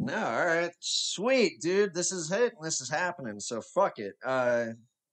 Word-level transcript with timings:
No, 0.00 0.14
all 0.14 0.46
right, 0.46 0.70
sweet, 0.80 1.60
dude. 1.60 1.92
This 1.92 2.12
is 2.12 2.30
it. 2.30 2.54
This 2.62 2.80
is 2.80 2.88
happening. 2.88 3.40
So 3.40 3.60
fuck 3.60 3.98
it. 3.98 4.14
Uh, 4.24 4.66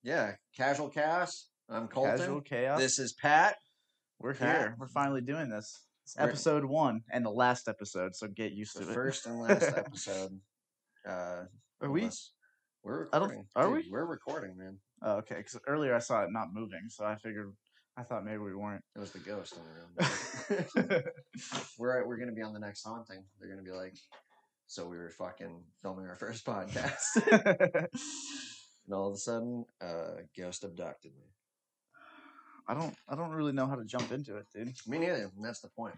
yeah, 0.04 0.34
casual 0.56 0.90
chaos. 0.90 1.48
I'm 1.70 1.88
Colton. 1.88 2.18
Casual 2.18 2.42
chaos. 2.42 2.80
This 2.80 3.00
is 3.00 3.14
Pat. 3.14 3.56
We're 4.20 4.36
Pat. 4.36 4.58
here. 4.58 4.76
We're 4.80 4.88
finally 4.88 5.22
doing 5.22 5.50
this. 5.50 5.82
It's 6.04 6.16
We're- 6.16 6.30
episode 6.30 6.64
one 6.66 7.02
and 7.12 7.26
the 7.26 7.32
last 7.32 7.68
episode, 7.68 8.16
so 8.16 8.28
get 8.28 8.52
used 8.54 8.78
to 8.78 8.84
it. 8.84 8.94
first 8.94 9.26
and 9.26 9.40
last 9.42 9.74
episode. 9.76 10.40
Uh, 11.06 11.44
Are 11.82 11.90
we? 11.92 12.10
We're 12.84 13.08
I 13.12 13.20
don't- 13.20 13.48
are 13.56 13.66
Dude, 13.66 13.86
we? 13.86 13.92
We're 13.92 14.06
recording, 14.06 14.56
man. 14.56 14.78
Oh, 15.02 15.18
okay. 15.18 15.36
Because 15.38 15.60
earlier 15.68 15.96
I 15.96 16.00
saw 16.00 16.24
it 16.24 16.30
not 16.32 16.54
moving, 16.54 16.84
so 16.90 17.04
I 17.04 17.16
figured 17.16 17.52
I 17.98 18.04
thought 18.04 18.26
maybe 18.26 18.40
we 18.40 18.56
weren't. 18.56 18.84
It 18.96 19.00
was 19.00 19.12
the 19.12 19.20
ghost 19.20 19.56
in 19.56 19.64
the 19.64 20.90
room. 20.92 21.04
we're 21.80 22.06
we're 22.06 22.18
gonna 22.18 22.34
be 22.34 22.42
on 22.42 22.54
the 22.54 22.60
next 22.60 22.84
haunting. 22.84 23.24
They're 23.40 23.50
gonna 23.50 23.64
be 23.64 23.72
like, 23.72 23.96
so 24.68 24.88
we 24.88 24.98
were 24.98 25.10
fucking 25.10 25.64
filming 25.82 26.08
our 26.08 26.16
first 26.16 26.46
podcast, 26.48 27.16
and 27.26 28.94
all 28.94 29.10
of 29.10 29.16
a 29.16 29.18
sudden, 29.18 29.66
uh, 29.82 30.22
ghost 30.38 30.64
abducted 30.64 31.14
me. 31.14 31.26
I 32.68 32.74
don't. 32.74 32.96
I 33.08 33.16
don't 33.16 33.32
really 33.32 33.54
know 33.54 33.68
how 33.68 33.76
to 33.76 33.86
jump 33.86 34.12
into 34.12 34.38
it, 34.38 34.48
dude. 34.54 34.74
Me 34.88 34.98
neither. 34.98 35.32
And 35.36 35.46
that's 35.46 35.62
the 35.62 35.70
point. 35.70 35.96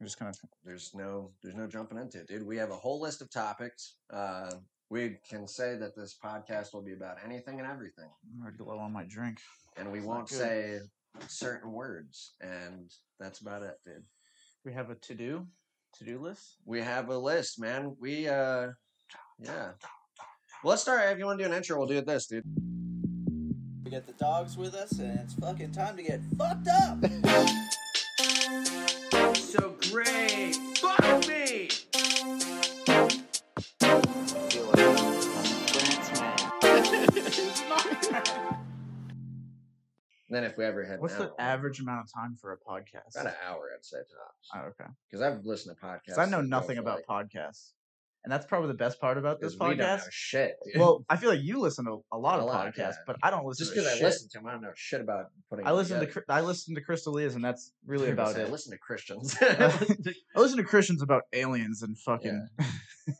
I'm 0.00 0.06
just 0.06 0.18
kind 0.18 0.30
of. 0.30 0.38
There's 0.64 0.92
no 0.94 1.32
there's 1.42 1.56
no 1.56 1.66
jumping 1.66 1.98
into 1.98 2.20
it, 2.20 2.28
dude. 2.28 2.46
We 2.46 2.56
have 2.56 2.70
a 2.70 2.76
whole 2.76 3.00
list 3.00 3.20
of 3.20 3.30
topics. 3.30 3.96
Uh, 4.10 4.50
we 4.90 5.16
can 5.28 5.48
say 5.48 5.76
that 5.76 5.96
this 5.96 6.16
podcast 6.22 6.72
will 6.72 6.82
be 6.82 6.92
about 6.92 7.16
anything 7.24 7.58
and 7.58 7.68
everything, 7.68 8.08
I'm 8.32 8.42
already 8.42 8.58
low 8.60 8.78
on 8.78 8.92
my 8.92 9.04
drink. 9.04 9.38
and 9.76 9.90
we 9.90 10.00
won't 10.00 10.28
say 10.28 10.78
certain 11.28 11.72
words, 11.72 12.34
and 12.40 12.90
that's 13.18 13.40
about 13.40 13.62
it, 13.62 13.76
dude. 13.84 14.02
We 14.64 14.72
have 14.72 14.90
a 14.90 14.94
to 14.94 15.14
do, 15.14 15.46
to 15.98 16.04
do 16.04 16.18
list. 16.18 16.56
We 16.64 16.80
have 16.80 17.08
a 17.08 17.18
list, 17.18 17.60
man. 17.60 17.96
We 18.00 18.28
uh, 18.28 18.68
yeah. 19.38 19.72
Well, 20.62 20.70
let's 20.70 20.82
start. 20.82 21.10
If 21.10 21.18
you 21.18 21.26
want 21.26 21.38
to 21.38 21.44
do 21.44 21.50
an 21.50 21.56
intro, 21.56 21.78
we'll 21.78 21.86
do 21.86 21.98
it 21.98 22.06
this, 22.06 22.26
dude. 22.26 22.44
We 23.84 23.90
got 23.90 24.06
the 24.06 24.14
dogs 24.14 24.56
with 24.56 24.74
us, 24.74 24.92
and 24.98 25.18
it's 25.20 25.34
fucking 25.34 25.72
time 25.72 25.96
to 25.96 26.02
get 26.02 26.20
fucked 26.38 26.68
up. 26.68 26.98
So 29.34 29.76
great. 29.90 30.56
Fuck 30.78 31.28
me. 31.28 31.43
Then 40.34 40.44
if 40.44 40.56
we 40.56 40.64
ever 40.64 40.84
had 40.84 41.00
What's 41.00 41.14
the 41.14 41.24
hour, 41.24 41.34
average 41.38 41.80
amount 41.80 42.00
of 42.06 42.12
time 42.12 42.36
for 42.40 42.52
a 42.52 42.56
podcast? 42.58 43.14
About 43.14 43.26
an 43.26 43.34
hour, 43.48 43.70
I'd 43.74 43.84
say 43.84 43.98
tops. 43.98 44.48
Oh, 44.54 44.60
okay. 44.70 44.90
Because 45.10 45.22
I've 45.22 45.44
listened 45.44 45.76
to 45.80 45.86
podcasts. 45.86 46.18
I 46.18 46.24
know 46.26 46.40
nothing 46.40 46.78
about 46.78 47.02
like, 47.08 47.28
podcasts, 47.30 47.70
and 48.24 48.32
that's 48.32 48.46
probably 48.46 48.68
the 48.68 48.74
best 48.74 49.00
part 49.00 49.16
about 49.18 49.40
this 49.40 49.54
'cause 49.54 49.68
we 49.70 49.76
don't 49.76 49.78
know 49.78 49.84
podcast. 49.96 50.06
shit. 50.10 50.56
dude. 50.64 50.80
Well, 50.80 51.04
I 51.08 51.16
feel 51.16 51.30
like 51.30 51.42
you 51.42 51.60
listen 51.60 51.84
to 51.84 52.02
a 52.10 52.18
lot 52.18 52.38
A 52.38 52.42
of 52.42 52.48
lot, 52.48 52.66
podcasts, 52.66 52.76
yeah. 52.78 52.92
but 53.06 53.16
I 53.22 53.30
don't 53.30 53.44
listen. 53.46 53.64
just 53.64 53.74
to 53.74 53.80
because 53.82 54.00
I 54.00 54.04
listen 54.04 54.28
to 54.30 54.38
them, 54.38 54.46
I 54.46 54.52
don't 54.52 54.62
know 54.62 54.72
shit 54.74 55.00
about 55.02 55.26
putting. 55.50 55.66
I 55.66 55.72
listen 55.72 56.00
to 56.00 56.06
together. 56.06 56.20
Chr- 56.26 56.32
I 56.32 56.40
listen 56.40 56.74
to 56.74 56.80
Crystal 56.80 57.12
Leah's, 57.12 57.34
and 57.36 57.44
that's 57.44 57.72
really 57.86 58.10
about 58.10 58.36
it. 58.36 58.46
I 58.48 58.50
listen 58.50 58.72
to 58.72 58.78
Christians. 58.78 59.36
I 59.40 60.08
listen 60.34 60.56
to 60.58 60.64
Christians 60.64 61.00
about 61.02 61.22
aliens 61.32 61.82
and 61.82 61.96
fucking. 61.98 62.48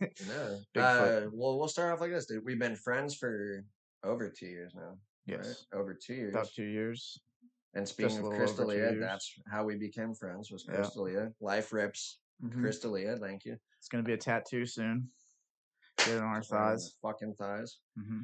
no. 0.00 0.60
Bigfoot. 0.74 1.26
Uh, 1.26 1.30
well, 1.32 1.58
we'll 1.58 1.68
start 1.68 1.92
off 1.92 2.00
like 2.00 2.10
this, 2.10 2.26
dude. 2.26 2.44
We've 2.44 2.58
been 2.58 2.74
friends 2.76 3.14
for 3.14 3.64
over 4.02 4.28
two 4.30 4.46
years 4.46 4.72
now. 4.74 4.96
Yes, 5.26 5.66
right? 5.72 5.78
Over 5.80 5.94
two 5.94 6.14
years. 6.14 6.34
about 6.34 6.52
two 6.52 6.64
years. 6.64 7.18
And 7.74 7.88
speaking 7.88 8.18
of 8.18 8.26
Crystalia, 8.26 8.98
that's 9.00 9.34
how 9.50 9.64
we 9.64 9.76
became 9.76 10.14
friends. 10.14 10.50
Was 10.50 10.64
Yeah. 10.68 10.76
Crystalia? 10.76 11.34
Life 11.40 11.72
rips. 11.72 12.20
Mhm. 12.42 12.62
Crystalia, 12.62 13.18
thank 13.18 13.44
you. 13.44 13.58
It's 13.78 13.88
gonna 13.88 14.04
be 14.04 14.12
a 14.12 14.16
tattoo 14.18 14.64
soon. 14.66 15.10
Get 15.98 16.08
it 16.08 16.16
on 16.18 16.24
our 16.24 16.34
Right 16.34 16.34
on 16.34 16.40
the 16.42 16.46
thighs. 16.78 16.96
Fucking 17.02 17.34
thighs. 17.34 17.78
hmm 17.96 18.22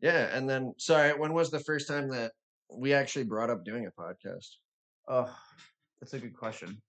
Yeah, 0.00 0.36
and 0.36 0.48
then 0.48 0.74
sorry, 0.78 1.14
when 1.16 1.32
was 1.32 1.50
the 1.50 1.60
first 1.60 1.86
time 1.86 2.08
that 2.08 2.32
we 2.68 2.92
actually 2.92 3.24
brought 3.24 3.50
up 3.50 3.64
doing 3.64 3.86
a 3.86 3.90
podcast? 3.92 4.56
Oh, 5.06 5.32
that's 6.00 6.14
a 6.14 6.18
good 6.18 6.34
question. 6.34 6.82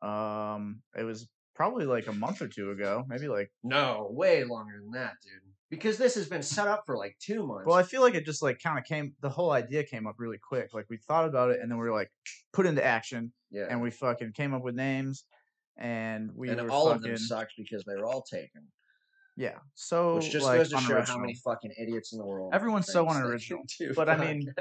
Um, 0.00 0.82
it 0.96 1.04
was 1.04 1.28
probably 1.54 1.84
like 1.86 2.08
a 2.08 2.12
month 2.12 2.42
or 2.42 2.48
two 2.48 2.70
ago, 2.72 3.04
maybe 3.06 3.28
like. 3.28 3.52
No, 3.62 4.08
way 4.10 4.42
longer 4.42 4.80
than 4.80 4.90
that, 4.92 5.14
dude. 5.22 5.51
Because 5.72 5.96
this 5.96 6.14
has 6.16 6.28
been 6.28 6.42
set 6.42 6.68
up 6.68 6.82
for 6.84 6.98
like 6.98 7.16
two 7.18 7.46
months. 7.46 7.64
Well, 7.66 7.76
I 7.76 7.82
feel 7.82 8.02
like 8.02 8.14
it 8.14 8.26
just 8.26 8.42
like 8.42 8.60
kind 8.62 8.78
of 8.78 8.84
came. 8.84 9.14
The 9.22 9.30
whole 9.30 9.52
idea 9.52 9.82
came 9.84 10.06
up 10.06 10.16
really 10.18 10.36
quick. 10.36 10.74
Like 10.74 10.84
we 10.90 10.98
thought 10.98 11.24
about 11.26 11.50
it, 11.50 11.60
and 11.62 11.70
then 11.70 11.78
we 11.78 11.84
were 11.86 11.92
like 11.94 12.10
put 12.52 12.66
into 12.66 12.84
action, 12.84 13.32
yeah, 13.50 13.66
and 13.70 13.80
we 13.80 13.90
fucking 13.90 14.32
came 14.32 14.52
up 14.52 14.62
with 14.62 14.74
names, 14.74 15.24
and 15.78 16.30
we 16.34 16.50
and 16.50 16.60
all 16.70 16.88
fucking 16.90 16.96
of 16.96 17.02
them 17.02 17.16
sucked 17.16 17.54
because 17.56 17.82
they 17.86 17.96
were 17.96 18.04
all 18.06 18.20
taken. 18.22 18.62
yeah. 19.38 19.56
So 19.74 20.16
Which 20.16 20.30
just 20.30 20.44
like, 20.44 20.58
goes 20.58 20.68
to 20.72 20.78
show 20.80 21.00
how 21.00 21.16
many 21.16 21.34
fucking 21.36 21.72
idiots 21.80 22.12
in 22.12 22.18
the 22.18 22.26
world. 22.26 22.52
Everyone's 22.54 22.92
so 22.92 23.08
unoriginal. 23.08 23.62
too. 23.66 23.94
But 23.96 24.10
I 24.10 24.18
mean. 24.18 24.52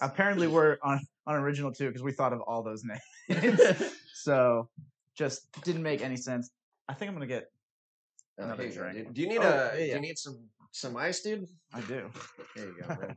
Apparently, 0.00 0.46
we're 0.46 0.78
un- 0.84 1.04
unoriginal 1.26 1.72
too 1.72 1.88
because 1.88 2.04
we 2.04 2.12
thought 2.12 2.32
of 2.32 2.42
all 2.42 2.62
those 2.62 2.84
names. 3.28 3.82
so 4.14 4.68
just 5.16 5.48
didn't 5.64 5.82
make 5.82 6.00
any 6.00 6.16
sense. 6.16 6.48
I 6.88 6.94
think 6.94 7.08
I'm 7.08 7.16
gonna 7.16 7.26
get. 7.26 7.46
Oh, 8.38 8.44
Another 8.44 8.62
here 8.62 8.70
you 8.72 8.76
go, 8.78 8.82
drink. 8.92 9.06
dude. 9.08 9.14
Do 9.14 9.20
you 9.22 9.28
need 9.28 9.38
Oh, 9.38 9.70
a? 9.74 9.78
yeah, 9.78 9.86
Do 9.86 9.92
you 9.96 10.00
need 10.00 10.16
some 10.16 10.38
some 10.72 10.96
ice, 10.96 11.20
dude? 11.20 11.48
I 11.72 11.80
do. 11.82 12.10
Here 12.54 12.66
you 12.66 12.76
go. 12.82 12.96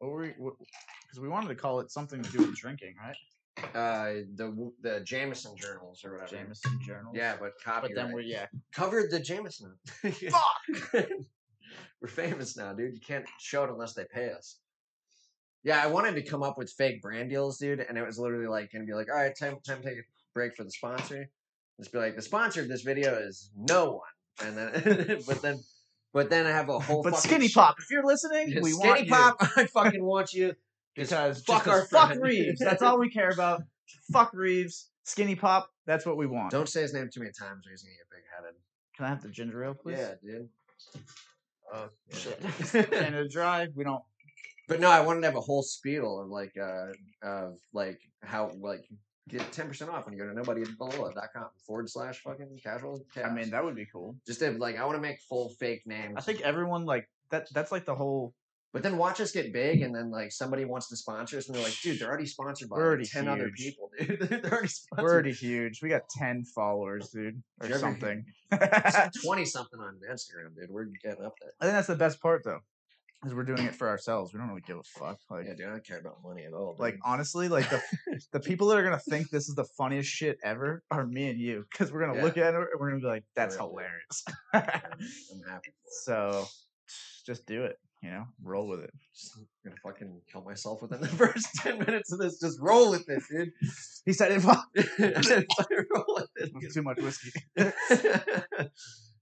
What 0.00 0.12
were 0.12 0.20
we? 0.20 0.28
Because 0.28 1.20
we 1.20 1.28
wanted 1.28 1.48
to 1.48 1.56
call 1.56 1.80
it 1.80 1.90
something 1.90 2.22
to 2.22 2.30
do 2.30 2.38
with 2.38 2.54
drinking, 2.54 2.94
right? 3.02 3.16
uh, 3.74 4.12
the 4.34 4.72
the 4.82 5.00
Jameson 5.00 5.56
journals 5.56 6.04
or 6.04 6.12
whatever. 6.12 6.36
Jameson 6.36 6.78
Journal. 6.84 7.12
Yeah, 7.14 7.36
but 7.38 7.52
copyright. 7.62 7.94
But 7.94 8.02
then 8.02 8.12
we're 8.12 8.20
yeah. 8.20 8.46
covered 8.72 9.10
the 9.10 9.20
Jameson. 9.20 9.74
Fuck. 10.02 11.08
we're 12.00 12.08
famous 12.08 12.56
now, 12.56 12.72
dude. 12.72 12.94
You 12.94 13.00
can't 13.00 13.26
show 13.40 13.64
it 13.64 13.70
unless 13.70 13.94
they 13.94 14.04
pay 14.04 14.30
us. 14.30 14.58
Yeah, 15.64 15.82
I 15.82 15.88
wanted 15.88 16.14
to 16.14 16.22
come 16.22 16.42
up 16.42 16.56
with 16.56 16.70
fake 16.70 17.02
brand 17.02 17.30
deals, 17.30 17.58
dude, 17.58 17.80
and 17.80 17.98
it 17.98 18.06
was 18.06 18.18
literally 18.18 18.46
like 18.46 18.72
gonna 18.72 18.84
be 18.84 18.94
like, 18.94 19.08
all 19.10 19.16
right, 19.18 19.36
time 19.36 19.58
time 19.66 19.82
to 19.82 19.88
take 19.88 19.98
a 19.98 20.02
break 20.34 20.54
for 20.56 20.64
the 20.64 20.70
sponsor. 20.70 21.28
Just 21.78 21.92
be 21.92 21.98
like, 21.98 22.16
the 22.16 22.22
sponsor 22.22 22.60
of 22.60 22.68
this 22.68 22.82
video 22.82 23.14
is 23.14 23.50
no 23.56 23.92
one, 23.92 24.00
and 24.44 24.56
then 24.56 25.22
but 25.26 25.42
then 25.42 25.60
but 26.12 26.30
then 26.30 26.46
I 26.46 26.50
have 26.50 26.68
a 26.68 26.78
whole 26.78 27.02
But 27.02 27.16
Skinny 27.16 27.48
Pop, 27.48 27.76
if 27.78 27.90
you're 27.90 28.04
listening, 28.04 28.58
we 28.62 28.70
Skinny 28.70 28.88
want 28.88 29.04
you. 29.06 29.12
Pop, 29.12 29.36
I 29.56 29.66
fucking 29.66 30.04
want 30.04 30.32
you. 30.32 30.54
because 30.98 31.42
fuck 31.42 31.64
just 31.64 31.68
our 31.68 31.84
fuck 31.86 32.08
friend. 32.08 32.22
Reeves. 32.22 32.60
That's 32.60 32.82
all 32.82 32.98
we 32.98 33.10
care 33.10 33.30
about. 33.30 33.62
Fuck 34.12 34.32
Reeves. 34.34 34.90
Skinny 35.04 35.34
Pop. 35.34 35.70
That's 35.86 36.04
what 36.04 36.16
we 36.16 36.26
want. 36.26 36.50
Don't 36.50 36.68
say 36.68 36.82
his 36.82 36.92
name 36.92 37.08
too 37.12 37.20
many 37.20 37.32
times, 37.32 37.66
or 37.66 37.70
he's 37.70 37.82
gonna 37.82 37.94
get 37.94 38.10
big 38.10 38.22
headed. 38.34 38.54
Can 38.96 39.06
I 39.06 39.08
have 39.08 39.22
the 39.22 39.28
ginger 39.28 39.64
ale, 39.64 39.74
please? 39.74 39.98
Yeah, 39.98 40.14
dude. 40.22 40.48
Oh 41.72 41.88
shit. 42.12 42.90
Canada 42.90 43.28
Dry. 43.28 43.68
We 43.74 43.84
don't. 43.84 44.02
But 44.66 44.80
no, 44.80 44.90
I 44.90 45.00
wanted 45.00 45.20
to 45.20 45.26
have 45.26 45.36
a 45.36 45.40
whole 45.40 45.62
spiel 45.62 46.20
of 46.20 46.28
like 46.28 46.54
uh 46.60 46.88
of 47.22 47.58
like 47.72 48.00
how 48.22 48.50
like 48.60 48.84
get 49.28 49.52
ten 49.52 49.68
percent 49.68 49.90
off 49.90 50.06
when 50.06 50.14
you 50.16 50.20
go 50.22 50.28
to 50.32 50.40
nobodybelow.com 50.40 51.46
forward 51.66 51.88
slash 51.90 52.20
fucking 52.22 52.58
casual. 52.62 53.04
I 53.22 53.30
mean, 53.30 53.50
that 53.50 53.64
would 53.64 53.76
be 53.76 53.86
cool. 53.92 54.16
just 54.26 54.40
to, 54.40 54.50
like 54.52 54.76
I 54.78 54.84
want 54.84 54.96
to 54.96 55.02
make 55.02 55.20
full 55.28 55.50
fake 55.60 55.82
names. 55.86 56.14
I 56.16 56.20
think 56.20 56.40
everyone 56.40 56.84
like 56.84 57.08
that. 57.30 57.48
That's 57.52 57.70
like 57.72 57.84
the 57.84 57.94
whole. 57.94 58.34
but 58.72 58.82
then 58.82 58.96
watch 58.98 59.20
us 59.20 59.32
get 59.32 59.52
big, 59.52 59.82
and 59.82 59.94
then 59.94 60.10
like 60.10 60.30
somebody 60.32 60.64
wants 60.64 60.88
to 60.88 60.96
sponsor 60.96 61.38
us, 61.38 61.46
and 61.46 61.56
they're 61.56 61.62
like, 61.64 61.78
"Dude, 61.82 61.98
they're 61.98 62.08
already 62.08 62.26
sponsored 62.26 62.68
by 62.68 62.76
We're 62.76 62.82
like, 62.82 62.88
already 62.88 63.06
ten 63.06 63.28
other 63.28 63.50
people, 63.56 63.90
dude. 63.98 64.20
they're 64.42 64.52
already 64.52 64.68
sponsored. 64.68 65.04
We're 65.04 65.12
already 65.12 65.32
huge. 65.32 65.80
We 65.82 65.88
got 65.88 66.02
ten 66.10 66.44
followers, 66.44 67.10
dude, 67.10 67.42
or 67.60 67.62
Did 67.62 67.68
you 67.68 67.74
ever- 67.74 67.78
something. 67.80 68.24
Twenty 69.24 69.44
something 69.56 69.78
on 69.80 69.98
Instagram, 70.10 70.54
dude. 70.58 70.70
We're 70.70 70.86
getting 71.02 71.24
up 71.24 71.34
there. 71.40 71.52
I 71.60 71.64
think 71.66 71.74
that's 71.76 71.86
the 71.88 71.96
best 71.96 72.20
part, 72.20 72.42
though, 72.44 72.60
is 73.24 73.34
we're 73.34 73.42
doing 73.44 73.64
it 73.66 73.74
for 73.74 73.88
ourselves. 73.88 74.32
We 74.32 74.38
don't 74.38 74.48
really 74.48 74.60
give 74.66 74.76
a 74.78 74.82
fuck. 74.84 75.18
Like, 75.30 75.46
Yeah, 75.46 75.54
dude. 75.54 75.66
I 75.66 75.70
don't 75.70 75.84
care 75.86 75.98
about 75.98 76.22
money 76.22 76.44
at 76.44 76.52
all. 76.52 76.76
like 76.78 76.96
honestly, 77.04 77.48
like 77.48 77.68
the 77.70 77.82
the 78.32 78.40
people 78.40 78.68
that 78.68 78.78
are 78.78 78.82
gonna 78.84 78.98
think 78.98 79.30
this 79.30 79.48
is 79.48 79.54
the 79.54 79.64
funniest 79.76 80.08
shit 80.10 80.38
ever 80.44 80.82
are 80.90 81.06
me 81.06 81.28
and 81.28 81.40
you, 81.40 81.64
because 81.70 81.90
we're 81.92 82.00
gonna 82.00 82.16
Yeah. 82.18 82.24
look 82.24 82.36
at 82.38 82.54
it 82.54 82.56
and 82.56 82.66
we're 82.78 82.90
gonna 82.90 83.00
be 83.00 83.06
like, 83.06 83.24
"That's 83.34 83.56
Really. 83.56 83.68
hilarious." 83.70 84.24
I'm, 84.54 84.62
I'm 84.62 85.50
happy 85.50 85.70
for 85.70 85.90
so, 86.04 86.46
just 87.26 87.44
do 87.46 87.64
it. 87.64 87.76
You 88.02 88.10
know, 88.10 88.24
roll 88.44 88.68
with 88.68 88.78
it. 88.80 88.92
Just 89.12 89.36
gonna 89.64 89.74
fucking 89.82 90.20
kill 90.30 90.42
myself 90.44 90.80
within 90.82 91.00
the 91.06 91.08
first 91.08 91.48
ten 91.56 91.80
minutes 91.80 92.12
of 92.12 92.20
this. 92.20 92.38
Just 92.38 92.60
roll 92.60 92.90
with 92.92 93.08
it, 93.08 93.22
dude. 93.28 93.50
He 94.06 94.12
said 94.12 94.30
it. 94.30 94.44
roll 95.92 96.04
with 96.14 96.28
it. 96.36 96.72
Too 96.72 96.82
much 96.82 96.98
whiskey. 96.98 97.32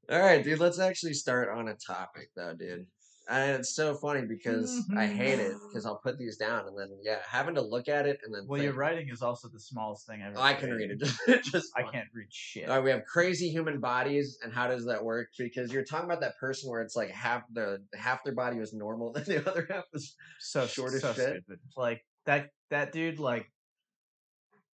All 0.09 0.21
right, 0.21 0.45
dude. 0.45 0.61
Let's 0.61 0.79
actually 0.79 1.15
start 1.15 1.49
on 1.49 1.69
a 1.69 1.75
topic, 1.75 2.29
though, 2.37 2.55
dude. 2.55 2.87
And 3.29 3.59
it's 3.59 3.75
so 3.75 3.95
funny 3.95 4.23
because 4.23 4.85
I 4.97 5.07
hate 5.07 5.41
it 5.41 5.53
mm-hmm. 5.53 5.69
because 5.69 5.85
I'll 5.85 5.99
put 5.99 6.17
these 6.17 6.37
down 6.37 6.69
and 6.69 6.79
then 6.79 6.97
yeah, 7.03 7.19
having 7.29 7.57
to 7.57 7.61
look 7.61 7.89
at 7.89 8.07
it 8.07 8.21
and 8.25 8.33
then 8.33 8.43
Well, 8.47 8.59
think, 8.59 8.67
your 8.67 8.75
writing 8.75 9.09
is 9.11 9.21
also 9.21 9.49
the 9.49 9.59
smallest 9.59 10.07
thing 10.07 10.23
I've. 10.23 10.37
Oh, 10.37 10.39
ever. 10.39 10.49
I 10.49 10.55
can 10.55 10.71
read 10.71 10.91
it. 10.93 11.01
Just, 11.01 11.19
just 11.53 11.73
I 11.77 11.83
can't 11.83 12.07
read 12.15 12.29
shit. 12.31 12.69
All 12.69 12.77
right, 12.77 12.85
we 12.85 12.91
have 12.91 13.05
crazy 13.05 13.49
human 13.49 13.81
bodies, 13.81 14.39
and 14.45 14.53
how 14.53 14.69
does 14.69 14.85
that 14.87 15.03
work? 15.05 15.31
Because 15.37 15.73
you're 15.73 15.85
talking 15.85 16.05
about 16.05 16.21
that 16.21 16.39
person 16.39 16.71
where 16.71 16.83
it's 16.83 16.95
like 16.95 17.11
half 17.11 17.43
the 17.53 17.83
half 17.99 18.23
their 18.23 18.35
body 18.35 18.61
was 18.61 18.73
normal, 18.73 19.13
then 19.15 19.25
the 19.25 19.51
other 19.51 19.67
half 19.69 19.85
was 19.93 20.15
so 20.39 20.67
short 20.67 20.95
as 20.95 21.01
so 21.01 21.13
shit. 21.13 21.43
stupid. 21.45 21.59
Like 21.77 22.05
that 22.27 22.51
that 22.71 22.93
dude 22.93 23.19
like 23.19 23.51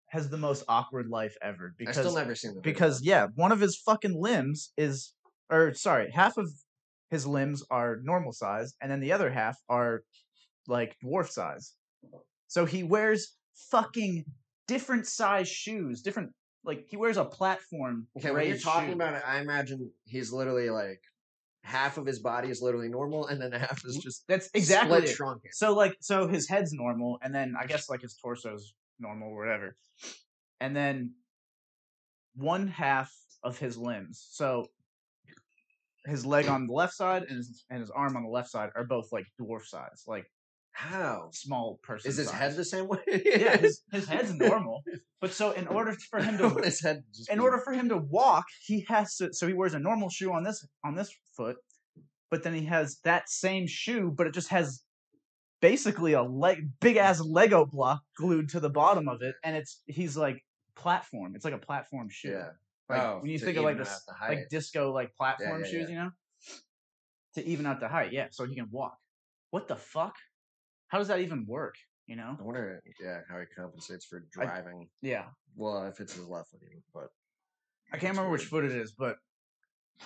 has 0.08 0.28
the 0.28 0.38
most 0.38 0.64
awkward 0.68 1.08
life 1.08 1.38
ever 1.44 1.76
because 1.78 2.00
I 2.00 2.02
still 2.02 2.16
never 2.16 2.34
seen 2.34 2.56
the 2.56 2.62
because 2.62 3.04
yeah, 3.04 3.28
one 3.36 3.52
of 3.52 3.60
his 3.60 3.78
fucking 3.78 4.20
limbs 4.20 4.74
is 4.76 5.14
or 5.52 5.74
sorry, 5.76 6.10
half 6.12 6.38
of 6.38 6.52
his 7.10 7.26
limbs 7.26 7.64
are 7.70 7.98
normal 8.04 8.32
size 8.32 8.74
and 8.82 8.92
then 8.92 9.00
the 9.00 9.12
other 9.12 9.30
half 9.30 9.58
are 9.68 10.04
like 10.68 10.96
dwarf 11.04 11.30
size. 11.30 11.74
So 12.48 12.66
he 12.66 12.84
wears 12.84 13.36
fucking 13.72 14.26
different 14.68 15.08
size 15.08 15.50
shoes, 15.50 16.02
different 16.02 16.32
like 16.64 16.86
he 16.88 16.98
wears 16.98 17.18
a 17.18 17.26
platform. 17.26 18.08
Okay, 18.18 18.32
when 18.32 18.48
you're 18.48 18.58
talking 18.58 18.90
shoe. 18.90 18.96
about 18.96 19.16
it, 19.16 19.24
I 19.26 19.40
imagine 19.40 19.92
he's 20.06 20.32
literally 20.32 20.70
like 20.70 21.02
half 21.64 21.98
of 21.98 22.06
his 22.06 22.20
body 22.20 22.50
is 22.50 22.62
literally 22.62 22.90
normal, 22.90 23.28
and 23.28 23.42
then 23.42 23.52
half 23.60 23.82
is 23.86 23.98
just 23.98 24.24
that's 24.28 24.50
exactly 24.54 24.98
split 24.98 25.10
it. 25.10 25.16
shrunken. 25.16 25.52
So 25.52 25.74
like 25.74 25.96
so 26.00 26.28
his 26.28 26.48
head's 26.48 26.74
normal 26.74 27.20
and 27.22 27.34
then 27.34 27.56
I 27.60 27.66
guess 27.66 27.90
like 27.90 28.02
his 28.02 28.18
torso's 28.24 28.74
normal 29.00 29.30
or 29.30 29.40
whatever. 29.40 29.76
And 30.62 30.76
then 30.76 31.14
one 32.36 32.68
half 32.68 33.12
of 33.44 33.58
his 33.58 33.78
limbs. 33.78 34.28
So 34.32 34.68
his 36.06 36.26
leg 36.26 36.48
on 36.48 36.68
the 36.68 36.74
left 36.74 36.94
side 36.94 37.24
and 37.24 37.38
his 37.38 37.66
and 37.70 37.80
his 37.82 37.90
arm 37.92 38.16
on 38.18 38.24
the 38.24 38.30
left 38.30 38.50
side 38.50 38.70
are 38.76 38.86
both 38.86 39.12
like 39.12 39.26
dwarf 39.40 39.66
size, 39.66 40.04
like 40.08 40.26
How 40.72 41.30
small 41.34 41.80
person. 41.84 42.10
is 42.10 42.18
his 42.18 42.28
size. 42.30 42.40
head 42.40 42.56
the 42.56 42.66
same 42.66 42.88
way? 42.88 43.00
Yeah, 43.08 43.58
his, 43.58 43.82
his 43.92 44.08
head's 44.08 44.34
normal. 44.34 44.84
But 45.22 45.34
so 45.34 45.52
in 45.52 45.68
order 45.68 45.96
for 46.10 46.20
him 46.22 46.38
to 46.38 46.50
his 46.64 46.82
head 46.82 47.04
just 47.14 47.30
in 47.30 47.40
order 47.40 47.60
for 47.64 47.74
him 47.74 47.90
to 47.90 47.98
walk, 47.98 48.46
he 48.66 48.86
has 48.88 49.16
to. 49.18 49.34
So 49.34 49.48
he 49.48 49.54
wears 49.54 49.74
a 49.74 49.80
normal 49.80 50.10
shoe 50.10 50.32
on 50.32 50.44
this 50.44 50.66
on 50.86 50.96
this 50.96 51.14
foot, 51.36 51.58
but 52.32 52.44
then 52.44 52.54
he 52.54 52.66
has 52.66 53.00
that 53.04 53.30
same 53.30 53.68
shoe, 53.68 54.14
but 54.16 54.26
it 54.28 54.34
just 54.34 54.50
has 54.50 54.82
basically 55.62 56.14
a 56.14 56.24
leg, 56.24 56.70
big 56.80 56.96
ass 56.96 57.20
Lego 57.20 57.66
block 57.66 58.02
glued 58.18 58.48
to 58.50 58.60
the 58.62 58.70
bottom 58.70 59.10
of 59.10 59.22
it, 59.22 59.36
and 59.44 59.58
it's 59.58 59.82
he's 59.88 60.16
like 60.16 60.38
platform. 60.76 61.34
It's 61.36 61.44
like 61.44 61.54
a 61.54 61.58
platform 61.58 62.08
shoe. 62.10 62.30
yeah. 62.30 62.50
Like 62.90 63.02
Oh, 63.02 63.20
when 63.22 63.30
you 63.32 63.38
think 63.40 63.58
of 63.58 63.64
like 63.64 63.78
this, 63.78 64.04
the 64.08 64.14
like 64.28 64.50
disco 64.50 64.92
like 64.92 65.16
platform 65.16 65.62
yeah, 65.64 65.70
shoes, 65.70 65.90
yeah. 65.90 65.90
you 65.90 65.96
know, 65.96 66.10
to 67.36 67.46
even 67.46 67.66
out 67.66 67.80
the 67.80 67.88
height. 67.88 68.12
Yeah, 68.12 68.28
so 68.32 68.46
he 68.46 68.56
can 68.56 68.68
walk. 68.72 68.98
What 69.52 69.68
the 69.68 69.76
fuck? 69.76 70.16
How 70.88 70.98
does 70.98 71.08
that 71.10 71.20
even 71.20 71.46
work? 71.48 71.76
You 72.08 72.16
know? 72.16 72.36
I 72.40 72.42
wonder, 72.44 72.82
yeah, 73.00 73.20
how 73.30 73.40
he 73.40 73.46
compensates 73.56 74.06
for 74.06 74.26
I- 74.40 74.46
driving. 74.46 74.90
Yeah. 75.02 75.26
well, 75.56 75.86
if 75.86 76.00
it's 76.00 76.14
his 76.16 76.26
left 76.28 76.50
foot, 76.50 76.62
even, 76.66 76.82
but 76.94 77.10
I 77.94 77.98
can't 77.98 78.14
remember 78.14 78.32
which 78.32 78.46
foot 78.46 78.66
it 78.66 78.72
is, 78.72 78.92
but 78.98 79.18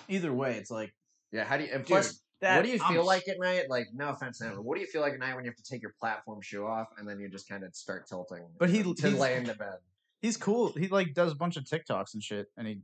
either 0.08 0.32
way, 0.32 0.56
it's 0.56 0.70
like 0.70 0.92
yeah. 1.32 1.44
How 1.44 1.56
do 1.56 1.64
you? 1.64 1.70
And 1.72 1.80
Dude, 1.80 1.88
plus, 1.88 2.20
that. 2.42 2.56
what 2.56 2.64
do 2.66 2.70
you 2.70 2.78
I'm 2.84 2.92
feel 2.92 3.04
like 3.06 3.26
at 3.28 3.38
night? 3.40 3.70
Like, 3.70 3.86
no 3.94 4.10
offense, 4.10 4.38
to 4.38 4.44
him, 4.44 4.56
but 4.56 4.64
what 4.64 4.74
do 4.76 4.82
you 4.82 4.86
feel 4.86 5.00
like 5.00 5.14
at 5.14 5.18
night 5.18 5.34
when 5.34 5.44
you 5.44 5.50
have 5.50 5.56
to 5.56 5.64
take 5.68 5.80
your 5.82 5.94
platform 5.98 6.40
shoe 6.42 6.66
off 6.66 6.88
and 6.98 7.08
then 7.08 7.18
you 7.18 7.28
just 7.30 7.48
kind 7.48 7.64
of 7.64 7.74
start 7.74 8.06
tilting? 8.06 8.46
But 8.58 8.68
he- 8.68 8.82
to 8.82 9.08
lay 9.10 9.36
into 9.36 9.54
bed. 9.54 9.78
He's 10.24 10.38
cool. 10.38 10.72
He 10.72 10.88
like 10.88 11.12
does 11.12 11.32
a 11.32 11.34
bunch 11.34 11.58
of 11.58 11.64
TikToks 11.64 12.14
and 12.14 12.22
shit, 12.22 12.46
and 12.56 12.66
he 12.66 12.80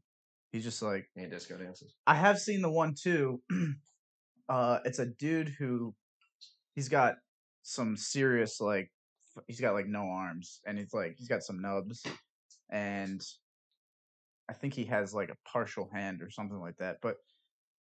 he's 0.53 0.63
just 0.63 0.83
like 0.83 1.07
He 1.17 1.25
disco 1.25 1.57
dances. 1.57 1.95
I 2.07 2.15
have 2.15 2.39
seen 2.39 2.61
the 2.61 2.71
one 2.71 2.95
too. 2.95 3.41
uh, 4.51 4.81
it's 4.85 4.99
a 4.99 5.07
dude 5.07 5.49
who 5.59 5.95
he's 6.75 6.91
got 6.91 7.15
some 7.63 7.97
serious 7.97 8.61
like 8.61 8.91
he's 9.47 9.59
got 9.59 9.73
like 9.73 9.87
no 9.87 10.03
arms, 10.03 10.61
and 10.67 10.77
he's 10.79 10.93
like 10.93 11.15
he's 11.17 11.29
got 11.29 11.43
some 11.43 11.63
nubs, 11.63 12.03
and 12.71 13.23
I 14.47 14.53
think 14.53 14.75
he 14.75 14.85
has 14.85 15.15
like 15.15 15.31
a 15.31 15.49
partial 15.49 15.89
hand 15.95 16.21
or 16.21 16.29
something 16.29 16.61
like 16.61 16.77
that. 16.77 16.99
But 17.01 17.17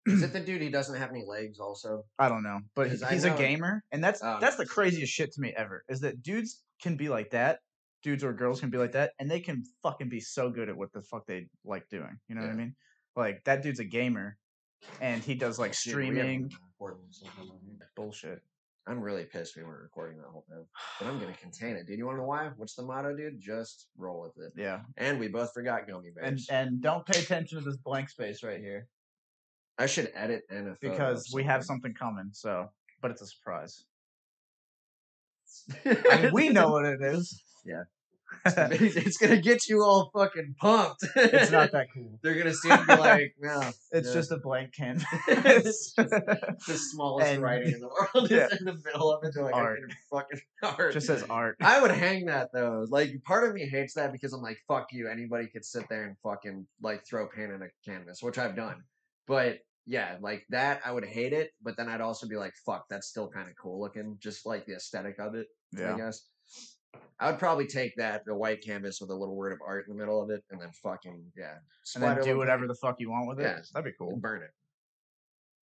Is 0.06 0.22
it 0.22 0.32
the 0.32 0.40
dude 0.40 0.62
he 0.62 0.70
doesn't 0.70 0.96
have 0.98 1.10
any 1.10 1.26
legs? 1.26 1.58
Also, 1.60 2.04
I 2.18 2.30
don't 2.30 2.42
know. 2.42 2.60
But 2.74 2.86
he- 2.86 2.92
Because 2.94 3.02
I 3.02 3.12
he's 3.12 3.24
a 3.24 3.36
gamer, 3.36 3.84
and 3.92 4.02
that's 4.02 4.22
Oh, 4.24 4.38
that's 4.40 4.56
the 4.56 4.64
craziest 4.64 5.12
shit 5.12 5.32
to 5.32 5.40
me 5.42 5.52
ever. 5.54 5.84
Is 5.90 6.00
that 6.00 6.22
dudes 6.22 6.62
can 6.80 6.96
be 6.96 7.10
like 7.10 7.28
that, 7.32 7.58
dudes 8.02 8.24
or 8.24 8.32
girls 8.32 8.60
can 8.60 8.70
be 8.70 8.78
like 8.78 8.92
that, 8.92 9.12
and 9.18 9.30
they 9.30 9.40
can 9.40 9.62
fucking 9.82 10.08
be 10.08 10.20
so 10.20 10.50
good 10.50 10.68
at 10.68 10.76
what 10.76 10.92
the 10.92 11.02
fuck 11.02 11.26
they 11.26 11.48
like 11.64 11.88
doing. 11.88 12.18
You 12.28 12.34
know 12.34 12.42
what 12.42 12.50
I 12.50 12.54
mean? 12.54 12.74
Like 13.16 13.42
that 13.44 13.62
dude's 13.62 13.80
a 13.80 13.84
gamer, 13.84 14.36
and 15.00 15.22
he 15.22 15.34
does 15.34 15.58
like 15.58 15.72
Dude, 15.72 15.96
we 15.96 16.06
haven't 16.06 16.14
streaming 16.14 16.40
been 16.48 16.58
recording 16.72 17.00
this 17.08 17.22
whole 17.22 17.46
time, 17.46 17.54
have 17.54 17.62
we? 17.66 17.84
bullshit. 17.96 18.40
I'm 18.86 19.00
really 19.00 19.24
pissed 19.24 19.56
we 19.56 19.62
weren't 19.62 19.82
recording 19.82 20.16
that 20.18 20.26
whole 20.32 20.44
time, 20.48 20.64
but 20.98 21.06
I'm 21.06 21.20
gonna 21.20 21.34
contain 21.34 21.76
it, 21.76 21.86
dude. 21.86 21.98
You 21.98 22.06
want 22.06 22.16
to 22.16 22.22
know 22.22 22.26
why? 22.28 22.50
What's 22.56 22.74
the 22.74 22.82
motto, 22.82 23.14
dude? 23.14 23.38
Just 23.38 23.88
roll 23.96 24.22
with 24.22 24.44
it. 24.44 24.52
Yeah, 24.56 24.80
And 24.96 25.20
we 25.20 25.28
both 25.28 25.52
forgot 25.52 25.86
gummy 25.86 26.08
and 26.08 26.14
bears. 26.16 26.48
and 26.50 26.80
don't 26.80 27.04
pay 27.06 27.20
attention 27.20 27.58
to 27.58 27.64
this 27.64 27.76
blank 27.76 28.08
space 28.08 28.42
right 28.42 28.58
here 28.58 28.88
I 29.80 29.86
should 29.86 30.10
edit 30.14 30.42
in 30.50 30.68
a 30.68 30.74
photo 30.74 30.74
of 30.74 30.80
because 30.80 31.30
we 31.32 31.42
have 31.44 31.64
something 31.64 31.94
coming. 31.94 32.28
So, 32.32 32.68
but 33.00 33.10
it's 33.10 33.22
a 33.22 33.26
surprise. 33.26 33.84
I 35.84 36.22
mean, 36.22 36.32
we 36.32 36.48
know 36.48 36.70
what 36.70 36.84
it 36.84 37.00
is. 37.02 37.42
Yeah. 37.66 37.82
it's 38.46 39.18
gonna 39.18 39.38
get 39.40 39.68
you 39.68 39.82
all 39.82 40.10
fucking 40.14 40.54
pumped. 40.58 41.04
it's 41.14 41.50
not 41.50 41.72
that 41.72 41.88
cool. 41.94 42.18
They're 42.22 42.38
gonna 42.38 42.54
see 42.54 42.70
it 42.70 42.78
and 42.78 42.86
be 42.86 42.96
like, 42.96 43.34
no. 43.38 43.62
It's 43.92 44.14
just 44.14 44.32
a 44.32 44.38
blank 44.38 44.72
canvas. 44.74 45.04
It's 45.28 45.92
the 45.94 46.56
smallest 46.78 47.28
And- 47.32 47.42
writing 47.42 47.74
in 47.74 47.80
the 47.80 47.88
world. 47.88 48.30
Yeah. 48.30 48.46
Is 48.46 48.60
in 48.60 48.64
the 48.64 48.80
middle 48.82 49.12
of 49.12 49.22
it. 49.24 49.32
They're 49.34 49.44
like, 49.44 49.54
Art. 49.54 49.78
I 49.78 49.80
can 49.80 49.96
fucking 50.10 50.40
art. 50.78 50.92
just 50.94 51.06
says 51.06 51.22
art. 51.28 51.56
I 51.60 51.82
would 51.82 51.90
hang 51.90 52.26
that 52.26 52.48
though. 52.54 52.86
Like 52.88 53.10
part 53.24 53.46
of 53.46 53.54
me 53.54 53.66
hates 53.68 53.92
that 53.94 54.10
because 54.10 54.32
I'm 54.32 54.40
like, 54.40 54.58
fuck 54.66 54.86
you. 54.92 55.06
Anybody 55.08 55.48
could 55.48 55.64
sit 55.66 55.86
there 55.90 56.04
and 56.04 56.16
fucking 56.22 56.66
like 56.80 57.04
throw 57.06 57.26
paint 57.28 57.52
in 57.52 57.60
a 57.60 57.68
canvas, 57.84 58.22
which 58.22 58.38
I've 58.38 58.56
done. 58.56 58.84
But 59.26 59.58
yeah, 59.90 60.16
like 60.20 60.46
that, 60.50 60.80
I 60.84 60.92
would 60.92 61.04
hate 61.04 61.32
it. 61.32 61.50
But 61.60 61.76
then 61.76 61.88
I'd 61.88 62.00
also 62.00 62.28
be 62.28 62.36
like, 62.36 62.54
fuck, 62.64 62.84
that's 62.88 63.08
still 63.08 63.28
kind 63.28 63.48
of 63.48 63.56
cool 63.60 63.80
looking. 63.80 64.16
Just 64.20 64.46
like 64.46 64.64
the 64.64 64.74
aesthetic 64.74 65.18
of 65.18 65.34
it, 65.34 65.48
I 65.76 65.96
guess. 65.96 66.22
I 67.18 67.28
would 67.28 67.40
probably 67.40 67.66
take 67.66 67.96
that, 67.96 68.24
the 68.24 68.34
white 68.34 68.62
canvas 68.64 69.00
with 69.00 69.10
a 69.10 69.14
little 69.14 69.34
word 69.34 69.52
of 69.52 69.58
art 69.66 69.86
in 69.88 69.92
the 69.92 69.98
middle 69.98 70.22
of 70.22 70.30
it, 70.30 70.44
and 70.50 70.60
then 70.60 70.70
fucking 70.82 71.20
yeah, 71.36 71.56
And 71.96 72.04
then 72.04 72.22
do 72.22 72.38
whatever 72.38 72.68
the 72.68 72.74
fuck 72.76 72.96
you 73.00 73.10
want 73.10 73.28
with 73.28 73.40
it. 73.40 73.42
Yeah. 73.42 73.58
That'd 73.74 73.92
be 73.92 73.96
cool. 73.98 74.12
and 74.12 74.22
burn 74.22 74.42
it. 74.42 74.50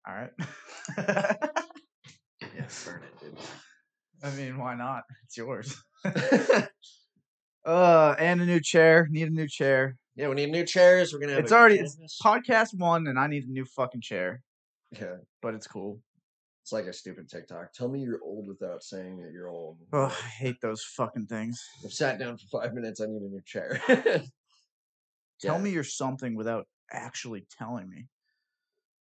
All 0.09 0.15
right. 0.15 1.50
Yeah, 2.56 2.67
burn 2.85 3.03
it, 3.03 3.21
dude. 3.21 3.38
I 4.23 4.31
mean, 4.37 4.59
why 4.59 4.75
not? 4.75 5.03
It's 5.25 5.37
yours. 5.37 5.76
Uh, 7.67 8.15
and 8.19 8.43
a 8.43 8.44
new 8.44 8.61
chair. 8.61 9.09
Need 9.11 9.29
a 9.29 9.31
new 9.31 9.49
chair. 9.49 9.97
Yeah, 10.16 10.28
we 10.28 10.34
need 10.34 10.50
new 10.50 10.64
chairs. 10.64 11.12
We're 11.12 11.20
gonna. 11.20 11.32
Have 11.34 11.44
It's 11.44 11.52
already 11.52 11.76
it's 11.78 12.20
podcast 12.22 12.75
one, 12.78 13.06
and 13.06 13.19
I 13.19 13.26
need 13.26 13.44
a 13.44 13.50
new 13.50 13.64
fucking 13.64 14.00
chair. 14.00 14.43
Yeah, 14.93 15.16
But 15.43 15.55
it's 15.55 15.66
cool. 15.66 16.00
it's 16.62 16.72
like 16.72 16.87
a 16.87 16.93
stupid 16.93 17.28
TikTok. 17.28 17.72
Tell 17.72 17.88
me 17.88 18.00
you're 18.00 18.20
old 18.22 18.46
without 18.46 18.82
saying 18.82 19.20
that 19.22 19.32
you're 19.32 19.49
old. 19.49 19.78
Oh, 19.93 20.05
I 20.06 20.28
hate 20.28 20.61
those 20.62 20.84
fucking 20.84 21.26
things. 21.26 21.61
I've 21.84 21.93
sat 21.93 22.19
down 22.19 22.37
for 22.38 22.61
five 22.62 22.75
minutes. 22.75 23.00
I 23.00 23.06
need 23.06 23.22
a 23.22 23.28
new 23.28 23.42
chair. 23.44 23.80
Tell 25.40 25.56
Yeah. 25.56 25.59
me 25.61 25.71
you're 25.71 25.83
something 25.85 26.37
without 26.37 26.66
actually 26.92 27.47
telling 27.59 27.88
me. 27.88 28.06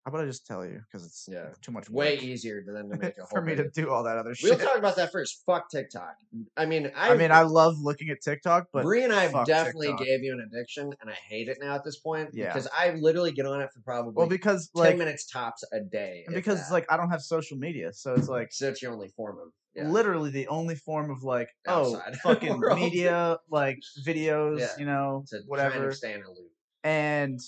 How 0.04 0.10
about 0.10 0.24
I 0.24 0.26
just 0.26 0.48
tell 0.48 0.66
you? 0.66 0.82
Because 0.92 1.06
it's 1.06 1.28
Yeah. 1.32 1.50
too 1.62 1.72
much 1.72 1.88
Way 1.88 2.16
work 2.16 2.24
easier 2.24 2.64
than 2.66 2.90
to 2.90 2.98
make 2.98 3.18
a 3.20 3.22
whole. 3.22 3.28
for 3.30 3.42
me 3.42 3.54
to 3.56 3.70
do 3.70 3.92
all 3.92 4.04
that 4.04 4.18
other 4.18 4.34
shit. 4.34 4.50
We'll 4.50 4.68
talk 4.68 4.78
about 4.78 4.96
that 4.96 5.12
first. 5.12 5.44
Fuck 5.46 5.70
TikTok. 5.70 6.16
I 6.58 6.66
mean, 6.66 6.92
I, 6.96 7.12
I 7.12 7.18
mean, 7.18 7.32
I 7.32 7.44
love 7.44 7.76
looking 7.80 8.10
at 8.10 8.20
TikTok, 8.22 8.70
but 8.74 8.82
Bree 8.82 9.04
and 9.04 9.14
I 9.14 9.32
definitely 9.44 9.88
TikTok. 9.90 10.06
gave 10.08 10.24
you 10.24 10.34
an 10.34 10.40
addiction, 10.52 10.92
and 11.02 11.10
I 11.10 11.14
hate 11.14 11.50
it 11.50 11.58
now 11.62 11.76
at 11.76 11.84
this 11.84 11.98
point. 12.00 12.30
Yeah. 12.34 12.48
Because 12.48 12.68
I 12.76 12.92
literally 12.92 13.32
get 13.32 13.46
on 13.46 13.62
it 13.62 13.70
for 13.74 13.82
probably 13.82 14.14
well, 14.16 14.28
because 14.28 14.70
ten 14.76 14.86
like 14.86 14.98
minutes 14.98 15.30
tops 15.30 15.64
a 15.72 15.80
day. 15.82 16.26
because 16.34 16.60
that. 16.68 16.74
like 16.74 16.86
I 16.92 16.98
don't 16.98 17.12
have 17.12 17.22
social 17.22 17.58
media, 17.58 17.94
so 17.94 18.16
it's 18.16 18.28
like 18.28 18.52
so 18.52 18.70
it's 18.70 18.82
your 18.82 18.94
only 18.94 19.10
form 19.10 19.38
of 19.38 19.50
yeah. 19.76 19.88
literally 19.88 20.32
the 20.32 20.48
only 20.48 20.74
form 20.76 21.12
of 21.12 21.22
like 21.24 21.50
Outside 21.68 22.14
oh 22.16 22.18
fucking 22.34 22.60
world. 22.60 22.80
media 22.80 23.38
like 23.52 23.78
videos, 24.04 24.60
Yeah. 24.62 24.68
you 24.80 24.86
know, 24.88 25.26
to 25.28 25.36
kind 25.38 25.44
whatever. 25.48 25.90
of 25.90 25.96
stay 25.96 26.14
in 26.14 26.24
a 26.24 26.28
loop. 26.28 26.52
And 26.84 27.40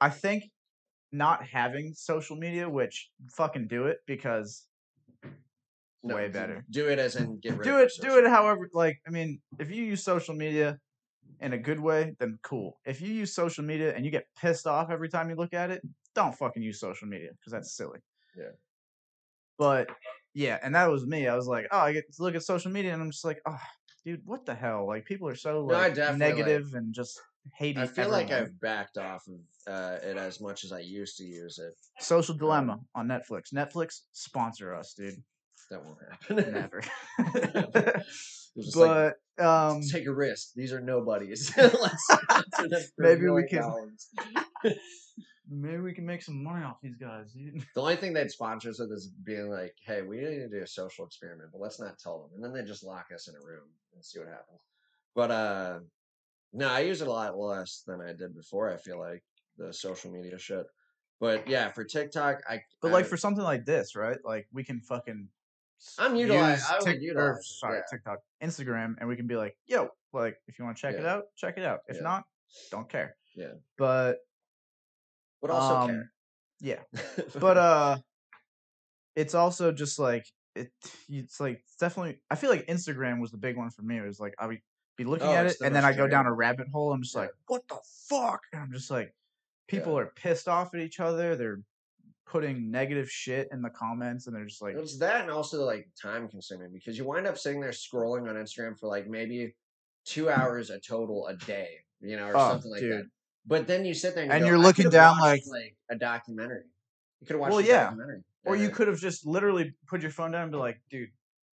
I 0.00 0.08
think 0.08 0.44
not 1.14 1.46
having 1.46 1.94
social 1.94 2.36
media, 2.36 2.68
which 2.68 3.10
fucking 3.30 3.68
do 3.68 3.86
it 3.86 3.98
because 4.06 4.66
No, 6.02 6.16
way 6.16 6.28
better. 6.28 6.64
Do 6.70 6.88
it 6.88 6.98
as 6.98 7.16
in 7.16 7.38
get 7.40 7.52
rid 7.58 7.64
do 7.64 7.78
it 7.78 7.92
do 8.00 8.18
it 8.18 8.26
however 8.28 8.68
like 8.74 9.00
I 9.06 9.10
mean, 9.10 9.40
if 9.58 9.70
you 9.70 9.84
use 9.84 10.02
social 10.02 10.34
media 10.34 10.78
in 11.40 11.52
a 11.52 11.58
good 11.58 11.80
way, 11.80 12.14
then 12.18 12.38
cool. 12.42 12.78
If 12.84 13.00
you 13.00 13.08
use 13.12 13.34
social 13.34 13.64
media 13.64 13.94
and 13.94 14.04
you 14.04 14.10
get 14.10 14.26
pissed 14.36 14.66
off 14.66 14.90
every 14.90 15.08
time 15.08 15.30
you 15.30 15.36
look 15.36 15.54
at 15.54 15.70
it, 15.70 15.82
don't 16.14 16.34
fucking 16.36 16.62
use 16.62 16.78
social 16.80 17.08
media 17.08 17.30
because 17.38 17.52
that's 17.52 17.76
silly. 17.76 18.00
Yeah. 18.36 18.52
But 19.58 19.88
yeah, 20.34 20.58
and 20.62 20.74
that 20.74 20.90
was 20.90 21.06
me. 21.06 21.28
I 21.28 21.36
was 21.36 21.46
like, 21.46 21.66
oh, 21.70 21.78
I 21.78 21.92
get 21.92 22.04
to 22.12 22.22
look 22.22 22.34
at 22.34 22.42
social 22.42 22.72
media, 22.72 22.92
and 22.92 23.00
I'm 23.00 23.10
just 23.12 23.24
like, 23.24 23.40
oh, 23.46 23.60
dude, 24.04 24.20
what 24.26 24.44
the 24.46 24.54
hell? 24.54 24.86
Like 24.86 25.04
people 25.04 25.28
are 25.28 25.36
so 25.36 25.52
No, 25.54 25.74
like 25.74 25.96
like- 25.96 26.16
negative 26.16 26.74
and 26.74 26.92
just 26.92 27.20
I 27.60 27.86
feel 27.86 28.08
like. 28.10 28.30
I've 28.30 28.58
backed 28.60 28.98
off 28.98 29.24
of 29.28 29.72
uh, 29.72 29.98
it 30.02 30.16
as 30.16 30.40
much 30.40 30.64
as 30.64 30.72
I 30.72 30.80
used 30.80 31.16
to 31.18 31.24
use 31.24 31.58
it. 31.58 31.74
Social 31.98 32.34
Dilemma 32.34 32.80
on 32.94 33.08
Netflix. 33.08 33.52
Netflix 33.54 34.00
sponsor 34.12 34.74
us, 34.74 34.94
dude. 34.94 35.22
That 35.70 35.82
won't 35.84 35.98
happen. 36.10 36.52
Never. 36.52 36.82
Just 38.56 38.76
like, 38.76 39.14
but 39.36 39.44
um, 39.44 39.80
take 39.90 40.06
a 40.06 40.12
risk. 40.12 40.50
These 40.54 40.72
are 40.72 40.80
nobodies. 40.80 41.52
Let's 41.56 42.06
sponsor 42.06 42.68
them 42.68 42.82
for 42.96 43.04
a 43.04 43.08
Maybe 43.08 43.28
we 43.28 43.46
can- 43.48 43.96
maybe 45.48 45.78
we 45.80 45.92
can 45.92 46.06
make 46.06 46.22
some 46.22 46.42
money 46.42 46.64
off 46.64 46.76
these 46.82 46.96
guys, 46.96 47.32
dude. 47.32 47.64
The 47.74 47.80
only 47.80 47.96
thing 47.96 48.12
they'd 48.12 48.30
sponsor 48.30 48.70
us 48.70 48.78
with 48.78 48.92
is 48.92 49.08
being 49.24 49.50
like, 49.50 49.74
"Hey, 49.84 50.02
we 50.02 50.16
need 50.18 50.36
to 50.36 50.48
do 50.48 50.62
a 50.62 50.66
social 50.66 51.04
experiment, 51.04 51.50
but 51.52 51.60
let's 51.60 51.80
not 51.80 51.98
tell 51.98 52.20
them." 52.22 52.30
And 52.34 52.44
then 52.44 52.52
they 52.52 52.66
just 52.66 52.84
lock 52.84 53.06
us 53.14 53.28
in 53.28 53.34
a 53.34 53.44
room 53.44 53.64
and 53.94 54.04
see 54.04 54.18
what 54.20 54.28
happens. 54.28 54.60
But 55.14 55.30
uh, 55.30 55.78
No, 56.56 56.68
I 56.68 56.80
use 56.80 57.02
it 57.02 57.08
a 57.08 57.10
lot 57.10 57.36
less 57.36 57.82
than 57.86 58.00
I 58.00 58.12
did 58.12 58.34
before. 58.34 58.70
I 58.72 58.76
feel 58.76 58.98
like 58.98 59.22
the 59.58 59.72
social 59.72 60.10
media 60.12 60.38
shit. 60.38 60.64
But 61.20 61.48
yeah, 61.48 61.70
for 61.72 61.84
TikTok, 61.84 62.42
I 62.48 62.62
But 62.80 62.92
like 62.92 63.04
I- 63.06 63.08
for 63.08 63.16
something 63.16 63.42
like 63.44 63.64
this, 63.64 63.96
right? 63.96 64.18
Like 64.24 64.46
we 64.52 64.62
can 64.64 64.80
fucking. 64.80 65.28
I'm 65.98 66.14
utilizing. 66.16 66.64
I 66.70 66.78
would 66.78 67.00
Tik- 67.00 67.16
or, 67.16 67.40
sorry, 67.42 67.78
yeah. 67.78 67.82
TikTok, 67.90 68.18
Instagram, 68.42 68.94
and 68.98 69.08
we 69.08 69.16
can 69.16 69.26
be 69.26 69.36
like, 69.36 69.56
"Yo, 69.66 69.88
like 70.12 70.36
if 70.46 70.58
you 70.58 70.64
want 70.64 70.76
to 70.76 70.80
check 70.80 70.94
it 70.94 71.04
out, 71.04 71.24
check 71.36 71.58
it 71.58 71.64
out. 71.64 71.80
If 71.88 71.96
Yeah. 71.96 72.02
not, 72.02 72.24
don't 72.70 72.88
care." 72.88 73.16
Yeah. 73.34 73.54
But 73.76 74.18
but 75.42 75.50
also 75.50 75.74
um, 75.74 75.88
care. 75.90 76.12
yeah, 76.60 76.80
but 77.38 77.58
uh, 77.58 77.96
it's 79.16 79.34
also 79.34 79.72
just 79.72 79.98
like 79.98 80.26
it. 80.54 80.70
It's 81.08 81.40
like 81.40 81.60
it's 81.64 81.76
definitely. 81.76 82.22
I 82.30 82.36
feel 82.36 82.50
like 82.50 82.66
Instagram 82.66 83.20
was 83.20 83.30
the 83.32 83.38
big 83.38 83.56
one 83.56 83.70
for 83.70 83.82
me. 83.82 83.98
It 83.98 84.06
was 84.06 84.20
like 84.20 84.34
I 84.38 84.46
would 84.46 84.60
be 84.96 85.04
looking 85.04 85.26
Oh, 85.26 85.32
at 85.32 85.46
it, 85.46 85.58
the 85.58 85.66
and 85.66 85.74
then 85.74 85.84
I 85.84 85.92
go 85.92 86.06
down 86.06 86.26
a 86.26 86.32
rabbit 86.32 86.68
hole. 86.72 86.92
I'm 86.92 87.02
just 87.02 87.14
Yeah. 87.14 87.22
like, 87.22 87.30
"What 87.46 87.66
the 87.68 87.78
fuck?" 88.08 88.42
And 88.52 88.62
I'm 88.62 88.72
just 88.72 88.90
like, 88.90 89.14
people 89.66 89.94
Yeah. 89.94 90.00
are 90.00 90.12
pissed 90.14 90.48
off 90.48 90.74
at 90.74 90.80
each 90.80 91.00
other. 91.00 91.36
They're 91.36 91.60
putting 92.26 92.70
negative 92.70 93.10
shit 93.10 93.48
in 93.52 93.62
the 93.62 93.70
comments, 93.70 94.26
and 94.26 94.34
they're 94.34 94.44
just 94.46 94.62
like, 94.62 94.76
It's 94.76 94.98
that 94.98 95.22
and 95.22 95.30
also 95.30 95.64
like 95.64 95.88
time 96.00 96.28
consuming 96.28 96.72
because 96.72 96.96
you 96.96 97.04
wind 97.04 97.26
up 97.26 97.38
sitting 97.38 97.60
there 97.60 97.70
scrolling 97.70 98.28
on 98.28 98.36
Instagram 98.36 98.78
for 98.78 98.88
like 98.88 99.06
maybe 99.06 99.54
two 100.04 100.26
mm-hmm. 100.26 100.40
hours 100.40 100.70
a 100.70 100.80
total 100.80 101.26
a 101.26 101.36
day, 101.36 101.68
you 102.00 102.16
know, 102.16 102.26
or 102.26 102.36
Oh, 102.36 102.50
something 102.50 102.70
like 102.70 102.80
that. 102.82 103.10
But 103.46 103.66
then 103.66 103.84
you 103.84 103.92
sit 103.94 104.14
there 104.14 104.24
and, 104.24 104.30
you 104.30 104.36
And 104.36 104.42
go, 104.42 104.48
you're 104.48 104.58
looking 104.58 104.88
down, 104.88 105.18
watched, 105.20 105.46
like 105.48 105.76
a 105.90 105.96
documentary. 105.96 106.64
You 107.20 107.26
could 107.26 107.34
have 107.34 107.40
watched 107.40 107.50
Well, 107.52 107.60
a 107.64 107.66
yeah. 107.66 107.84
documentary. 107.84 108.22
Or 108.46 108.56
you 108.56 108.68
could 108.70 108.88
have 108.88 108.98
just 108.98 109.26
literally 109.26 109.74
put 109.86 110.02
your 110.02 110.10
phone 110.10 110.30
down 110.32 110.42
and 110.42 110.52
be 110.52 110.58
like, 110.58 110.80
dude, 110.90 111.08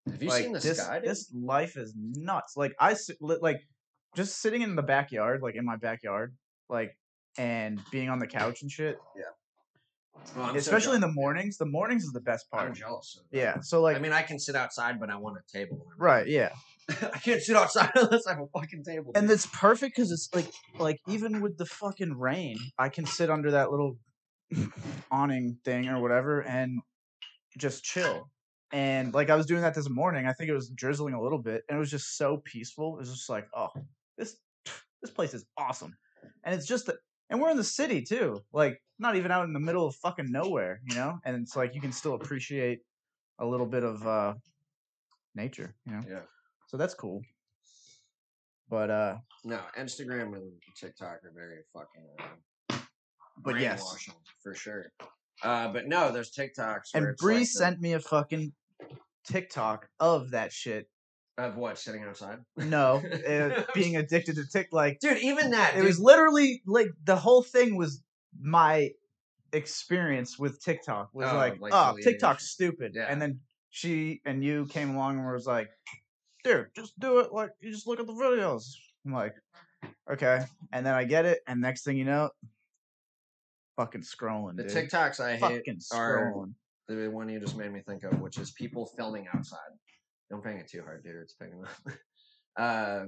Have 0.09 0.23
you 0.23 0.29
like 0.29 0.43
seen 0.43 0.53
the 0.53 0.59
this 0.61 0.79
sky? 0.79 1.01
dude? 1.01 1.09
this 1.09 1.33
life 1.35 1.77
is 1.77 1.95
nuts. 1.97 2.55
Like 2.57 2.73
I 2.79 2.97
like 3.21 3.61
just 4.17 4.41
sitting 4.41 4.63
in 4.63 4.77
the 4.77 4.83
backyard, 4.83 5.43
like 5.43 5.57
in 5.57 5.65
my 5.65 5.77
backyard, 5.77 6.35
like 6.69 6.97
and 7.39 7.81
being 7.91 8.09
on 8.09 8.19
the 8.19 8.27
couch 8.27 8.63
and 8.63 8.71
shit. 8.71 8.99
Yeah. 9.17 9.25
So 10.25 10.55
Especially 10.55 10.97
in 10.97 11.01
the 11.01 11.13
mornings. 11.13 11.57
The 11.57 11.67
mornings 11.67 12.05
is 12.05 12.13
the 12.13 12.21
best 12.21 12.51
part. 12.51 12.69
I'm 12.69 12.75
jealous. 12.75 13.21
Yeah. 13.31 13.61
So 13.61 13.81
like 13.81 13.97
I 13.97 14.01
mean, 14.01 14.13
I 14.13 14.23
can 14.23 14.39
sit 14.39 14.55
outside, 14.55 15.01
but 15.01 15.11
I 15.11 15.17
want 15.17 15.37
a 15.39 15.59
table. 15.59 15.87
right, 15.99 16.27
yeah. 16.27 16.51
I 16.89 17.19
can't 17.19 17.41
sit 17.41 17.57
outside 17.57 17.91
unless 17.95 18.27
I 18.27 18.33
have 18.33 18.41
a 18.41 18.59
fucking 18.59 18.85
table. 18.85 19.13
And 19.15 19.31
it's 19.31 19.47
perfect 19.47 19.97
because 19.97 20.11
it's 20.11 20.29
like 20.35 20.51
like 20.79 20.99
even 21.09 21.41
with 21.41 21.57
the 21.59 21.67
fucking 21.67 22.19
rain, 22.19 22.57
I 22.79 22.89
can 22.89 23.07
sit 23.07 23.31
under 23.31 23.53
that 23.53 23.71
little 23.71 23.99
awning 25.11 25.59
thing 25.65 25.89
or 25.89 26.01
whatever 26.01 26.41
and 26.41 26.81
just 27.59 27.85
chill. 27.85 28.29
And 28.73 29.13
like 29.13 29.31
I 29.31 29.35
was 29.37 29.47
doing 29.47 29.63
that 29.63 29.75
this 29.75 29.89
morning, 29.91 30.27
I 30.27 30.33
think 30.33 30.49
it 30.49 30.55
was 30.55 30.69
drizzling 30.71 31.15
a 31.15 31.21
little 31.23 31.39
bit, 31.39 31.65
and 31.69 31.77
it 31.77 31.81
was 31.81 31.91
just 31.91 32.17
so 32.17 32.37
peaceful. 32.45 32.97
It 32.97 33.01
was 33.01 33.11
just 33.11 33.29
like, 33.29 33.47
oh, 33.57 33.69
this 34.17 34.37
this 35.03 35.11
place 35.11 35.35
is 35.35 35.45
awesome. 35.57 35.97
And 36.45 36.55
it's 36.55 36.67
just 36.67 36.87
that, 36.87 36.97
and 37.31 37.41
we're 37.41 37.51
in 37.51 37.57
the 37.57 37.65
city 37.65 38.03
too, 38.03 38.41
like 38.53 38.81
not 38.99 39.17
even 39.17 39.31
out 39.33 39.45
in 39.45 39.53
the 39.53 39.61
middle 39.61 39.87
of 39.87 39.97
fucking 39.97 40.31
nowhere, 40.31 40.81
you 40.89 40.95
know. 40.95 41.19
And 41.25 41.37
it's 41.43 41.57
like 41.57 41.75
you 41.75 41.81
can 41.81 41.91
still 41.93 42.15
appreciate 42.15 42.81
a 43.41 43.47
little 43.47 43.67
bit 43.67 43.83
of 43.83 44.07
uh 44.07 44.35
nature, 45.35 45.75
you 45.87 45.93
know. 45.95 46.03
yeah. 46.09 46.21
So 46.69 46.77
that's 46.77 46.95
cool. 46.95 47.23
But 48.69 48.91
uh, 48.91 49.17
No, 49.45 49.59
Instagram 49.77 50.35
and 50.37 50.53
TikTok 50.77 51.25
are 51.25 51.33
very 51.35 51.59
fucking. 51.73 52.07
Uh, 52.71 52.79
But 53.43 53.59
yes. 53.59 53.83
for 54.43 54.55
sure. 54.55 54.93
Uh, 55.43 55.73
but 55.73 55.89
no, 55.89 56.13
there's 56.13 56.31
TikToks. 56.31 56.91
and 56.95 57.17
Bree 57.17 57.35
like 57.35 57.41
the- 57.43 57.47
sent 57.47 57.81
me 57.81 57.95
a 57.95 58.01
fucking 58.01 58.53
TikTok 59.27 59.89
of 59.99 60.31
that 60.33 60.53
shit. 60.53 60.89
of 61.39 61.57
what 61.57 61.79
sitting 61.79 62.03
outside. 62.05 62.39
No, 62.57 63.03
uh, 63.29 63.63
being 63.75 63.97
addicted 63.97 64.37
to 64.37 64.47
Tik, 64.47 64.69
like 64.73 64.99
dude, 65.01 65.19
even 65.19 65.51
that. 65.53 65.73
it 65.75 65.79
dude, 65.79 65.87
was 65.87 65.99
literally 66.01 66.63
like 66.67 66.89
the 67.05 67.17
whole 67.17 67.43
thing 67.43 67.77
was 67.77 68.03
my 68.41 68.91
experience 69.53 70.39
with 70.39 70.63
TikTok 70.63 71.11
was 71.13 71.29
Oh, 71.31 71.37
like, 71.37 71.61
like 71.61 71.73
oh, 71.75 71.97
TikTok's 72.03 72.49
stupid, 72.51 72.93
Yeah. 72.95 73.07
and 73.09 73.21
then 73.21 73.41
she 73.71 74.21
and 74.25 74.45
you 74.45 74.67
came 74.67 74.95
along 74.95 75.19
and 75.19 75.33
was 75.33 75.47
like, 75.47 75.69
dude, 76.45 76.67
just 76.75 76.99
do 77.01 77.19
it 77.21 77.33
like 77.33 77.51
you 77.61 77.71
just 77.73 77.87
look 77.87 78.01
at 78.01 78.07
the 78.07 78.13
videos. 78.13 78.65
I'm 79.07 79.13
like, 79.13 79.35
okay, 80.13 80.45
and 80.73 80.85
then 80.85 80.95
I 80.95 81.05
get 81.05 81.25
it, 81.25 81.41
and 81.47 81.61
next 81.61 81.85
thing 81.85 81.97
you 81.97 82.05
know, 82.05 82.31
fucking 83.77 84.03
scrolling, 84.03 84.57
the 84.57 84.65
dude. 84.65 84.73
TikToks 84.73 85.21
I 85.21 85.33
hate 85.33 85.41
fucking 85.41 85.81
are 85.95 86.33
scrolling. 86.35 86.53
The 86.95 87.09
one 87.09 87.29
you 87.29 87.41
just 87.41 87.57
made 87.57 87.73
me 87.73 87.81
think 87.87 88.05
of, 88.05 88.21
which 88.21 88.39
is 88.39 88.53
people 88.53 88.87
filming 88.97 89.27
outside. 89.35 89.59
Don't 90.31 90.43
bang 90.43 90.59
it 90.59 90.69
too 90.69 90.83
hard, 90.83 91.03
dude. 91.03 91.17
It's 91.17 91.35
picking 91.35 91.63
up. 91.65 91.95
uh, 92.57 93.07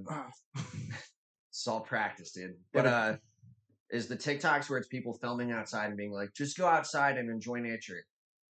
it's 1.50 1.66
all 1.66 1.80
practice, 1.80 2.32
dude. 2.32 2.54
But 2.72 2.86
uh, 2.86 3.16
is 3.90 4.08
the 4.08 4.16
TikToks 4.16 4.68
where 4.68 4.78
it's 4.78 4.88
people 4.88 5.14
filming 5.14 5.52
outside 5.52 5.86
and 5.86 5.96
being 5.96 6.12
like, 6.12 6.30
just 6.34 6.56
go 6.56 6.66
outside 6.66 7.18
and 7.18 7.30
enjoy 7.30 7.58
nature. 7.58 8.04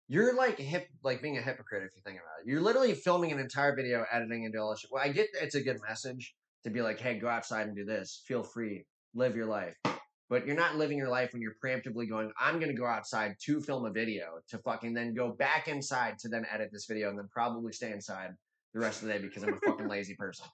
You're 0.08 0.34
like 0.34 0.58
hip, 0.58 0.88
like 1.04 1.22
being 1.22 1.38
a 1.38 1.42
hypocrite 1.42 1.84
if 1.84 1.94
you 1.96 2.02
think 2.04 2.18
about 2.18 2.40
it. 2.42 2.50
You're 2.50 2.60
literally 2.60 2.94
filming 2.94 3.32
an 3.32 3.38
entire 3.38 3.74
video, 3.74 4.04
editing 4.12 4.44
into 4.44 4.58
all 4.58 4.70
this 4.70 4.80
shit. 4.80 4.90
Well, 4.92 5.02
I 5.04 5.08
get 5.08 5.28
it's 5.40 5.54
a 5.54 5.62
good 5.62 5.78
message 5.88 6.34
to 6.64 6.70
be 6.70 6.82
like, 6.82 7.00
hey, 7.00 7.18
go 7.18 7.28
outside 7.28 7.66
and 7.68 7.76
do 7.76 7.84
this. 7.84 8.22
Feel 8.26 8.42
free, 8.42 8.84
live 9.14 9.36
your 9.36 9.46
life. 9.46 9.76
But 10.30 10.46
you're 10.46 10.56
not 10.56 10.76
living 10.76 10.96
your 10.96 11.08
life 11.08 11.32
when 11.32 11.42
you're 11.42 11.56
preemptively 11.62 12.08
going, 12.08 12.30
I'm 12.40 12.60
going 12.60 12.70
to 12.70 12.76
go 12.80 12.86
outside 12.86 13.34
to 13.46 13.60
film 13.60 13.84
a 13.84 13.90
video 13.90 14.26
to 14.48 14.58
fucking 14.58 14.94
then 14.94 15.12
go 15.12 15.30
back 15.32 15.66
inside 15.66 16.18
to 16.20 16.28
then 16.28 16.46
edit 16.50 16.70
this 16.72 16.86
video 16.86 17.10
and 17.10 17.18
then 17.18 17.28
probably 17.32 17.72
stay 17.72 17.90
inside 17.90 18.30
the 18.72 18.78
rest 18.78 19.02
of 19.02 19.08
the 19.08 19.14
day 19.14 19.20
because 19.20 19.42
I'm 19.42 19.54
a 19.54 19.58
fucking 19.66 19.88
lazy 19.96 20.14
person. 20.14 20.46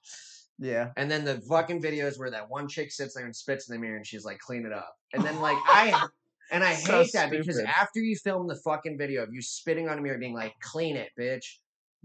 Yeah. 0.57 0.89
And 0.97 1.11
then 1.11 1.23
the 1.23 1.39
fucking 1.47 1.79
videos 1.81 2.17
where 2.17 2.31
that 2.31 2.49
one 2.49 2.67
chick 2.67 2.91
sits 2.91 3.13
there 3.13 3.25
and 3.25 3.35
spits 3.35 3.69
in 3.69 3.75
the 3.75 3.79
mirror 3.79 3.97
and 3.97 4.05
she's 4.05 4.25
like, 4.25 4.39
clean 4.39 4.65
it 4.65 4.73
up. 4.73 4.95
And 5.13 5.23
then 5.23 5.39
like 5.41 5.57
I 5.67 6.07
and 6.51 6.63
I 6.63 6.73
So 6.73 7.03
hate 7.03 7.13
that 7.13 7.29
because 7.29 7.59
after 7.59 7.99
you 7.99 8.15
film 8.15 8.47
the 8.47 8.55
fucking 8.65 8.97
video 8.97 9.21
of 9.21 9.29
you 9.31 9.43
spitting 9.43 9.87
on 9.87 9.99
a 9.99 10.01
mirror 10.01 10.17
being 10.17 10.33
like, 10.33 10.53
clean 10.59 10.95
it, 10.95 11.09
bitch. 11.19 11.45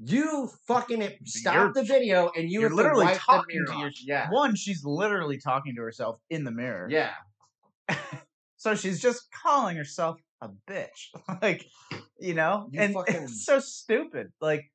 You 0.04 0.50
fucking 0.66 1.00
it, 1.00 1.18
stop 1.24 1.54
You're- 1.54 1.72
the 1.74 1.84
video 1.84 2.30
and 2.36 2.50
you 2.50 2.60
you're 2.60 2.70
literally 2.74 3.14
talking 3.14 3.64
to 3.66 3.78
your- 3.78 3.90
Yeah. 4.04 4.28
One, 4.30 4.56
she's 4.56 4.84
literally 4.84 5.38
talking 5.38 5.74
to 5.76 5.80
herself 5.82 6.18
in 6.28 6.44
the 6.44 6.50
mirror. 6.50 6.88
Yeah. 6.90 7.12
So 8.56 8.76
she's 8.76 9.00
just 9.00 9.26
calling 9.42 9.76
herself 9.76 10.20
a 10.40 10.48
bitch. 10.70 11.08
like, 11.42 11.66
you 12.20 12.34
know? 12.34 12.68
You 12.70 12.80
and 12.80 12.94
fucking- 12.94 13.22
it's 13.24 13.44
so 13.44 13.58
stupid. 13.58 14.30
Like, 14.40 14.70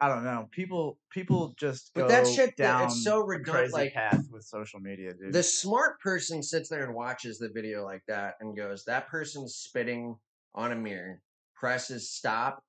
I 0.00 0.06
don't 0.08 0.22
know. 0.22 0.48
People 0.52 0.98
people 1.10 1.54
just 1.58 1.90
But 1.94 2.02
go 2.02 2.08
that 2.08 2.26
shit, 2.28 2.56
that- 2.56 2.62
down 2.62 2.84
it's 2.84 3.02
so 3.02 3.18
redundant. 3.18 3.72
Like, 3.72 3.94
path 3.94 4.24
with 4.30 4.44
social 4.44 4.78
media, 4.78 5.12
dude. 5.12 5.32
the 5.32 5.42
smart 5.42 5.98
person 6.00 6.40
sits 6.40 6.68
there 6.68 6.84
and 6.84 6.94
watches 6.94 7.38
the 7.38 7.48
video 7.48 7.84
like 7.84 8.02
that 8.06 8.34
and 8.40 8.56
goes, 8.56 8.84
that 8.84 9.08
person's 9.08 9.56
spitting 9.56 10.16
on 10.54 10.70
a 10.70 10.76
mirror, 10.76 11.20
presses 11.56 12.08
stop, 12.12 12.62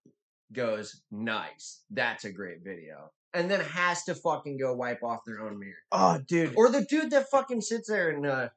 goes, 0.53 1.01
nice. 1.11 1.81
That's 1.91 2.25
a 2.25 2.31
great 2.31 2.63
video. 2.63 3.11
And 3.35 3.51
then 3.51 3.59
has 3.59 4.05
to 4.05 4.15
fucking 4.15 4.57
go 4.57 4.73
wipe 4.73 5.03
off 5.03 5.19
their 5.27 5.41
own 5.41 5.59
mirror. 5.59 5.83
oh, 5.91 6.19
dude. 6.27 6.55
Or 6.55 6.69
the 6.69 6.83
dude 6.85 7.11
that 7.11 7.29
fucking 7.29 7.61
sits 7.61 7.87
there 7.89 8.09
and 8.09 8.25
uh 8.25 8.49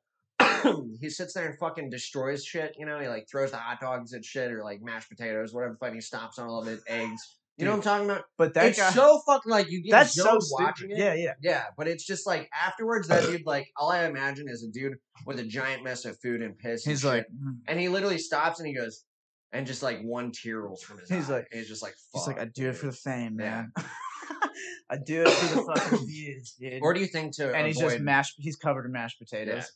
he 1.00 1.08
sits 1.10 1.34
there 1.34 1.48
and 1.48 1.58
fucking 1.58 1.90
destroys 1.90 2.44
shit, 2.44 2.74
you 2.78 2.86
know, 2.86 2.98
he 2.98 3.08
like 3.08 3.26
throws 3.30 3.50
the 3.50 3.56
hot 3.56 3.80
dogs 3.80 4.12
at 4.14 4.24
shit 4.24 4.52
or 4.52 4.62
like 4.64 4.80
mashed 4.82 5.08
potatoes, 5.08 5.52
whatever 5.52 5.76
fucking 5.80 5.94
he 5.96 6.00
stomps 6.00 6.38
on 6.38 6.46
all 6.48 6.60
of 6.62 6.68
it, 6.68 6.80
eggs. 6.86 7.36
You 7.56 7.64
know 7.64 7.72
what 7.72 7.78
I'm 7.78 7.82
talking 7.82 8.10
about? 8.10 8.24
but 8.36 8.54
that 8.54 8.66
it's 8.66 8.78
guy 8.78 8.90
so 8.90 9.20
fucking 9.26 9.50
like 9.50 9.68
you 9.68 9.82
get 9.82 9.90
that's 9.90 10.14
so 10.14 10.38
stupid. 10.38 10.64
watching 10.64 10.90
it. 10.92 10.98
Yeah, 10.98 11.14
yeah. 11.14 11.32
Yeah, 11.42 11.64
but 11.76 11.88
it's 11.88 12.06
just 12.06 12.24
like 12.24 12.48
afterwards, 12.54 13.08
that 13.08 13.24
dude, 13.24 13.44
like, 13.46 13.66
all 13.76 13.90
I 13.90 14.04
imagine 14.04 14.46
is 14.48 14.62
a 14.62 14.68
dude 14.70 14.94
with 15.26 15.40
a 15.40 15.44
giant 15.44 15.82
mess 15.82 16.04
of 16.04 16.16
food 16.20 16.40
and 16.40 16.56
piss. 16.56 16.84
He's 16.84 17.00
shit, 17.00 17.08
like 17.10 17.26
"Mm." 17.26 17.56
and 17.66 17.80
he 17.80 17.88
literally 17.88 18.18
stops 18.18 18.60
and 18.60 18.68
he 18.68 18.74
goes, 18.76 19.02
and 19.50 19.66
just 19.66 19.82
like 19.82 20.00
one 20.02 20.30
tear 20.30 20.60
rolls 20.60 20.84
from 20.84 20.98
his 21.00 21.08
He's 21.08 21.28
eye. 21.28 21.32
like- 21.38 21.48
and 21.50 21.58
he's 21.58 21.68
just 21.68 21.82
like, 21.82 21.94
He's 22.14 22.28
like, 22.28 22.38
I 22.38 22.44
do 22.44 22.68
it 22.68 22.76
for 22.76 22.86
the 22.86 22.92
dude." 22.92 23.00
fame, 23.00 23.36
Yeah. 23.40 23.50
man. 23.50 23.72
I 24.90 24.96
do 25.04 25.22
it 25.22 25.28
for 25.30 25.54
the 25.56 25.62
fucking 25.74 26.06
views, 26.06 26.54
dude. 26.60 26.80
Or 26.80 26.94
do 26.94 27.00
you 27.00 27.06
think 27.06 27.34
to 27.36 27.52
and 27.54 27.66
he's 27.66 27.78
just 27.78 27.98
mashed 28.00 28.34
he's 28.38 28.56
covered 28.56 28.86
in 28.86 28.92
mashed 28.92 29.18
potatoes. 29.18 29.70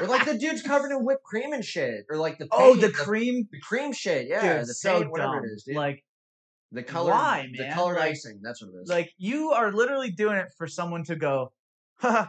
Or 0.00 0.06
like 0.06 0.24
the 0.26 0.38
dude's 0.38 0.62
covered 0.62 0.90
in 0.90 1.04
whipped 1.04 1.22
cream 1.24 1.52
and 1.52 1.64
shit, 1.64 2.04
or 2.10 2.16
like 2.16 2.38
the 2.38 2.48
Oh, 2.50 2.70
paint- 2.72 2.80
the 2.80 2.90
cream 2.92 3.48
the 3.52 3.60
cream 3.60 3.92
shit, 3.92 4.26
yeah, 4.28 4.58
dude, 4.58 4.68
the 4.68 4.74
so 4.74 4.98
paint, 5.00 5.10
whatever 5.10 5.36
dumb. 5.36 5.44
it 5.44 5.48
is, 5.54 5.64
dude. 5.64 5.76
Like 5.76 6.04
the 6.72 6.82
color, 6.82 7.10
why, 7.10 7.48
the 7.56 7.64
man? 7.64 7.74
colored 7.74 7.96
Like- 7.96 8.12
icing, 8.12 8.40
that's 8.42 8.62
what 8.62 8.70
it 8.74 8.82
is. 8.82 8.88
like 8.88 9.12
you 9.18 9.50
are 9.50 9.70
literally 9.72 10.10
doing 10.10 10.36
it 10.36 10.48
for 10.56 10.66
someone 10.66 11.04
to 11.04 11.16
go, 11.16 11.52
and 12.02 12.28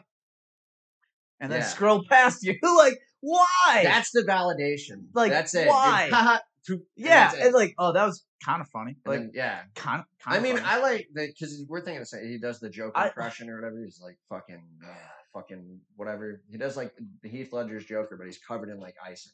then 1.40 1.52
Yeah. 1.62 1.66
scroll 1.66 2.04
past 2.10 2.44
you. 2.44 2.58
like, 2.78 3.00
why? 3.22 3.82
that's 3.84 4.12
the 4.12 4.22
validation. 4.22 5.06
Like, 5.14 5.32
that's 5.32 5.56
it. 5.56 5.68
why? 5.68 6.06
Dude. 6.10 6.14
Haha, 6.14 6.40
and 6.70 6.82
yeah, 6.96 7.34
it. 7.34 7.46
and 7.46 7.54
like, 7.54 7.74
oh, 7.78 7.92
that 7.94 8.06
was 8.06 8.26
kind 8.44 8.62
of 8.62 8.68
funny. 8.70 8.96
Like, 9.06 9.20
then, 9.20 9.32
yeah, 9.34 9.62
kind 9.76 10.00
of. 10.02 10.06
I 10.26 10.40
mean, 10.40 10.60
I 10.64 10.80
like 10.80 11.08
that 11.14 11.30
because 11.30 11.64
we're 11.68 11.82
thinking 11.82 12.02
of 12.02 12.08
saying 12.08 12.30
he 12.30 12.38
does 12.38 12.60
the 12.60 12.70
Joker 12.70 12.92
I- 12.96 13.08
impression 13.08 13.50
or 13.50 13.56
whatever. 13.56 13.82
He's 13.84 14.00
like 14.04 14.18
fucking, 14.30 14.64
uh, 14.86 14.88
fucking 15.34 15.80
whatever. 15.96 16.42
He 16.50 16.58
does 16.58 16.78
like 16.78 16.94
the 17.22 17.30
Heath 17.30 17.52
Ledger's 17.52 17.86
Joker, 17.86 18.16
but 18.18 18.26
he's 18.26 18.40
covered 18.40 18.70
in 18.70 18.80
like 18.80 18.96
icing, 19.04 19.34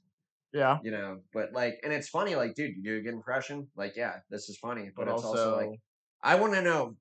yeah, 0.54 0.78
you 0.84 0.92
know. 0.92 1.20
But 1.34 1.54
like, 1.54 1.80
and 1.84 1.94
it's 1.94 2.10
funny, 2.10 2.36
like, 2.36 2.56
dude, 2.56 2.76
you 2.76 2.84
do 2.84 2.98
a 2.98 3.02
good 3.02 3.14
impression. 3.14 3.68
Like, 3.76 3.96
yeah, 3.96 4.18
this 4.30 4.50
is 4.50 4.58
funny, 4.58 4.90
but, 4.96 5.06
but 5.06 5.14
it's 5.14 5.24
also, 5.24 5.56
also 5.56 5.58
like, 5.58 5.80
I 6.24 6.36
want 6.36 6.54
to 6.54 6.62
know 6.62 6.96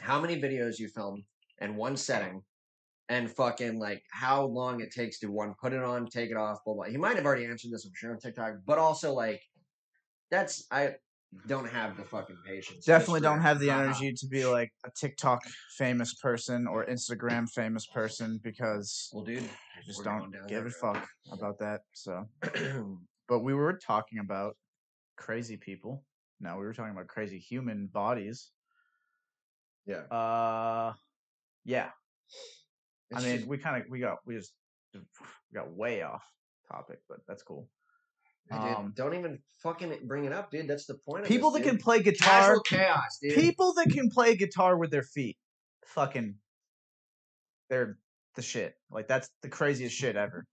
how 0.00 0.20
many 0.20 0.40
videos 0.40 0.78
you 0.78 0.88
filmed 0.88 1.24
in 1.60 1.76
one 1.76 1.96
setting 1.96 2.42
and 3.08 3.30
fucking 3.30 3.78
like 3.78 4.02
how 4.10 4.44
long 4.44 4.80
it 4.80 4.90
takes 4.90 5.18
to 5.20 5.26
one 5.26 5.54
put 5.60 5.72
it 5.72 5.82
on, 5.82 6.06
take 6.06 6.30
it 6.30 6.36
off, 6.36 6.64
blah 6.64 6.74
blah. 6.74 6.84
He 6.84 6.96
might 6.96 7.16
have 7.16 7.26
already 7.26 7.44
answered 7.44 7.70
this, 7.70 7.84
I'm 7.84 7.92
sure, 7.94 8.12
on 8.12 8.18
TikTok, 8.18 8.54
but 8.66 8.78
also 8.78 9.12
like 9.12 9.42
that's 10.30 10.66
I 10.70 10.94
don't 11.46 11.68
have 11.68 11.96
the 11.96 12.04
fucking 12.04 12.38
patience. 12.46 12.84
Definitely 12.84 13.20
don't 13.20 13.40
have 13.40 13.58
the 13.58 13.70
uh-uh. 13.70 13.82
energy 13.82 14.12
to 14.12 14.26
be 14.26 14.44
like 14.46 14.72
a 14.84 14.90
TikTok 14.90 15.42
famous 15.76 16.14
person 16.14 16.66
or 16.66 16.86
Instagram 16.86 17.48
famous 17.48 17.86
person 17.86 18.40
because 18.42 19.10
Well, 19.12 19.24
dude, 19.24 19.42
I 19.42 19.82
just 19.84 20.04
don't 20.04 20.34
give 20.48 20.66
a 20.66 20.70
fuck 20.70 21.06
about 21.30 21.58
that. 21.58 21.82
So, 21.92 22.26
but 23.28 23.40
we 23.40 23.54
were 23.54 23.74
talking 23.74 24.18
about 24.18 24.56
crazy 25.16 25.56
people. 25.56 26.04
No, 26.40 26.56
we 26.56 26.64
were 26.64 26.74
talking 26.74 26.92
about 26.92 27.06
crazy 27.08 27.38
human 27.38 27.86
bodies. 27.86 28.50
yeah, 29.86 30.02
Uh, 30.10 30.92
yeah. 31.64 31.90
I 33.14 33.20
mean, 33.22 33.36
just- 33.36 33.48
we 33.48 33.58
kind 33.58 33.82
of 33.82 33.88
we 33.90 34.00
got 34.00 34.18
we 34.26 34.34
just 34.34 34.52
we 34.94 35.00
got 35.54 35.70
way 35.72 36.02
off 36.02 36.24
topic, 36.70 37.00
but 37.08 37.18
that's 37.28 37.42
cool. 37.42 37.68
Um, 38.50 38.92
don't 38.94 39.14
even 39.14 39.38
fucking 39.62 40.00
bring 40.06 40.24
it 40.26 40.32
up, 40.32 40.50
dude. 40.50 40.68
That's 40.68 40.86
the 40.86 40.94
point. 40.94 41.22
Of 41.22 41.28
People 41.28 41.50
this, 41.50 41.60
that 41.62 41.64
dude. 41.64 41.78
can 41.78 41.82
play 41.82 42.02
guitar, 42.02 42.40
casual 42.40 42.60
chaos, 42.62 43.18
dude. 43.20 43.34
people 43.34 43.72
that 43.74 43.90
can 43.90 44.10
play 44.10 44.36
guitar 44.36 44.76
with 44.76 44.90
their 44.90 45.02
feet, 45.02 45.36
fucking, 45.86 46.34
they're 47.70 47.98
the 48.36 48.42
shit. 48.42 48.74
Like 48.90 49.08
that's 49.08 49.30
the 49.42 49.48
craziest 49.48 49.96
shit 49.96 50.16
ever. 50.16 50.44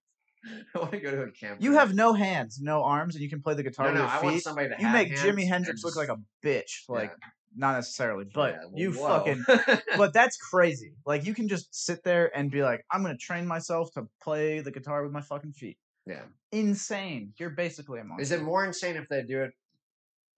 I 0.75 0.79
want 0.79 0.91
to 0.91 0.99
go 0.99 1.11
to 1.11 1.21
a 1.23 1.31
camp. 1.31 1.61
You 1.61 1.73
have 1.73 1.93
no 1.93 2.13
hands, 2.13 2.59
no 2.61 2.83
arms, 2.83 3.15
and 3.15 3.23
you 3.23 3.29
can 3.29 3.41
play 3.41 3.53
the 3.53 3.63
guitar 3.63 3.87
no, 3.87 3.91
with 3.93 3.99
no. 4.01 4.05
your 4.07 4.11
I 4.11 4.21
want 4.23 4.35
feet. 4.35 4.43
somebody 4.43 4.69
to. 4.69 4.75
You 4.79 4.87
make 4.89 5.13
Jimi 5.15 5.47
Hendrix 5.47 5.83
look 5.83 5.95
like 5.95 6.09
a 6.09 6.17
bitch. 6.45 6.83
Like 6.89 7.09
Yeah. 7.11 7.27
not 7.55 7.75
necessarily, 7.75 8.25
but 8.33 8.53
Yeah, 8.55 8.67
you 8.73 8.91
whoa. 8.93 9.07
fucking. 9.19 9.45
but 9.97 10.13
that's 10.13 10.37
crazy. 10.37 10.93
Like 11.05 11.25
you 11.25 11.33
can 11.35 11.47
just 11.47 11.67
sit 11.75 12.03
there 12.03 12.35
and 12.35 12.49
be 12.49 12.63
like, 12.63 12.83
I'm 12.89 13.03
gonna 13.03 13.17
train 13.17 13.45
myself 13.45 13.91
to 13.95 14.07
play 14.23 14.61
the 14.61 14.71
guitar 14.71 15.03
with 15.03 15.11
my 15.11 15.21
fucking 15.21 15.51
feet. 15.53 15.77
Yeah. 16.05 16.23
Insane. 16.51 17.33
You're 17.37 17.51
basically 17.51 17.99
a 17.99 18.03
monster. 18.03 18.21
Is 18.23 18.31
it 18.31 18.41
more 18.43 18.65
insane 18.65 18.95
if 18.95 19.07
they 19.09 19.23
do 19.23 19.41
it? 19.43 19.51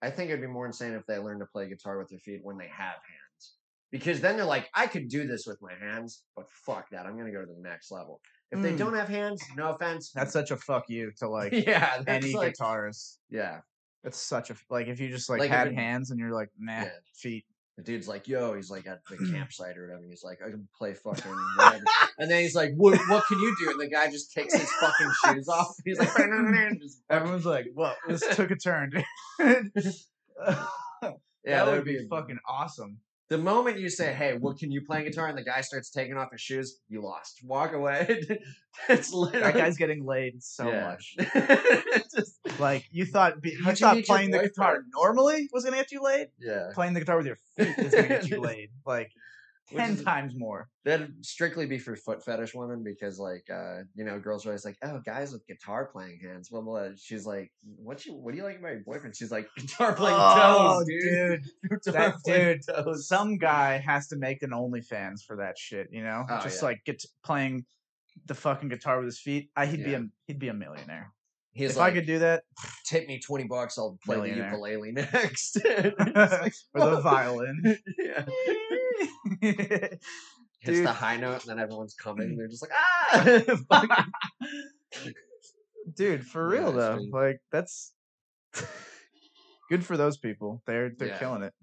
I 0.01 0.09
think 0.09 0.29
it'd 0.29 0.41
be 0.41 0.47
more 0.47 0.65
insane 0.65 0.93
if 0.93 1.05
they 1.05 1.17
learn 1.17 1.39
to 1.39 1.45
play 1.45 1.67
guitar 1.69 1.97
with 1.97 2.09
their 2.09 2.19
feet 2.19 2.41
when 2.43 2.57
they 2.57 2.67
have 2.67 2.95
hands. 2.95 3.53
Because 3.91 4.19
then 4.21 4.35
they're 4.35 4.45
like, 4.45 4.69
I 4.73 4.87
could 4.87 5.07
do 5.07 5.25
this 5.27 5.45
with 5.45 5.61
my 5.61 5.73
hands, 5.79 6.23
but 6.35 6.45
fuck 6.49 6.89
that. 6.91 7.05
I'm 7.05 7.13
going 7.13 7.27
to 7.27 7.31
go 7.31 7.41
to 7.45 7.53
the 7.53 7.61
next 7.61 7.91
level. 7.91 8.19
If 8.51 8.61
they 8.61 8.73
Mm. 8.73 8.77
don't 8.77 8.93
have 8.95 9.07
hands, 9.07 9.41
no 9.55 9.71
offense. 9.73 10.11
That's 10.13 10.33
such 10.33 10.51
a 10.51 10.57
fuck 10.57 10.89
you 10.89 11.11
to 11.17 11.27
like 11.29 11.53
yeah, 11.53 12.01
any 12.07 12.33
like, 12.33 12.53
guitarist. 12.55 13.17
yeah. 13.29 13.59
It's 14.03 14.17
such 14.17 14.49
a 14.49 14.55
like 14.69 14.87
if 14.87 14.99
you 14.99 15.09
just 15.09 15.29
like, 15.29 15.39
Like, 15.39 15.49
had 15.49 15.67
it- 15.67 15.75
hands 15.75 16.11
and 16.11 16.19
you're 16.19 16.33
like 16.33 16.49
nah 16.59 16.81
Yeah. 16.81 16.89
feet. 17.15 17.45
The 17.77 17.83
dude's 17.83 18.07
like, 18.07 18.27
yo, 18.27 18.53
he's 18.53 18.69
like 18.69 18.85
at 18.85 18.99
the 19.09 19.17
campsite 19.31 19.77
or 19.77 19.87
whatever. 19.87 20.05
He's 20.07 20.23
like, 20.23 20.39
I 20.45 20.49
can 20.51 20.67
play 20.77 20.93
fucking 20.93 21.31
whatever. 21.57 21.83
and 22.19 22.29
then 22.29 22.41
he's 22.41 22.55
like, 22.55 22.73
what, 22.75 22.99
what 23.09 23.25
can 23.27 23.39
you 23.39 23.55
do? 23.59 23.71
And 23.71 23.79
the 23.79 23.87
guy 23.87 24.11
just 24.11 24.31
takes 24.31 24.53
his 24.53 24.71
fucking 24.73 25.11
shoes 25.25 25.47
off. 25.47 25.75
He's 25.85 25.97
like, 25.97 26.09
just 26.81 27.01
Everyone's 27.09 27.45
like, 27.45 27.67
"Well, 27.73 27.95
this 28.07 28.23
took 28.35 28.51
a 28.51 28.55
turn." 28.55 28.91
dude." 28.91 29.03
yeah, 30.45 30.65
that 31.43 31.67
would 31.67 31.83
be 31.83 32.07
fucking 32.07 32.39
awesome. 32.47 32.99
The 33.33 33.39
moment 33.39 33.79
you 33.79 33.89
say, 33.89 34.13
"Hey, 34.13 34.37
what 34.37 34.59
can 34.59 34.71
you 34.71 34.81
play 34.85 35.03
guitar?" 35.03 35.27
and 35.27 35.35
the 35.35 35.43
guy 35.43 35.61
starts 35.61 35.89
taking 35.89 36.15
off 36.17 36.31
his 36.31 36.39
shoes, 36.41 36.77
you 36.87 37.01
lost. 37.01 37.39
Walk 37.43 37.73
away. 37.73 38.21
it's 38.89 39.11
literally 39.11 39.43
That 39.43 39.55
guy's 39.55 39.75
getting 39.75 40.05
laid 40.05 40.43
so 40.43 40.69
Yeah. 40.69 40.81
much. 40.89 41.15
Just- 42.15 42.37
Like 42.59 42.85
you 42.91 43.05
thought, 43.05 43.41
be- 43.41 43.49
you 43.51 43.63
How'd 43.63 43.79
thought 43.79 44.03
playing 44.05 44.29
the 44.29 44.39
guitar 44.39 44.83
normally 44.95 45.49
was 45.51 45.63
gonna 45.63 45.77
get 45.77 45.91
you 45.91 46.03
laid. 46.03 46.27
yeah, 46.39 46.69
Playing 46.75 46.93
the 46.93 46.99
guitar 46.99 47.17
with 47.17 47.25
your 47.25 47.37
feet 47.57 47.75
is 47.79 47.91
gonna 47.95 48.07
get 48.07 48.29
you 48.29 48.39
laid. 48.49 48.69
Like 48.85 49.11
ten 49.69 49.91
is- 49.91 50.03
times 50.03 50.33
more. 50.35 50.69
that'd 50.85 51.13
strictly 51.25 51.65
be 51.65 51.77
for 51.79 51.95
foot 51.95 52.23
fetish 52.23 52.53
women 52.53 52.83
because, 52.83 53.17
like, 53.19 53.45
uh, 53.49 53.79
you 53.95 54.03
know, 54.03 54.19
girls 54.19 54.45
are 54.45 54.49
always 54.49 54.65
like, 54.65 54.77
"Oh, 54.83 54.99
guys 55.05 55.31
with 55.31 55.45
guitar 55.47 55.85
playing 55.91 56.19
hands." 56.21 56.49
Blah 56.49 56.61
blah. 56.61 56.89
She's 56.97 57.25
like, 57.25 57.51
"What 57.77 58.05
you? 58.05 58.13
What 58.15 58.31
do 58.31 58.37
you 58.37 58.43
like 58.43 58.59
about 58.59 58.71
your 58.73 58.83
boyfriend?" 58.85 59.15
She's 59.15 59.31
like, 59.31 59.47
"Guitar 59.57 59.93
playing 59.93 60.17
Oh, 60.19 60.79
toes, 60.79 60.87
dude. 60.87 61.43
dude. 61.69 61.79
That 61.93 62.15
dude, 62.25 62.61
toes." 62.67 63.07
Some 63.07 63.37
guy 63.37 63.77
has 63.77 64.07
to 64.09 64.15
make 64.17 64.43
an 64.43 64.49
OnlyFans 64.51 65.23
for 65.25 65.37
that 65.37 65.57
shit. 65.57 65.87
You 65.91 66.03
know, 66.03 66.25
Oh, 66.29 66.39
just 66.43 66.61
yeah. 66.61 66.67
like 66.69 66.83
get 66.85 67.03
playing 67.23 67.65
the 68.27 68.35
fucking 68.35 68.69
guitar 68.69 68.97
with 68.97 69.05
his 69.05 69.19
feet. 69.19 69.49
I, 69.55 69.65
he'd 69.65 69.83
be 69.83 69.93
a 69.93 70.05
he'd 70.27 70.39
be 70.39 70.49
a 70.49 70.53
millionaire. 70.53 71.11
He's 71.55 71.71
if 71.71 71.77
like, 71.77 71.93
I 71.93 71.95
could 71.97 72.07
do 72.07 72.17
that, 72.19 72.43
tip 72.85 73.07
me 73.07 73.19
twenty 73.19 73.43
bucks, 73.43 73.77
I'll 73.77 73.99
play 74.03 74.31
the 74.31 74.37
ukulele 74.37 74.91
next. 74.93 75.57
Or 75.57 76.89
the 76.89 76.99
violin. 77.03 77.77
yeah. 77.99 78.25
Hits 79.41 80.81
the 80.81 80.93
high 80.93 81.17
note 81.17 81.41
and 81.41 81.49
then 81.49 81.59
everyone's 81.59 81.93
coming. 81.93 82.37
They're 82.37 82.47
just 82.47 82.61
like, 82.61 82.71
ah! 82.73 84.05
Dude, 85.95 86.25
for 86.25 86.47
real 86.47 86.69
it's 86.69 86.77
though, 86.77 87.05
like 87.11 87.39
that's 87.51 87.93
good 89.69 89.85
for 89.85 89.97
those 89.97 90.17
people. 90.17 90.61
They're 90.65 90.91
they're 90.97 91.09
Yeah. 91.09 91.19
killing 91.19 91.43
it. 91.43 91.53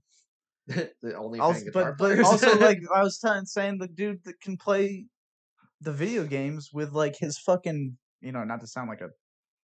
the 1.02 1.14
only 1.16 1.40
Also, 1.40 1.64
but 1.72 1.96
but 1.98 2.20
also 2.20 2.58
like 2.58 2.78
I 2.94 3.02
was 3.02 3.18
telling 3.18 3.46
saying 3.46 3.78
the 3.78 3.88
dude 3.88 4.22
that 4.24 4.40
can 4.40 4.56
play 4.56 5.06
the 5.80 5.92
video 5.92 6.24
games 6.24 6.70
with 6.72 6.92
like 6.92 7.16
his 7.18 7.38
fucking 7.38 7.96
you 8.20 8.32
know 8.32 8.44
not 8.44 8.60
to 8.60 8.66
sound 8.66 8.88
like 8.90 9.00
a 9.00 9.08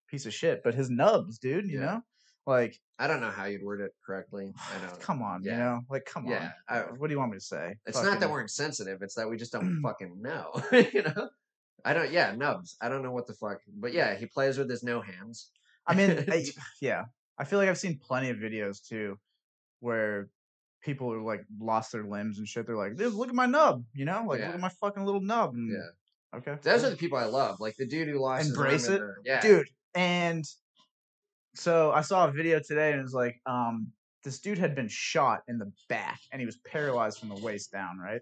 piece 0.09 0.25
of 0.27 0.33
shit, 0.33 0.63
but 0.65 0.75
his 0.75 0.89
nubs, 0.89 1.39
dude. 1.39 1.67
You 1.69 1.81
Yeah. 1.81 1.87
know, 1.87 2.01
like 2.47 2.79
I 2.99 3.07
don't 3.09 3.21
know 3.21 3.31
how 3.31 3.45
you'd 3.47 3.63
word 3.63 3.81
it 3.81 3.93
correctly. 4.05 4.55
I 4.57 4.87
don't. 4.89 5.01
come 5.01 5.23
on, 5.23 5.43
you 5.43 5.51
Yeah. 5.51 5.59
know, 5.59 5.81
like 5.91 6.05
come 6.05 6.27
Yeah, 6.27 6.51
on. 6.71 6.77
I- 6.77 6.81
what 6.97 7.09
do 7.09 7.15
you 7.15 7.19
want 7.19 7.33
me 7.33 7.39
to 7.39 7.45
say? 7.45 7.75
It's 7.87 7.97
not 7.99 8.05
that 8.05 8.13
Fucking- 8.15 8.31
we're 8.31 8.41
insensitive. 8.43 9.03
It's 9.03 9.15
that 9.15 9.29
we 9.29 9.37
just 9.37 9.53
don't 9.53 9.81
fucking 9.83 10.21
know. 10.23 10.53
you 10.73 11.03
know. 11.03 11.29
I 11.85 11.93
don't. 11.93 12.11
Yeah, 12.11 12.35
nubs. 12.37 12.77
I 12.81 12.89
don't 12.89 13.03
know 13.03 13.13
what 13.13 13.27
the 13.27 13.35
fuck. 13.35 13.59
But 13.69 13.93
yeah, 13.93 14.17
he 14.17 14.27
plays 14.27 14.59
with 14.59 14.69
his 14.71 14.83
no 14.83 15.01
hands. 15.01 15.51
I 15.87 15.95
mean, 15.95 16.25
I, 16.33 16.45
yeah, 16.81 17.05
I 17.39 17.45
feel 17.45 17.59
like 17.61 17.69
I've 17.69 17.79
seen 17.79 17.99
plenty 17.99 18.31
of 18.31 18.39
videos 18.39 18.85
too, 18.85 19.19
where 19.81 20.29
people 20.83 21.13
are 21.13 21.21
like 21.23 21.45
lost 21.61 21.93
their 21.93 22.05
limbs 22.05 22.39
and 22.39 22.49
shit. 22.49 22.67
They're 22.67 22.77
like, 22.77 22.97
"Dude, 22.97 23.13
look 23.13 23.29
at 23.29 23.35
my 23.35 23.47
nub," 23.47 23.85
you 23.95 24.05
know, 24.05 24.25
like 24.27 24.41
Yeah. 24.41 24.47
look 24.47 24.55
at 24.57 24.61
my 24.61 24.69
fucking 24.81 25.05
little 25.05 25.21
nub. 25.21 25.55
And, 25.55 25.71
Yeah. 25.71 26.39
Okay. 26.39 26.57
Those 26.63 26.81
cool. 26.81 26.87
are 26.87 26.91
the 26.91 26.97
people 26.97 27.19
I 27.19 27.25
love. 27.27 27.61
Like 27.61 27.77
the 27.77 27.87
dude 27.87 28.09
who 28.09 28.19
lost 28.19 28.49
Embrace 28.49 28.87
his 28.87 28.89
arm 28.89 28.97
it? 28.97 29.01
in 29.01 29.07
the- 29.07 29.15
yeah, 29.25 29.41
dude. 29.41 29.69
And 29.95 30.45
so 31.57 31.93
I 31.93 32.01
saw 32.03 32.27
a 32.27 32.31
video 32.31 32.61
today, 32.61 32.91
and 32.93 33.01
it 33.01 33.03
was 33.03 33.15
like, 33.15 33.41
um, 33.47 33.89
this 34.25 34.41
dude 34.41 34.59
had 34.59 34.75
been 34.75 34.89
shot 34.89 35.43
in 35.49 35.59
the 35.59 35.71
back, 35.89 36.21
and 36.33 36.41
he 36.41 36.47
was 36.47 36.59
paralyzed 36.59 37.19
from 37.19 37.29
the 37.29 37.37
waist 37.37 37.73
down, 37.73 37.99
right? 37.99 38.21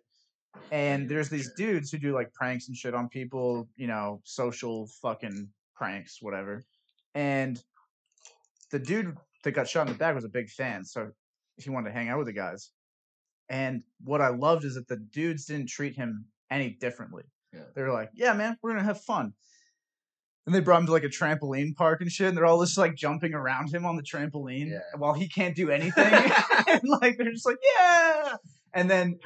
And 0.70 1.08
there's 1.08 1.28
these 1.28 1.52
dudes 1.56 1.90
who 1.90 1.98
do 1.98 2.12
like 2.12 2.32
pranks 2.32 2.68
and 2.68 2.76
shit 2.76 2.94
on 2.94 3.08
people, 3.08 3.68
you 3.76 3.86
know, 3.86 4.20
social 4.24 4.86
fucking 5.02 5.48
pranks, 5.74 6.18
whatever. 6.20 6.64
And 7.14 7.60
the 8.70 8.78
dude 8.78 9.16
that 9.42 9.52
got 9.52 9.68
shot 9.68 9.86
in 9.86 9.92
the 9.92 9.98
back 9.98 10.14
was 10.14 10.24
a 10.24 10.28
big 10.28 10.48
fan, 10.48 10.84
so 10.84 11.10
he 11.56 11.70
wanted 11.70 11.88
to 11.90 11.94
hang 11.94 12.08
out 12.08 12.18
with 12.18 12.26
the 12.26 12.32
guys. 12.32 12.70
And 13.48 13.82
what 14.02 14.20
I 14.20 14.28
loved 14.28 14.64
is 14.64 14.74
that 14.74 14.88
the 14.88 14.96
dudes 14.96 15.46
didn't 15.46 15.68
treat 15.68 15.94
him 15.94 16.24
any 16.50 16.70
differently. 16.70 17.24
Yeah. 17.52 17.64
They 17.74 17.82
were 17.82 17.92
like, 17.92 18.10
"Yeah, 18.14 18.32
man, 18.32 18.56
we're 18.62 18.72
gonna 18.72 18.84
have 18.84 19.00
fun." 19.00 19.34
And 20.46 20.54
they 20.54 20.60
brought 20.60 20.80
him 20.80 20.86
to 20.86 20.92
like 20.92 21.04
a 21.04 21.08
trampoline 21.08 21.74
park 21.74 22.02
and 22.02 22.12
shit, 22.12 22.28
and 22.28 22.36
they're 22.36 22.44
all 22.44 22.62
just 22.62 22.76
like 22.76 22.94
jumping 22.94 23.32
around 23.32 23.72
him 23.74 23.86
on 23.86 23.96
the 23.96 24.02
trampoline 24.02 24.70
Yeah. 24.70 24.80
while 24.98 25.14
he 25.14 25.26
can't 25.28 25.56
do 25.56 25.70
anything. 25.70 26.04
and 26.68 26.82
like 27.00 27.16
they're 27.16 27.32
just 27.32 27.46
like, 27.46 27.56
"Yeah!" 27.78 28.34
And 28.74 28.90
then 28.90 29.18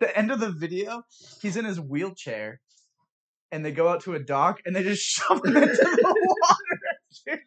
the 0.00 0.16
end 0.18 0.32
of 0.32 0.40
the 0.40 0.50
video, 0.50 1.02
he's 1.40 1.56
in 1.56 1.64
his 1.64 1.80
wheelchair, 1.80 2.60
and 3.52 3.64
they 3.64 3.70
go 3.70 3.88
out 3.88 4.00
to 4.02 4.14
a 4.14 4.18
dock 4.18 4.60
and 4.66 4.74
they 4.74 4.82
just 4.82 5.02
shove 5.06 5.44
him 5.44 5.56
into 5.56 5.68
the 5.76 6.26
water. 6.26 6.80
dude. 7.26 7.38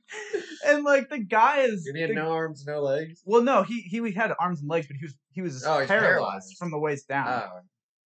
and 0.68 0.84
like 0.86 1.10
the 1.10 1.20
guy 1.20 1.62
is 1.62 1.86
And 1.88 1.96
he 1.98 2.02
had 2.02 2.12
the- 2.12 2.16
no 2.16 2.32
arms, 2.32 2.64
no 2.66 2.82
legs. 2.82 3.22
well, 3.26 3.42
no, 3.42 3.64
he 3.64 3.82
he 3.82 4.12
had 4.14 4.32
arms 4.40 4.62
and 4.62 4.70
legs, 4.70 4.88
but 4.88 4.96
he 4.98 5.04
was 5.06 5.16
he 5.34 5.42
was 5.42 5.64
Oh, 5.66 5.86
paralyzed, 5.86 5.90
paralyzed. 5.90 6.58
from 6.58 6.72
the 6.72 6.80
waist 6.80 7.08
down. 7.10 7.28
Oh. 7.28 7.60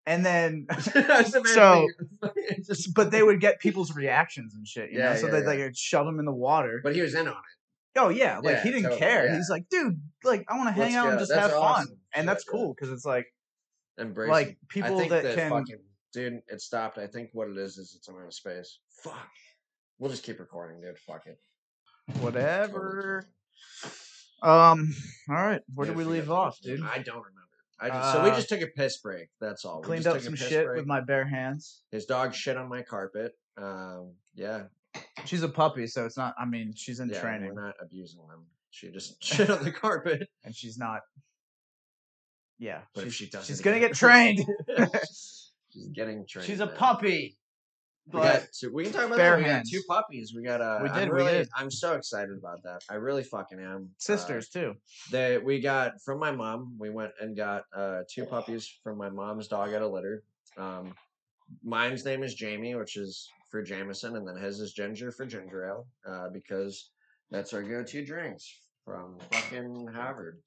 And 0.07 0.25
then, 0.25 0.65
I 0.69 0.75
was 0.75 0.87
imagining- 1.35 1.45
So- 1.45 1.87
just- 2.65 2.93
but 2.95 3.11
they 3.11 3.21
would 3.21 3.39
get 3.39 3.59
people's 3.59 3.95
reactions 3.95 4.55
and 4.55 4.67
shit, 4.67 4.91
you 4.91 4.97
Yeah, 4.99 5.11
know. 5.13 5.15
So 5.19 5.25
yeah, 5.27 5.31
they 5.41 5.57
yeah. 5.59 5.65
like 5.65 5.75
shove 5.75 6.07
him 6.07 6.17
in 6.19 6.25
the 6.25 6.33
water. 6.33 6.79
but 6.83 6.95
he 6.95 7.01
was 7.01 7.13
in 7.13 7.27
on 7.27 7.33
it. 7.33 7.99
oh 7.99 8.09
yeah, 8.09 8.39
like 8.39 8.61
he 8.61 8.69
didn't 8.69 8.83
totally, 8.83 8.99
care. 8.99 9.35
He's 9.35 9.49
like, 9.49 9.69
dude, 9.69 10.01
like 10.23 10.45
I 10.49 10.57
want 10.57 10.69
to 10.69 10.73
hang 10.73 10.93
Let's 10.93 10.95
out 10.95 11.09
and 11.09 11.19
just 11.19 11.31
That's 11.31 11.51
have 11.53 11.61
fun, 11.61 11.87
and 12.15 12.27
that's 12.27 12.43
cool 12.43 12.73
because 12.73 12.89
it's 12.91 13.05
like 13.05 13.27
Embrace 13.97 14.29
like 14.31 14.57
people 14.69 14.95
I 14.95 14.99
think 14.99 15.09
that 15.11 15.23
that 15.23 15.35
can. 15.35 15.49
fucking 15.51 15.79
dude, 16.13 16.41
it 16.47 16.61
stopped. 16.61 16.97
I 16.97 17.05
think 17.07 17.29
what 17.33 17.49
it 17.49 17.57
is 17.57 17.77
is 17.77 17.93
it's 17.95 18.07
amount 18.07 18.25
of 18.25 18.33
space. 18.33 18.79
Fuck. 19.03 19.29
We'll 19.99 20.09
just 20.09 20.23
keep 20.23 20.39
recording, 20.39 20.81
dude. 20.81 20.97
Fuck 20.97 21.27
it. 21.27 21.37
Whatever. 22.21 23.27
Um. 24.41 24.95
All 25.29 25.35
right. 25.35 25.61
Where 25.75 25.85
Yeah, 25.87 25.93
did 25.93 25.97
we 25.97 26.03
leave 26.05 26.31
off, 26.31 26.59
dude? 26.61 26.81
I 26.81 26.97
don't 26.99 27.17
remember. 27.23 27.40
I 27.81 27.89
just, 27.89 28.13
so 28.13 28.23
we 28.23 28.29
Uh, 28.29 28.35
just 28.35 28.49
took 28.49 28.61
a 28.61 28.67
piss 28.67 28.97
break. 28.99 29.27
That's 29.39 29.65
all. 29.65 29.81
We 29.81 29.85
Cleaned 29.87 30.03
just 30.03 30.15
up 30.17 30.21
some 30.21 30.35
shit 30.35 30.65
break. 30.67 30.77
with 30.77 30.85
my 30.85 31.01
bare 31.01 31.25
hands. 31.27 31.81
His 31.91 32.05
dog 32.05 32.33
shit 32.35 32.55
on 32.57 32.69
my 32.69 32.83
carpet. 32.83 33.31
Um, 33.57 34.13
yeah, 34.35 34.63
She's 35.25 35.41
a 35.43 35.49
puppy, 35.49 35.87
so 35.87 36.05
it's 36.05 36.17
not. 36.17 36.35
I 36.37 36.45
mean, 36.45 36.73
she's 36.75 36.99
in 36.99 37.09
yeah. 37.09 37.21
training, 37.21 37.53
We're 37.55 37.65
not 37.65 37.75
abusing 37.81 38.19
them. 38.27 38.45
She 38.71 38.89
just 38.91 39.23
shit 39.23 39.49
on 39.49 39.63
the 39.63 39.71
carpet. 39.71 40.27
and 40.43 40.53
she's 40.55 40.77
not. 40.77 40.99
Yeah, 42.59 42.81
But 42.93 43.05
if 43.05 43.13
she's, 43.13 43.27
she 43.27 43.29
does 43.31 43.45
she's 43.47 43.61
gonna 43.61 43.77
again- 43.77 43.89
get 43.89 43.97
trained. 43.97 44.45
She's 45.73 45.87
getting 45.87 46.25
trained. 46.27 46.45
She's 46.47 46.59
a 46.59 46.65
man. 46.65 46.75
puppy. 46.75 47.37
We, 48.07 48.13
But 48.13 48.33
got 48.33 48.47
two, 48.51 48.73
we 48.73 48.83
can 48.83 48.93
talk 48.93 49.05
about 49.05 49.17
that. 49.17 49.37
We 49.37 49.43
got 49.43 49.65
two 49.65 49.81
puppies. 49.87 50.33
We 50.35 50.41
got 50.43 50.59
uh, 50.59 50.79
We 50.81 50.89
I'm 50.89 51.09
did, 51.09 51.13
we 51.13 51.23
did. 51.23 51.49
I'm 51.55 51.69
so 51.69 51.93
excited 51.93 52.35
about 52.35 52.63
that. 52.63 52.81
I 52.89 52.95
really 52.95 53.23
fucking 53.23 53.59
am. 53.59 53.75
Uh, 53.75 53.99
sisters 53.99 54.49
too. 54.49 54.73
They 55.11 55.37
we 55.37 55.59
got 55.59 56.01
from 56.01 56.19
my 56.19 56.31
mom. 56.31 56.75
We 56.79 56.89
went 56.89 57.11
and 57.21 57.37
got 57.37 57.63
uh, 57.75 58.01
two 58.09 58.25
puppies 58.25 58.67
from 58.83 58.97
my 58.97 59.09
mom's 59.09 59.47
dog 59.47 59.73
at 59.73 59.81
a 59.81 59.87
litter. 59.87 60.23
Um, 60.57 60.93
mine's 61.63 62.03
name 62.03 62.23
is 62.23 62.33
Jamie, 62.33 62.75
which 62.75 62.97
is 62.97 63.29
for 63.49 63.61
Jameson, 63.61 64.15
and 64.15 64.27
then 64.27 64.35
his 64.37 64.59
is 64.59 64.73
Ginger 64.73 65.11
for 65.11 65.25
ginger 65.25 65.65
ale, 65.65 65.85
uh, 66.07 66.29
because 66.29 66.89
that's 67.29 67.53
our 67.53 67.61
go-to 67.61 68.03
drinks 68.03 68.59
from 68.83 69.17
fucking 69.31 69.87
Harvard. 69.93 70.39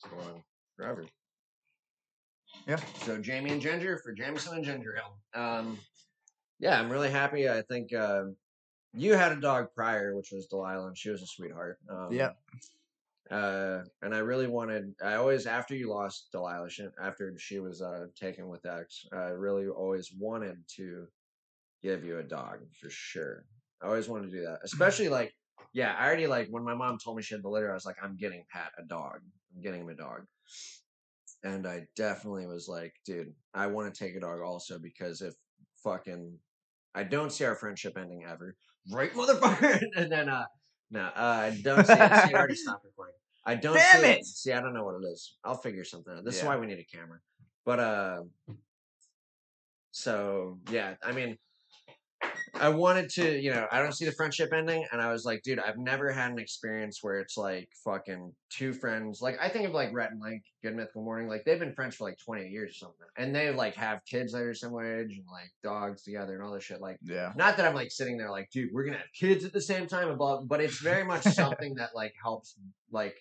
Forever. 0.77 1.05
Yeah. 2.67 2.81
So 3.03 3.19
Jamie 3.19 3.53
and 3.53 3.61
Ginger 3.61 3.99
for 3.99 4.13
Jameson 4.13 4.57
and 4.57 4.65
ginger 4.65 4.97
ale. 4.97 5.41
Um, 5.41 5.79
yeah, 6.59 6.79
I'm 6.81 6.91
really 6.91 7.11
happy. 7.11 7.49
I 7.49 7.63
think 7.63 7.93
uh, 7.93 8.25
you 8.93 9.15
had 9.15 9.33
a 9.33 9.41
dog 9.41 9.69
prior, 9.75 10.15
which 10.17 10.31
was 10.33 10.47
Delilah, 10.47 10.89
and 10.89 10.99
she 10.99 11.11
was 11.11 11.23
a 11.23 11.27
sweetheart. 11.27 11.79
Um, 11.89 12.13
Yeah. 12.13 12.31
uh, 13.31 13.83
and 14.03 14.15
I 14.15 14.19
really 14.19 14.47
wanted. 14.47 14.95
I 15.03 15.15
always 15.15 15.47
after 15.47 15.75
you 15.75 15.91
lost 15.91 16.29
Delilah, 16.33 16.71
she, 16.71 16.87
after 17.03 17.35
she 17.39 17.59
was 17.59 17.83
uh, 17.83 18.07
taken 18.15 18.49
with 18.49 18.67
X, 18.67 19.07
I 19.13 19.29
really 19.31 19.69
always 19.69 20.13
wanted 20.13 20.59
to 20.77 21.07
give 21.83 22.05
you 22.05 22.19
a 22.19 22.23
dog 22.23 22.61
for 22.81 22.91
sure. 22.91 23.45
I 23.83 23.87
always 23.87 24.09
wanted 24.09 24.31
to 24.31 24.37
do 24.39 24.45
that, 24.45 24.61
especially 24.63 25.09
like, 25.09 25.35
yeah, 25.73 25.95
I 25.99 26.07
already 26.07 26.27
like 26.27 26.49
when 26.49 26.65
my 26.65 26.75
mom 26.75 26.99
told 26.99 27.17
me 27.17 27.23
she 27.23 27.35
had 27.35 27.43
the 27.43 27.49
litter. 27.49 27.71
I 27.71 27.75
was 27.75 27.85
like, 27.85 27.97
I'm 28.03 28.17
getting 28.17 28.45
Pat 28.51 28.73
a 28.79 28.85
dog. 28.85 29.21
I'm 29.55 29.63
getting 29.63 29.83
him 29.83 29.89
a 29.91 29.95
dog. 29.95 30.27
And 31.43 31.67
I 31.67 31.87
definitely 31.95 32.47
was 32.47 32.69
like, 32.69 32.95
dude, 33.05 33.35
I 33.53 33.67
want 33.67 33.93
to 33.93 33.99
take 33.99 34.17
a 34.17 34.21
dog 34.21 34.41
also 34.41 34.79
because 34.79 35.21
if 35.21 35.35
fucking, 35.85 36.39
I 36.95 37.05
don't 37.05 37.31
see 37.31 37.45
our 37.45 37.55
friendship 37.55 37.97
ending 37.97 38.25
ever, 38.25 38.57
right, 38.91 39.13
motherfucker? 39.15 39.81
and 39.97 40.11
then, 40.11 40.29
uh, 40.29 40.47
no, 40.91 41.03
uh, 41.03 41.11
I 41.17 41.61
don't 41.63 41.87
see 41.87 41.93
it. 41.93 41.97
See, 41.97 42.03
I 42.03 42.33
already 42.33 42.55
stopped 42.65 42.85
recording. 42.85 43.15
I 43.47 43.55
don't 43.55 43.75
Damn 43.75 44.01
see 44.01 44.07
it! 44.07 44.25
See, 44.25 44.53
I 44.53 44.61
don't 44.61 44.73
know 44.73 44.85
what 44.85 44.95
it 45.03 45.07
is. 45.07 45.37
I'll 45.45 45.57
figure 45.57 45.85
something 45.85 46.15
out. 46.15 46.25
This 46.25 46.39
is 46.39 46.45
why 46.45 46.57
we 46.57 46.67
need 46.67 46.79
a 46.79 46.85
camera. 46.85 47.19
But 47.65 47.79
uh 47.79 48.23
so 49.91 50.59
yeah, 50.71 50.95
I 51.03 51.13
mean 51.13 51.37
I 52.61 52.69
wanted 52.69 53.09
to, 53.11 53.39
you 53.41 53.51
know, 53.51 53.67
I 53.71 53.81
don't 53.81 53.93
see 53.93 54.05
the 54.05 54.13
friendship 54.13 54.53
ending 54.53 54.87
and 54.93 55.01
I 55.03 55.11
was 55.11 55.25
like, 55.25 55.43
dude, 55.43 55.59
I've 55.59 55.77
never 55.79 56.13
had 56.13 56.31
an 56.31 56.39
experience 56.39 57.01
where 57.03 57.19
it's 57.19 57.37
like 57.37 57.69
fucking 57.85 58.33
two 58.51 58.73
friends. 58.73 59.21
Like 59.21 59.37
I 59.41 59.49
think 59.49 59.67
of 59.67 59.73
like 59.75 59.93
Rhett 59.93 60.13
and 60.13 60.21
like 60.21 60.43
Good 60.63 60.77
Mythical 60.77 61.03
Morning, 61.03 61.29
like 61.29 61.45
they've 61.45 61.59
been 61.59 61.75
friends 61.75 61.97
for 61.97 62.05
like 62.05 62.19
20 62.25 62.49
years 62.49 62.71
or 62.71 62.75
something. 62.75 63.07
And 63.17 63.35
they 63.35 63.51
like 63.53 63.75
have 63.75 64.05
kids 64.09 64.33
that 64.33 64.43
are 64.43 64.55
similar 64.55 65.01
age 65.01 65.17
and 65.17 65.25
like 65.31 65.51
dogs 65.63 66.03
together 66.03 66.35
and 66.35 66.43
all 66.43 66.53
this 66.53 66.65
shit. 66.65 66.81
Like 66.81 66.99
Yeah. 67.03 67.33
not 67.37 67.57
that 67.57 67.67
I'm 67.67 67.75
like 67.75 67.91
sitting 67.91 68.17
there 68.17 68.31
like, 68.31 68.51
dude, 68.51 68.71
we're 68.73 68.85
gonna 68.85 68.99
have 68.99 69.13
kids 69.19 69.45
at 69.45 69.53
the 69.53 69.61
same 69.61 69.87
time 69.87 70.09
and 70.09 70.19
blah, 70.19 70.41
but 70.43 70.61
it's 70.61 70.81
very 70.81 71.05
much 71.05 71.23
something 71.35 71.75
that 71.77 71.91
like 71.95 72.15
helps 72.23 72.55
like 72.91 73.17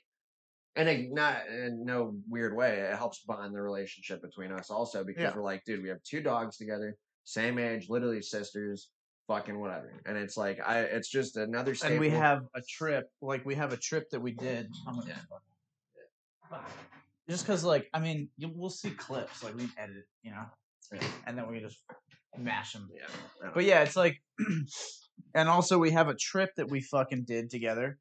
and 0.76 0.90
it, 0.90 1.12
not 1.12 1.38
in 1.48 1.86
no 1.86 2.16
weird 2.28 2.56
way, 2.56 2.80
it 2.80 2.96
helps 2.98 3.20
bond 3.20 3.54
the 3.56 3.62
relationship 3.62 4.22
between 4.22 4.52
us 4.52 4.70
also 4.72 5.04
because 5.04 5.22
Yeah. 5.22 5.34
we're 5.36 5.44
like, 5.44 5.64
dude, 5.66 5.84
we 5.84 5.90
have 5.90 6.02
two 6.04 6.22
dogs 6.22 6.58
together, 6.58 6.98
same 7.26 7.60
age, 7.60 7.90
literally 7.90 8.22
sisters, 8.24 8.90
fucking 9.28 9.60
whatever. 9.60 9.92
And 10.06 10.18
it's 10.18 10.38
like 10.38 10.60
I 10.66 10.80
it's 10.82 11.10
just 11.10 11.38
another 11.38 11.76
staple. 11.76 11.94
And 11.94 12.02
we 12.02 12.10
have 12.10 12.44
a 12.56 12.62
trip, 12.62 13.10
like 13.22 13.46
we 13.46 13.56
have 13.56 13.74
a 13.74 13.78
trip 13.78 14.10
that 14.12 14.20
we 14.22 14.32
did. 14.34 14.68
I'm 14.88 15.02
Just 17.30 17.46
because, 17.46 17.64
like, 17.64 17.90
I 17.94 18.00
mean, 18.00 18.30
you, 18.38 18.52
we'll 18.54 18.70
see 18.70 18.90
clips, 18.92 19.44
like 19.44 19.56
we 19.56 19.62
can 19.62 19.72
edit 19.78 19.96
it, 19.98 20.06
you 20.24 20.32
know, 20.32 20.44
Yeah. 20.92 21.08
and 21.26 21.38
then 21.38 21.48
we 21.50 21.60
just 21.62 21.80
mash 22.38 22.74
them. 22.74 22.90
yeah, 22.94 23.50
But 23.54 23.64
yeah, 23.64 23.82
it's 23.84 23.96
like, 23.96 24.22
and 25.34 25.48
also 25.48 25.78
we 25.78 25.92
have 25.92 26.10
a 26.10 26.16
trip 26.16 26.50
that 26.58 26.70
we 26.70 26.82
fucking 26.82 27.24
did 27.24 27.50
together 27.50 27.98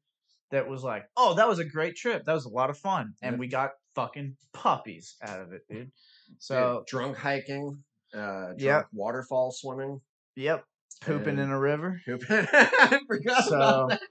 that 0.51 0.67
was 0.67 0.83
like, 0.83 1.05
oh, 1.15 1.35
that 1.35 1.47
was 1.47 1.59
a 1.59 1.63
great 1.65 1.95
trip. 1.95 2.25
That 2.25 2.33
was 2.33 2.43
a 2.45 2.49
lot 2.49 2.69
of 2.69 2.77
fun, 2.77 3.13
and 3.21 3.35
Yeah. 3.35 3.39
we 3.39 3.47
got 3.47 3.71
fucking 3.95 4.35
puppies 4.53 5.15
out 5.21 5.39
of 5.39 5.53
it, 5.53 5.61
dude. 5.69 5.77
Dude, 5.79 5.91
So, 6.39 6.83
drunk 6.87 7.15
hiking, 7.17 7.81
uh 8.13 8.47
drunk 8.47 8.59
Yep. 8.59 8.87
waterfall 8.91 9.51
swimming. 9.51 10.01
yep, 10.35 10.65
pooping 11.05 11.39
in 11.39 11.49
a 11.49 11.59
river. 11.59 12.01
Poop- 12.05 12.23
I 12.29 12.99
forgot 13.07 13.43
So- 13.45 13.55
about 13.55 13.89
that. 13.89 14.01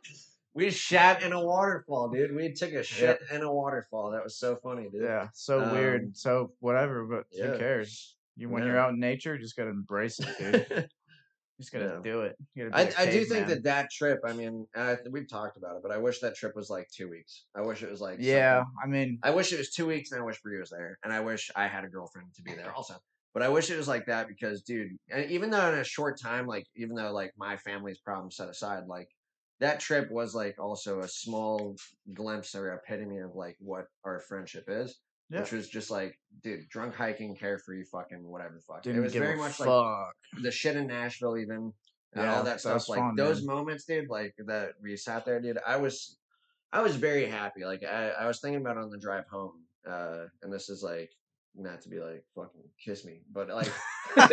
We 0.55 0.71
shat 0.71 1.23
in 1.23 1.33
a 1.33 1.43
waterfall, 1.43 2.11
dude. 2.11 2.37
We 2.37 2.53
took 2.53 2.73
a 2.75 2.83
shit 2.83 3.21
in 3.33 3.41
a 3.41 3.51
waterfall. 3.51 4.11
That 4.11 4.23
was 4.23 4.37
so 4.37 4.57
funny, 4.63 4.91
dude. 4.93 5.03
Yeah, 5.03 5.29
so 5.33 5.63
Um, 5.63 5.73
weird. 5.73 6.15
So 6.15 6.53
whatever, 6.61 7.07
but 7.07 7.25
yeah. 7.33 7.53
who 7.53 7.59
cares? 7.59 8.17
You 8.37 8.51
when 8.51 8.65
you're 8.67 8.79
out 8.79 8.91
in 8.93 9.01
nature, 9.01 9.39
just 9.39 9.57
gotta 9.57 9.71
embrace 9.71 10.21
it, 10.21 10.29
dude. 10.39 10.67
You 10.69 10.85
just 11.61 11.73
gotta 11.73 11.87
Yeah. 11.87 12.01
do 12.05 12.21
it. 12.23 12.37
I, 12.71 12.93
I 12.99 13.07
do 13.11 13.25
think 13.25 13.47
that 13.47 13.63
that 13.65 13.91
trip. 13.91 14.19
I 14.27 14.35
mean, 14.35 14.67
I, 14.77 14.99
we've 15.11 15.27
talked 15.27 15.57
about 15.57 15.77
it, 15.77 15.83
but 15.83 15.91
I 15.91 15.97
wish 15.97 16.19
that 16.21 16.35
trip 16.35 16.55
was 16.55 16.69
like 16.69 16.87
two 16.95 17.09
weeks. 17.09 17.45
I 17.55 17.63
wish 17.63 17.83
it 17.83 17.91
was 17.91 18.03
like 18.03 18.19
Yeah, 18.21 18.59
something- 18.59 18.75
I 18.85 18.87
mean, 18.89 19.19
I 19.23 19.31
wish 19.31 19.55
it 19.55 19.59
was 19.59 19.71
two 19.71 19.87
weeks, 19.87 20.13
and 20.13 20.21
I 20.21 20.25
wish 20.25 20.43
Brie 20.43 20.59
was 20.61 20.69
there, 20.69 20.99
and 21.03 21.15
I 21.15 21.21
wish 21.21 21.51
I 21.57 21.67
had 21.67 21.85
a 21.85 21.89
girlfriend 21.89 22.29
to 22.35 22.43
be 22.43 22.53
there 22.53 22.75
also. 22.75 22.97
But 23.35 23.43
I 23.43 23.49
wish 23.49 23.71
it 23.71 23.79
was 23.79 23.89
like 23.89 24.07
that 24.07 24.29
because, 24.29 24.63
dude, 24.63 24.91
even 25.29 25.51
though 25.51 25.73
in 25.73 25.79
a 25.79 25.85
short 25.85 26.21
time, 26.21 26.47
like 26.47 26.67
even 26.77 26.95
though 26.95 27.13
like 27.13 27.33
my 27.39 27.57
family's 27.57 27.99
problems 27.99 28.37
set 28.37 28.49
aside, 28.51 28.85
like 28.87 29.09
that 29.61 29.81
trip 29.81 30.11
was 30.11 30.35
like 30.35 30.57
also 30.59 31.01
a 31.01 31.09
small 31.09 31.77
glimpse 32.13 32.55
or 32.55 32.75
epitome 32.75 33.19
of 33.19 33.35
like 33.35 33.57
what 33.59 33.87
our 34.05 34.21
friendship 34.21 34.65
is. 34.69 34.99
Yeah. 35.31 35.41
Which 35.41 35.53
was 35.53 35.69
just 35.71 35.91
like, 35.91 36.19
dude, 36.43 36.69
drunk 36.69 36.95
hiking, 36.95 37.35
carefree, 37.35 37.85
fucking 37.85 38.23
whatever 38.23 38.55
the 38.57 38.61
fuck. 38.61 38.83
didn't 38.83 38.99
it 38.99 39.03
was 39.03 39.15
very 39.15 39.37
much 39.37 39.53
fuck. 39.53 39.67
like 39.67 40.43
the 40.43 40.51
shit 40.51 40.77
in 40.77 40.87
Nashville, 40.89 41.39
even 41.39 41.73
and 42.15 42.25
Yeah, 42.25 42.35
all 42.35 42.43
that 42.43 42.61
stuff. 42.61 42.87
like 42.91 42.99
fun, 42.99 43.17
those 43.17 43.39
man. 43.47 43.57
moments, 43.57 43.87
dude. 43.87 44.11
Like 44.11 44.35
that 44.47 44.73
we 44.83 44.95
sat 44.95 45.25
there, 45.25 45.41
dude. 45.41 45.59
I 45.67 45.77
was, 45.79 46.19
I 46.71 46.83
was 46.83 46.97
very 46.97 47.25
happy. 47.27 47.65
Like 47.65 47.83
I, 47.83 48.11
I 48.11 48.27
was 48.27 48.41
thinking 48.41 48.61
about 48.61 48.77
on 48.77 48.91
the 48.91 48.99
drive 48.99 49.25
home, 49.31 49.53
uh, 49.89 50.25
and 50.43 50.53
this 50.53 50.69
is 50.69 50.83
like 50.83 51.11
not 51.55 51.83
to 51.83 51.89
be 51.89 52.01
like 52.01 52.25
fucking 52.35 52.63
kiss 52.85 53.05
me, 53.05 53.21
but 53.33 53.49
like 53.55 53.71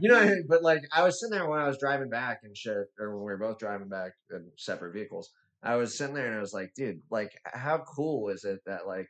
you 0.00 0.08
know, 0.10 0.18
I 0.18 0.24
mean? 0.26 0.46
but 0.48 0.62
like 0.62 0.82
I 0.92 1.02
was 1.02 1.20
sitting 1.20 1.36
there 1.36 1.48
when 1.48 1.60
I 1.60 1.66
was 1.66 1.78
driving 1.78 2.08
back 2.10 2.40
and 2.44 2.56
shit, 2.56 2.76
or 2.98 3.16
when 3.16 3.24
we 3.24 3.32
were 3.32 3.38
both 3.38 3.58
driving 3.58 3.88
back 3.88 4.12
in 4.30 4.50
separate 4.56 4.92
vehicles. 4.94 5.30
I 5.64 5.76
was 5.76 5.96
sitting 5.96 6.14
there 6.14 6.26
and 6.26 6.36
I 6.36 6.40
was 6.40 6.52
like, 6.52 6.72
dude, 6.74 7.02
like 7.10 7.30
how 7.44 7.78
cool 7.78 8.30
is 8.30 8.42
it 8.44 8.60
that 8.66 8.86
like 8.86 9.08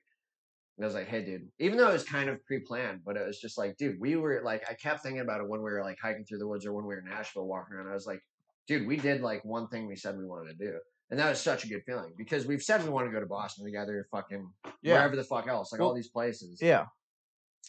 I 0.81 0.85
was 0.85 0.95
like, 0.95 1.09
hey, 1.09 1.25
dude, 1.25 1.49
even 1.61 1.79
though 1.79 1.89
it 1.89 1.93
was 1.93 2.05
kind 2.05 2.29
of 2.29 2.45
pre 2.45 2.59
planned, 2.61 3.01
but 3.05 3.17
it 3.17 3.27
was 3.27 3.39
just 3.41 3.57
like, 3.57 3.77
dude, 3.77 4.01
we 4.01 4.17
were 4.17 4.41
like, 4.45 4.65
I 4.69 4.75
kept 4.75 5.03
thinking 5.03 5.21
about 5.21 5.41
it 5.41 5.49
when 5.49 5.63
we 5.63 5.71
were 5.71 5.83
like 5.83 5.99
hiking 6.03 6.25
through 6.25 6.39
the 6.39 6.49
woods 6.49 6.67
or 6.67 6.73
when 6.73 6.85
we 6.85 6.95
were 6.95 7.01
in 7.01 7.09
Nashville 7.09 7.47
walking 7.47 7.75
around. 7.77 7.89
I 7.89 7.95
was 7.95 8.07
like, 8.07 8.21
dude, 8.67 8.87
we 8.87 8.97
did 8.97 9.21
like 9.21 9.45
one 9.45 9.69
thing 9.69 9.87
we 9.87 9.97
said 9.97 10.17
we 10.19 10.25
wanted 10.27 10.59
to 10.59 10.65
do. 10.65 10.79
And 11.11 11.21
that 11.21 11.29
was 11.29 11.41
such 11.41 11.65
a 11.65 11.69
good 11.69 11.83
feeling 11.85 12.15
because 12.17 12.47
we've 12.47 12.63
said 12.63 12.83
we 12.83 12.89
want 12.89 13.07
to 13.07 13.13
go 13.13 13.21
to 13.21 13.27
Boston 13.27 13.65
together, 13.67 14.07
fucking 14.11 14.51
Yeah. 14.83 14.95
wherever 14.95 15.15
the 15.15 15.25
fuck 15.25 15.47
else, 15.47 15.71
like 15.71 15.81
all 15.81 15.95
these 15.95 16.09
places. 16.09 16.59
Yeah, 16.61 16.87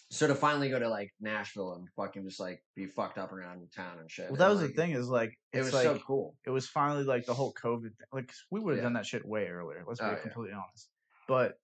So 0.10 0.28
to 0.28 0.36
finally 0.36 0.70
go 0.70 0.80
to 0.80 0.90
like 0.90 1.12
Nashville 1.20 1.74
and 1.74 1.88
fucking 1.96 2.24
just 2.28 2.40
like 2.40 2.64
be 2.76 2.86
fucked 2.86 3.18
up 3.18 3.32
around 3.32 3.68
town 3.76 3.98
and 4.00 4.10
shit. 4.10 4.30
well, 4.30 4.38
that 4.38 4.52
and, 4.52 4.60
was 4.60 4.70
the 4.70 4.74
thing 4.76 4.92
is 4.92 5.08
like 5.08 5.38
It 5.52 5.60
was 5.60 5.74
like 5.74 5.84
so 5.84 6.00
cool. 6.06 6.36
it 6.46 6.50
was 6.52 6.68
finally 6.68 7.04
like 7.04 7.26
the 7.26 7.34
whole 7.34 7.54
COVID. 7.54 7.82
Thing. 7.82 8.08
Like 8.12 8.32
we 8.52 8.60
would 8.60 8.72
have 8.72 8.78
Yeah. 8.78 8.84
done 8.84 8.94
that 8.94 9.06
shit 9.06 9.26
way 9.26 9.48
earlier. 9.48 9.84
Let's 9.88 10.02
oh, 10.02 10.06
be 10.06 10.10
Oh, 10.12 10.14
yeah. 10.16 10.22
completely 10.22 10.54
honest. 10.54 10.90
But 11.28 11.58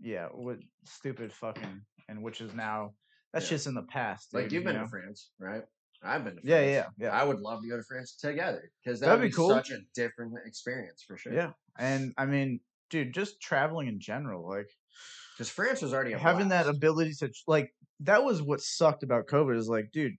yeah, 0.00 0.28
what 0.32 0.58
stupid 0.84 1.32
fucking 1.32 1.82
and 2.08 2.22
which 2.22 2.40
is 2.40 2.54
now 2.54 2.94
that's 3.32 3.46
Yeah. 3.46 3.50
just 3.56 3.66
in 3.66 3.74
the 3.74 3.82
past. 3.82 4.34
Like 4.34 4.44
you've 4.44 4.52
you 4.54 4.60
been 4.64 4.76
know? 4.76 4.82
to 4.84 4.88
France, 4.88 5.30
right? 5.38 5.62
I've 6.02 6.24
been 6.24 6.36
to 6.36 6.40
France. 6.42 6.50
Yeah, 6.50 6.60
yeah, 6.62 6.86
yeah. 6.98 7.10
I 7.10 7.24
would 7.24 7.40
love 7.40 7.62
to 7.62 7.68
go 7.68 7.76
to 7.76 7.82
France 7.82 8.16
together 8.16 8.70
because 8.82 9.00
that 9.00 9.06
That'd 9.06 9.20
would 9.20 9.26
be 9.26 9.30
be, 9.30 9.34
cool. 9.36 9.50
such 9.50 9.70
a 9.70 9.78
different 9.94 10.34
experience 10.46 11.02
for 11.06 11.16
sure. 11.16 11.32
Yeah, 11.32 11.52
and 11.78 12.12
I 12.16 12.26
mean, 12.26 12.60
dude, 12.90 13.12
just 13.14 13.40
traveling 13.40 13.88
in 13.88 14.00
general, 14.00 14.48
like 14.48 14.70
because 15.40 15.48
France 15.50 15.80
was 15.80 15.94
already 15.94 16.12
a 16.12 16.18
having 16.18 16.48
that 16.48 16.66
ability 16.66 17.14
to 17.14 17.30
like 17.46 17.72
that 18.00 18.22
was 18.22 18.42
what 18.42 18.60
sucked 18.60 19.02
about 19.02 19.26
COVID 19.26 19.56
is 19.56 19.70
like, 19.70 19.90
dude, 19.90 20.12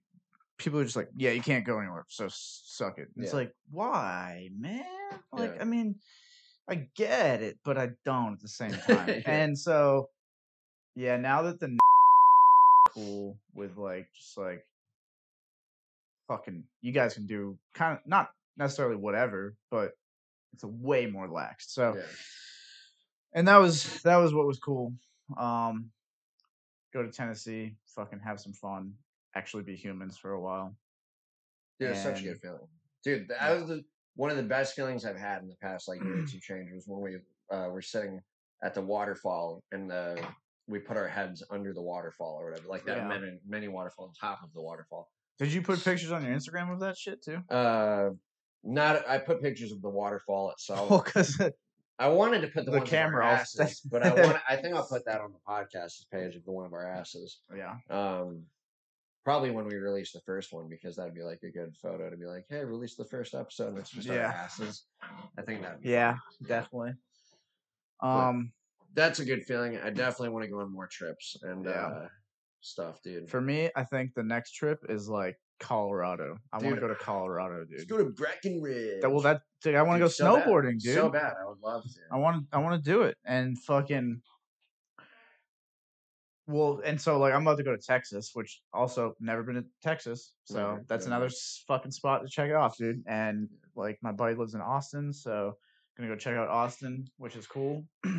people 0.58 0.80
are 0.80 0.84
just 0.84 0.96
like, 0.96 1.10
yeah, 1.16 1.30
you 1.30 1.40
can't 1.40 1.64
go 1.64 1.78
anywhere, 1.78 2.04
so 2.08 2.26
suck 2.28 2.98
it. 2.98 3.06
It's 3.16 3.32
like, 3.32 3.52
why, 3.70 4.48
man? 4.58 4.82
Like, 5.32 5.54
Yeah. 5.54 5.62
I 5.62 5.64
mean, 5.64 5.94
I 6.68 6.88
get 6.96 7.40
it, 7.40 7.56
but 7.64 7.78
I 7.78 7.90
don't 8.04 8.32
at 8.32 8.40
the 8.40 8.48
same 8.48 8.72
time. 8.86 9.08
Yeah. 9.08 9.20
And 9.26 9.56
so, 9.56 10.08
yeah, 10.96 11.16
now 11.18 11.42
that 11.42 11.60
the 11.60 11.78
cool 12.92 13.38
with 13.54 13.76
like 13.76 14.08
just 14.16 14.36
like 14.36 14.64
fucking, 16.26 16.64
you 16.80 16.90
guys 16.90 17.14
can 17.14 17.26
do 17.26 17.56
kind 17.74 17.92
of 17.96 18.00
not 18.06 18.30
necessarily 18.56 18.96
whatever, 18.96 19.54
but 19.70 19.92
it's 20.52 20.64
a 20.64 20.68
way 20.68 21.06
more 21.06 21.28
lax. 21.28 21.72
So 21.72 21.94
Yeah. 21.96 22.02
and 23.34 23.46
that 23.46 23.58
was 23.58 24.02
that 24.02 24.16
was 24.16 24.34
what 24.34 24.48
was 24.48 24.58
cool. 24.58 24.92
Um, 25.38 25.90
go 26.92 27.02
to 27.02 27.10
Tennessee, 27.10 27.76
fucking 27.94 28.20
have 28.20 28.40
some 28.40 28.52
fun, 28.52 28.92
actually 29.34 29.62
be 29.62 29.74
humans 29.76 30.16
for 30.16 30.32
a 30.32 30.40
while. 30.40 30.76
Dude, 31.80 31.90
it's 31.90 32.02
such 32.02 32.20
a 32.20 32.24
good 32.24 32.40
feeling. 32.40 32.68
Dude, 33.04 33.28
that 33.28 33.38
Yeah. 33.40 33.54
was 33.58 33.68
the, 33.68 33.84
one 34.14 34.30
of 34.30 34.36
the 34.36 34.42
best 34.42 34.74
feelings 34.74 35.04
I've 35.04 35.16
had 35.18 35.42
in 35.42 35.48
the 35.48 35.56
past 35.56 35.88
like 35.88 36.02
year 36.02 36.18
or 36.22 36.26
two 36.26 36.38
change 36.38 36.70
was 36.72 36.86
when 36.86 37.00
we 37.00 37.18
uh, 37.56 37.68
were 37.70 37.82
sitting 37.82 38.20
at 38.62 38.74
the 38.74 38.82
waterfall 38.82 39.62
and 39.72 39.90
the 39.90 40.24
we 40.68 40.78
put 40.78 40.96
our 40.96 41.08
heads 41.08 41.42
under 41.50 41.72
the 41.72 41.82
waterfall 41.82 42.36
or 42.40 42.50
whatever, 42.50 42.68
like 42.68 42.84
that 42.84 42.98
Yeah. 42.98 43.08
mini, 43.08 43.38
mini 43.46 43.68
waterfall 43.68 44.06
on 44.06 44.12
top 44.14 44.44
of 44.44 44.52
the 44.54 44.62
waterfall. 44.62 45.10
Did 45.38 45.52
you 45.52 45.60
put 45.60 45.82
pictures 45.82 46.12
on 46.12 46.24
your 46.24 46.32
Instagram 46.32 46.72
of 46.72 46.78
that 46.80 46.96
shit 46.96 47.20
too? 47.22 47.38
Uh, 47.48 48.10
not. 48.62 49.08
I 49.08 49.18
put 49.18 49.42
pictures 49.42 49.72
of 49.72 49.82
the 49.82 49.88
waterfall 49.88 50.50
itself. 50.52 50.88
Well, 50.88 51.02
because 51.04 51.36
I 51.98 52.08
wanted 52.08 52.40
to 52.40 52.48
put 52.48 52.64
the, 52.64 52.72
The 52.72 52.78
our 52.80 52.84
camera 52.84 53.26
off. 53.26 53.40
asses, 53.40 53.80
but 53.80 54.02
I 54.02 54.12
want. 54.14 54.38
I 54.48 54.56
think 54.56 54.74
I'll 54.74 54.86
put 54.86 55.04
that 55.06 55.20
on 55.20 55.32
the 55.32 55.38
podcast 55.46 56.08
page 56.10 56.34
of 56.36 56.44
the 56.44 56.50
one 56.52 56.64
of 56.66 56.72
our 56.72 56.86
asses. 56.86 57.40
yeah, 57.56 57.76
Um, 57.90 58.42
probably 59.24 59.50
when 59.50 59.66
we 59.66 59.76
release 59.76 60.10
the 60.12 60.20
first 60.26 60.52
one 60.52 60.68
because 60.68 60.96
that'd 60.96 61.14
be 61.14 61.22
like 61.22 61.42
a 61.44 61.50
good 61.50 61.74
photo 61.80 62.10
to 62.10 62.16
be 62.16 62.24
like, 62.26 62.44
hey, 62.48 62.64
release 62.64 62.96
the 62.96 63.04
first 63.04 63.34
episode. 63.34 63.68
And 63.68 63.78
it's 63.78 63.90
just 63.90 64.08
our 64.08 64.16
Yeah. 64.16 64.32
asses. 64.34 64.86
I 65.38 65.42
think 65.42 65.62
that. 65.62 65.78
yeah, 65.82 66.16
definitely. 66.46 66.94
Um, 68.00 68.52
That's 68.94 69.20
a 69.20 69.24
good 69.24 69.44
feeling. 69.44 69.78
I 69.78 69.90
definitely 69.90 70.30
want 70.30 70.44
to 70.44 70.50
go 70.50 70.60
on 70.60 70.72
more 70.72 70.88
trips 70.88 71.36
and 71.42 71.64
Yeah. 71.64 71.86
uh, 71.86 72.08
stuff, 72.60 73.00
dude. 73.02 73.30
for 73.30 73.40
me, 73.40 73.70
I 73.76 73.84
think 73.84 74.14
the 74.14 74.22
next 74.24 74.52
trip 74.52 74.80
is 74.88 75.08
like 75.08 75.36
Colorado. 75.62 76.38
I 76.52 76.58
want 76.58 76.74
to 76.74 76.80
go 76.80 76.88
to 76.88 76.94
Colorado, 76.94 77.64
dude. 77.64 77.78
Let's 77.78 77.84
go 77.84 77.98
to 77.98 78.10
Breckenridge. 78.10 79.00
That, 79.00 79.10
well, 79.10 79.20
that 79.20 79.42
dude, 79.62 79.76
I 79.76 79.82
want 79.82 79.96
to 79.96 80.04
go 80.04 80.08
so 80.08 80.36
bad. 80.36 80.46
snowboarding, 80.46 80.80
dude. 80.80 80.94
So 80.94 81.08
bad. 81.08 81.34
I 81.40 81.48
would 81.48 81.60
love 81.62 81.84
to. 81.84 82.00
I 82.10 82.16
want 82.18 82.46
I 82.52 82.58
want 82.58 82.82
to 82.82 82.90
do 82.90 83.02
it 83.02 83.16
and 83.24 83.58
fucking. 83.58 84.20
Well, 86.48 86.82
and 86.84 87.00
so 87.00 87.18
like 87.18 87.32
I'm 87.32 87.42
about 87.42 87.58
to 87.58 87.62
go 87.62 87.74
to 87.74 87.80
Texas, 87.80 88.32
which 88.34 88.60
also 88.72 89.14
never 89.20 89.44
been 89.44 89.54
to 89.54 89.64
Texas, 89.82 90.32
so 90.44 90.80
that's 90.88 91.06
another 91.06 91.30
fucking 91.68 91.92
spot 91.92 92.22
to 92.22 92.28
check 92.28 92.50
it 92.50 92.56
off, 92.56 92.76
dude. 92.76 93.02
And 93.06 93.48
like 93.76 93.98
my 94.02 94.12
buddy 94.12 94.34
lives 94.34 94.54
in 94.54 94.60
Austin, 94.60 95.12
so 95.12 95.56
gonna 95.96 96.08
go 96.08 96.16
check 96.16 96.36
out 96.36 96.48
Austin, 96.48 97.06
which 97.16 97.36
is 97.36 97.46
cool. 97.46 97.84
I 98.04 98.10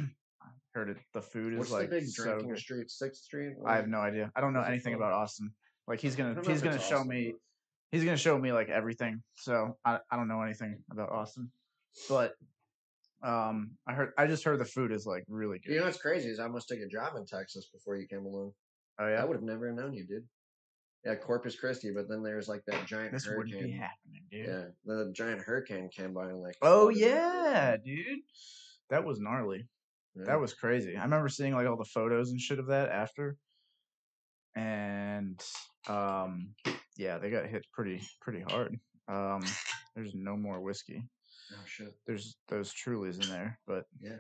heard 0.74 0.90
it. 0.90 0.98
The 1.14 1.22
food 1.22 1.54
is 1.54 1.60
What's 1.60 1.72
like 1.72 1.90
the 1.90 1.98
big 1.98 2.08
so 2.08 2.24
drinking 2.24 2.50
good. 2.50 2.60
street? 2.60 2.90
Sixth 2.90 3.24
Street. 3.24 3.56
I 3.66 3.76
have 3.76 3.90
no 3.90 4.00
idea. 4.00 4.32
I 4.36 4.42
don't 4.42 4.54
know 4.54 4.62
anything 4.64 4.94
about 4.94 5.12
Austin. 5.12 5.52
Like 5.88 6.00
he's 6.00 6.16
gonna 6.16 6.36
he's 6.46 6.62
gonna 6.62 6.80
show 6.80 6.98
Austin, 6.98 7.10
me 7.10 7.34
he's 7.92 8.04
gonna 8.04 8.18
show 8.18 8.38
me 8.38 8.52
like 8.52 8.70
everything. 8.70 9.22
So 9.36 9.78
I 9.86 10.00
I 10.12 10.16
don't 10.16 10.28
know 10.28 10.42
anything 10.42 10.78
about 10.92 11.10
Austin, 11.10 11.52
but 12.10 12.34
um 13.22 13.72
I 13.88 13.94
heard 13.94 14.12
I 14.18 14.28
just 14.28 14.44
heard 14.44 14.60
the 14.60 14.66
food 14.66 14.92
is 14.92 15.06
like 15.06 15.24
really 15.28 15.60
good. 15.60 15.74
You 15.74 15.80
know 15.80 15.86
what's 15.86 15.98
crazy 15.98 16.30
is 16.30 16.40
I 16.40 16.44
almost 16.44 16.68
took 16.68 16.80
a 16.80 16.88
job 16.88 17.16
in 17.18 17.26
Texas 17.26 17.68
before 17.74 17.98
you 17.98 18.08
came 18.08 18.26
along. 18.26 18.54
oh 19.00 19.08
yeah, 19.08 19.22
I 19.22 19.26
would 19.26 19.36
have 19.36 19.44
never 19.44 19.72
known 19.72 19.94
you, 19.94 20.06
dude. 20.06 20.24
Yeah, 21.06 21.16
Corpus 21.16 21.58
Christi, 21.60 21.92
but 21.94 22.08
then 22.08 22.24
there's 22.24 22.48
like 22.48 22.64
that 22.68 22.88
giant 22.88 23.12
this 23.12 23.28
wouldn't 23.28 23.52
be 23.52 23.60
hurricane. 23.60 23.78
happening, 23.78 24.24
dude. 24.32 24.46
Yeah, 24.46 24.64
the 24.86 25.12
giant 25.14 25.42
hurricane 25.42 25.90
came 25.90 26.14
by 26.14 26.30
and 26.30 26.42
like. 26.42 26.56
Oh 26.62 26.88
yeah, 26.88 27.76
dude, 27.76 28.20
that 28.90 29.04
was 29.04 29.20
gnarly. 29.20 29.68
Yeah. 30.16 30.24
That 30.28 30.40
was 30.40 30.54
crazy. 30.54 30.96
I 30.96 31.04
remember 31.04 31.28
seeing 31.28 31.54
like 31.54 31.68
all 31.68 31.76
the 31.76 31.84
photos 31.84 32.30
and 32.32 32.40
shit 32.40 32.60
of 32.60 32.68
that 32.68 32.90
after, 32.90 33.36
and 34.56 35.42
um 35.88 36.50
yeah, 36.98 37.18
they 37.18 37.30
got 37.30 37.46
hit 37.48 37.66
pretty 37.74 38.02
pretty 38.22 38.42
hard. 38.42 38.80
Um, 39.08 39.44
there's 39.96 40.14
no 40.14 40.38
more 40.38 40.62
whiskey. 40.62 41.04
Oh 41.52 41.58
shit! 41.66 41.94
There's 42.08 42.36
those 42.48 42.74
Trulies 42.74 43.22
in 43.22 43.30
there, 43.30 43.60
but 43.68 43.86
yeah, 44.02 44.18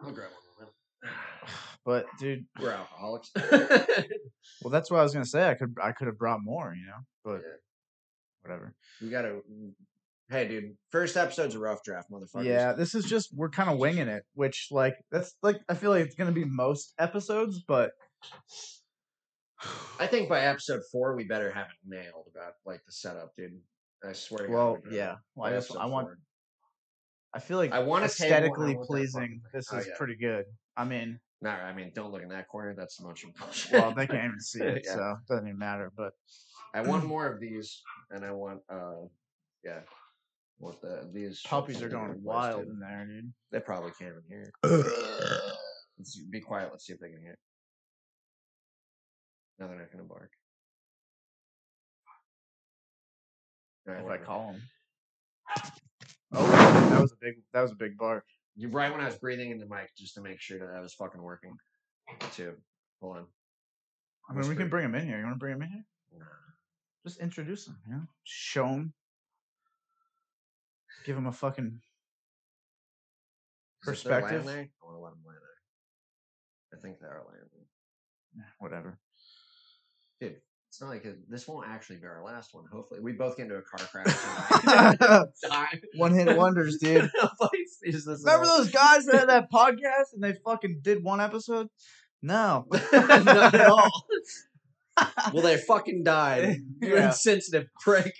I'll 0.00 0.12
grab 0.12 0.30
one. 0.30 0.68
of 0.68 0.74
them. 1.02 1.12
but 1.84 2.06
dude, 2.18 2.44
We're 2.60 2.72
alcoholics. 2.72 3.30
well, 4.60 4.70
that's 4.70 4.90
what 4.90 5.00
I 5.00 5.02
was 5.02 5.12
gonna 5.12 5.24
say. 5.24 5.48
I 5.48 5.54
could 5.54 5.74
I 5.82 5.92
could 5.92 6.06
have 6.06 6.18
brought 6.18 6.40
more, 6.42 6.74
you 6.78 6.86
know, 6.86 6.98
but 7.24 7.42
Yeah. 7.42 7.56
whatever. 8.42 8.74
We 9.00 9.10
gotta. 9.10 9.40
Hey, 10.30 10.48
dude. 10.48 10.76
First 10.90 11.16
episode's 11.16 11.54
a 11.54 11.58
rough 11.58 11.82
draft, 11.84 12.10
motherfuckers. 12.10 12.44
Yeah, 12.46 12.72
this 12.72 12.94
is 12.94 13.04
just 13.04 13.30
we're 13.34 13.50
kind 13.50 13.68
of 13.70 13.78
winging 13.78 14.08
it, 14.08 14.24
which 14.34 14.68
like 14.70 14.94
that's 15.10 15.34
like 15.42 15.56
I 15.68 15.74
feel 15.74 15.90
like 15.90 16.04
it's 16.04 16.14
gonna 16.14 16.32
be 16.32 16.44
most 16.44 16.94
episodes, 16.98 17.60
but 17.66 17.92
I 20.00 20.06
think 20.06 20.28
by 20.28 20.40
episode 20.40 20.82
four 20.90 21.14
we 21.16 21.24
better 21.24 21.50
have 21.50 21.66
it 21.66 21.76
nailed 21.88 22.26
about 22.34 22.54
like 22.66 22.84
the 22.86 22.92
setup, 22.92 23.34
dude. 23.36 23.58
I 24.06 24.12
swear. 24.12 24.46
to 24.46 24.52
God, 24.52 24.54
well, 24.54 24.78
we 24.90 24.96
yeah. 24.96 25.14
Well, 25.34 25.50
I 25.52 25.56
just 25.56 25.76
I 25.76 25.86
want 25.86 26.08
four. 26.08 26.18
I 27.32 27.40
feel 27.40 27.58
like 27.58 27.72
I 27.72 27.80
want 27.80 28.04
aesthetically 28.04 28.76
pleasing. 28.86 29.40
This 29.52 29.66
Oh, 29.72 29.78
is 29.78 29.86
yeah. 29.86 29.94
pretty 29.96 30.14
good. 30.16 30.44
I 30.76 30.84
mean, 30.84 31.18
No, 31.42 31.50
I 31.50 31.72
mean, 31.72 31.90
don't 31.94 32.12
look 32.12 32.22
in 32.22 32.28
that 32.28 32.48
corner. 32.48 32.74
That's 32.76 33.00
a 33.00 33.02
bunch 33.02 33.24
of 33.24 33.34
bullshit. 33.34 33.72
well, 33.72 33.92
they 33.92 34.06
can't 34.06 34.24
even 34.24 34.40
see 34.40 34.62
it, 34.62 34.82
Yeah. 34.84 34.94
so 34.94 35.10
it 35.20 35.26
doesn't 35.28 35.46
even 35.48 35.58
matter. 35.58 35.90
But 35.96 36.12
I 36.74 36.82
want 36.82 37.04
more 37.06 37.26
of 37.26 37.40
these, 37.40 37.82
and 38.10 38.24
I 38.24 38.30
want, 38.32 38.60
uh, 38.68 39.06
yeah, 39.64 39.80
what 40.58 40.80
the 40.80 41.08
these 41.12 41.40
puppies 41.44 41.82
are 41.82 41.88
going 41.88 42.20
wild 42.22 42.62
dude. 42.62 42.68
in 42.74 42.78
there, 42.80 43.06
dude. 43.06 43.32
They 43.50 43.60
probably 43.60 43.90
can't 43.98 44.12
even 44.12 44.22
hear. 44.28 44.52
it. 44.62 44.86
Let's 45.98 46.16
be 46.30 46.40
quiet. 46.40 46.68
Let's 46.70 46.86
see 46.86 46.92
if 46.92 47.00
they 47.00 47.10
can 47.10 47.20
hear. 47.20 47.32
it. 47.32 47.38
No, 49.58 49.68
they're 49.68 49.78
not 49.78 49.92
gonna 49.92 50.04
bark. 50.04 50.30
All 53.86 53.94
right, 53.94 54.04
if 54.04 54.10
I 54.10 54.24
call 54.24 54.52
them. 54.52 54.62
Oh, 56.32 56.46
that 56.90 57.00
was 57.00 57.12
a 57.12 57.16
big 57.20 57.34
that 57.52 57.62
was 57.62 57.72
a 57.72 57.76
big 57.76 57.96
bark. 57.96 58.24
You 58.56 58.68
right 58.68 58.90
when 58.90 59.00
I 59.00 59.06
was 59.06 59.16
breathing 59.16 59.50
in 59.50 59.58
the 59.58 59.66
mic 59.66 59.94
just 59.96 60.14
to 60.14 60.20
make 60.20 60.40
sure 60.40 60.58
that 60.58 60.74
I 60.74 60.80
was 60.80 60.94
fucking 60.94 61.22
working. 61.22 61.56
Too. 62.32 62.54
Hold 63.00 63.16
on. 63.18 63.26
I 64.28 64.32
mean, 64.32 64.48
we 64.48 64.56
can 64.56 64.68
bring 64.68 64.84
him 64.84 64.94
in 64.94 65.06
here. 65.06 65.18
You 65.18 65.24
want 65.24 65.36
to 65.36 65.38
bring 65.38 65.54
him 65.54 65.62
in 65.62 65.68
here? 65.68 65.84
Nah. 66.18 66.24
Just 67.06 67.20
introduce 67.20 67.66
him. 67.66 67.76
You 67.86 67.94
know, 67.94 68.02
show 68.24 68.66
him. 68.66 68.92
Give 71.04 71.16
him 71.16 71.26
a 71.26 71.32
fucking 71.32 71.80
Is 73.86 74.00
it 74.00 74.04
their 74.04 74.22
land 74.22 74.44
Perspective. 74.44 74.48
I 74.48 74.86
want 74.86 74.96
to 74.96 75.02
let 75.02 75.10
them 75.10 75.20
land 75.26 75.38
there. 75.42 76.78
I 76.78 76.82
think 76.82 77.00
they 77.00 77.06
are 77.06 77.22
land. 77.28 77.50
there. 77.52 78.42
eh, 78.44 78.48
whatever. 78.58 78.98
Dude, 80.20 80.36
it's 80.68 80.80
not 80.80 80.88
like 80.90 81.06
this 81.28 81.46
won't 81.46 81.68
actually 81.68 81.96
be 81.96 82.06
our 82.06 82.22
last 82.24 82.54
one. 82.54 82.64
Hopefully, 82.72 83.00
we 83.00 83.12
both 83.12 83.36
get 83.36 83.44
into 83.44 83.56
a 83.56 83.62
car 83.62 83.86
crash. 83.86 85.26
One 85.96 86.12
hit 86.14 86.36
wonders, 86.36 86.78
dude. 86.78 87.10
Remember 87.84 88.46
those 88.46 88.70
guys 88.70 89.04
that 89.06 89.14
had 89.20 89.28
that 89.28 89.52
podcast 89.52 90.14
and 90.14 90.22
they 90.22 90.34
fucking 90.44 90.80
did 90.82 91.04
one 91.04 91.20
episode? 91.20 91.68
No, 92.22 92.66
Not 92.92 93.54
at 93.54 93.66
all. 93.66 93.90
well, 95.32 95.42
they 95.42 95.56
fucking 95.58 96.02
died. 96.04 96.56
You 96.80 96.94
Yeah. 96.96 97.06
insensitive 97.08 97.66
prick. 97.80 98.14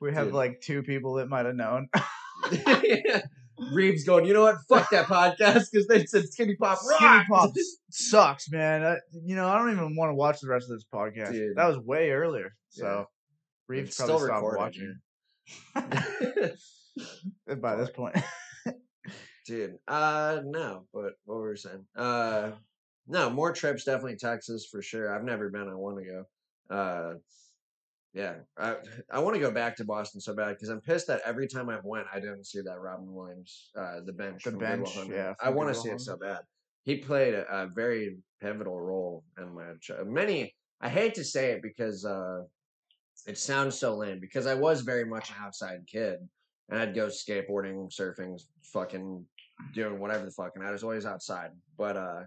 We 0.00 0.12
have 0.12 0.26
Dude. 0.26 0.34
like 0.34 0.60
two 0.60 0.82
people 0.82 1.14
that 1.14 1.28
might 1.28 1.46
have 1.46 1.54
known. 1.56 1.88
Reeves 3.72 4.04
going, 4.04 4.26
you 4.26 4.34
know 4.34 4.42
what? 4.42 4.56
Fuck 4.68 4.90
that 4.90 5.06
podcast 5.06 5.70
because 5.70 5.86
they 5.86 6.04
said 6.06 6.28
Skinny 6.28 6.56
Pop 6.56 6.78
Skinny. 6.78 7.24
Pop 7.28 7.52
sucks, 7.90 8.50
man. 8.50 8.84
I, 8.84 8.96
you 9.24 9.34
know, 9.34 9.48
I 9.48 9.58
don't 9.58 9.72
even 9.72 9.96
want 9.96 10.10
to 10.10 10.14
watch 10.14 10.40
the 10.40 10.48
rest 10.48 10.70
of 10.70 10.76
this 10.76 10.84
podcast. 10.92 11.32
Dude. 11.32 11.56
That 11.56 11.66
was 11.66 11.78
way 11.78 12.10
earlier. 12.10 12.54
So 12.68 12.84
Yeah. 12.84 13.04
Reeves 13.68 13.88
It's 13.88 13.96
probably 13.98 14.26
stopped 14.26 14.56
watching 14.56 14.98
by 17.60 17.76
this 17.76 17.90
point. 17.90 18.16
Dude, 19.46 19.78
uh, 19.86 20.40
no, 20.44 20.86
but 20.92 21.12
what 21.24 21.38
were 21.38 21.50
we 21.50 21.56
saying? 21.56 21.84
Uh, 21.94 22.50
no, 23.06 23.30
more 23.30 23.52
trips, 23.52 23.84
definitely 23.84 24.16
Texas 24.16 24.66
for 24.68 24.82
sure. 24.82 25.14
I've 25.14 25.22
never 25.22 25.48
been. 25.50 25.68
I 25.68 25.74
want 25.74 25.98
to 25.98 26.04
go. 26.04 26.24
Uh, 26.74 27.14
yeah, 28.16 28.36
I 28.56 28.76
I 29.10 29.18
want 29.20 29.34
to 29.34 29.40
go 29.40 29.50
back 29.50 29.76
to 29.76 29.84
Boston 29.84 30.20
so 30.20 30.34
bad 30.34 30.54
because 30.54 30.70
I'm 30.70 30.80
pissed 30.80 31.06
that 31.08 31.20
every 31.24 31.46
time 31.46 31.68
I've 31.68 31.84
went, 31.84 32.06
I 32.12 32.18
didn't 32.18 32.44
see 32.44 32.62
that 32.62 32.80
Robin 32.80 33.12
Williams, 33.12 33.70
uh, 33.76 34.00
the 34.04 34.12
bench. 34.12 34.42
The 34.42 34.50
from 34.50 34.60
Good 34.60 34.80
Will 34.80 34.86
Bench, 34.86 35.10
yeah, 35.10 35.34
I 35.40 35.50
want 35.50 35.72
to 35.72 35.78
see 35.78 35.90
it 35.90 36.00
so 36.00 36.16
bad. 36.16 36.40
He 36.84 36.96
played 36.96 37.34
a, 37.34 37.46
a 37.52 37.66
very 37.66 38.16
pivotal 38.40 38.80
role 38.80 39.22
in 39.38 39.54
my 39.54 39.72
ch- 39.80 39.90
many. 40.06 40.54
I 40.80 40.88
hate 40.88 41.14
to 41.14 41.24
say 41.24 41.50
it 41.50 41.62
because 41.62 42.04
uh, 42.04 42.42
it 43.26 43.36
sounds 43.36 43.78
so 43.78 43.94
lame 43.96 44.18
because 44.20 44.46
I 44.46 44.54
was 44.54 44.80
very 44.80 45.04
much 45.04 45.30
an 45.30 45.36
outside 45.40 45.80
kid 45.86 46.18
and 46.70 46.80
I'd 46.80 46.94
go 46.94 47.08
skateboarding, 47.08 47.94
surfing, 47.94 48.40
fucking 48.62 49.24
doing 49.74 49.98
whatever 49.98 50.24
the 50.24 50.30
fuck, 50.30 50.52
and 50.54 50.66
I 50.66 50.70
was 50.70 50.82
always 50.82 51.06
outside. 51.06 51.50
But 51.76 51.96
uh 51.96 52.22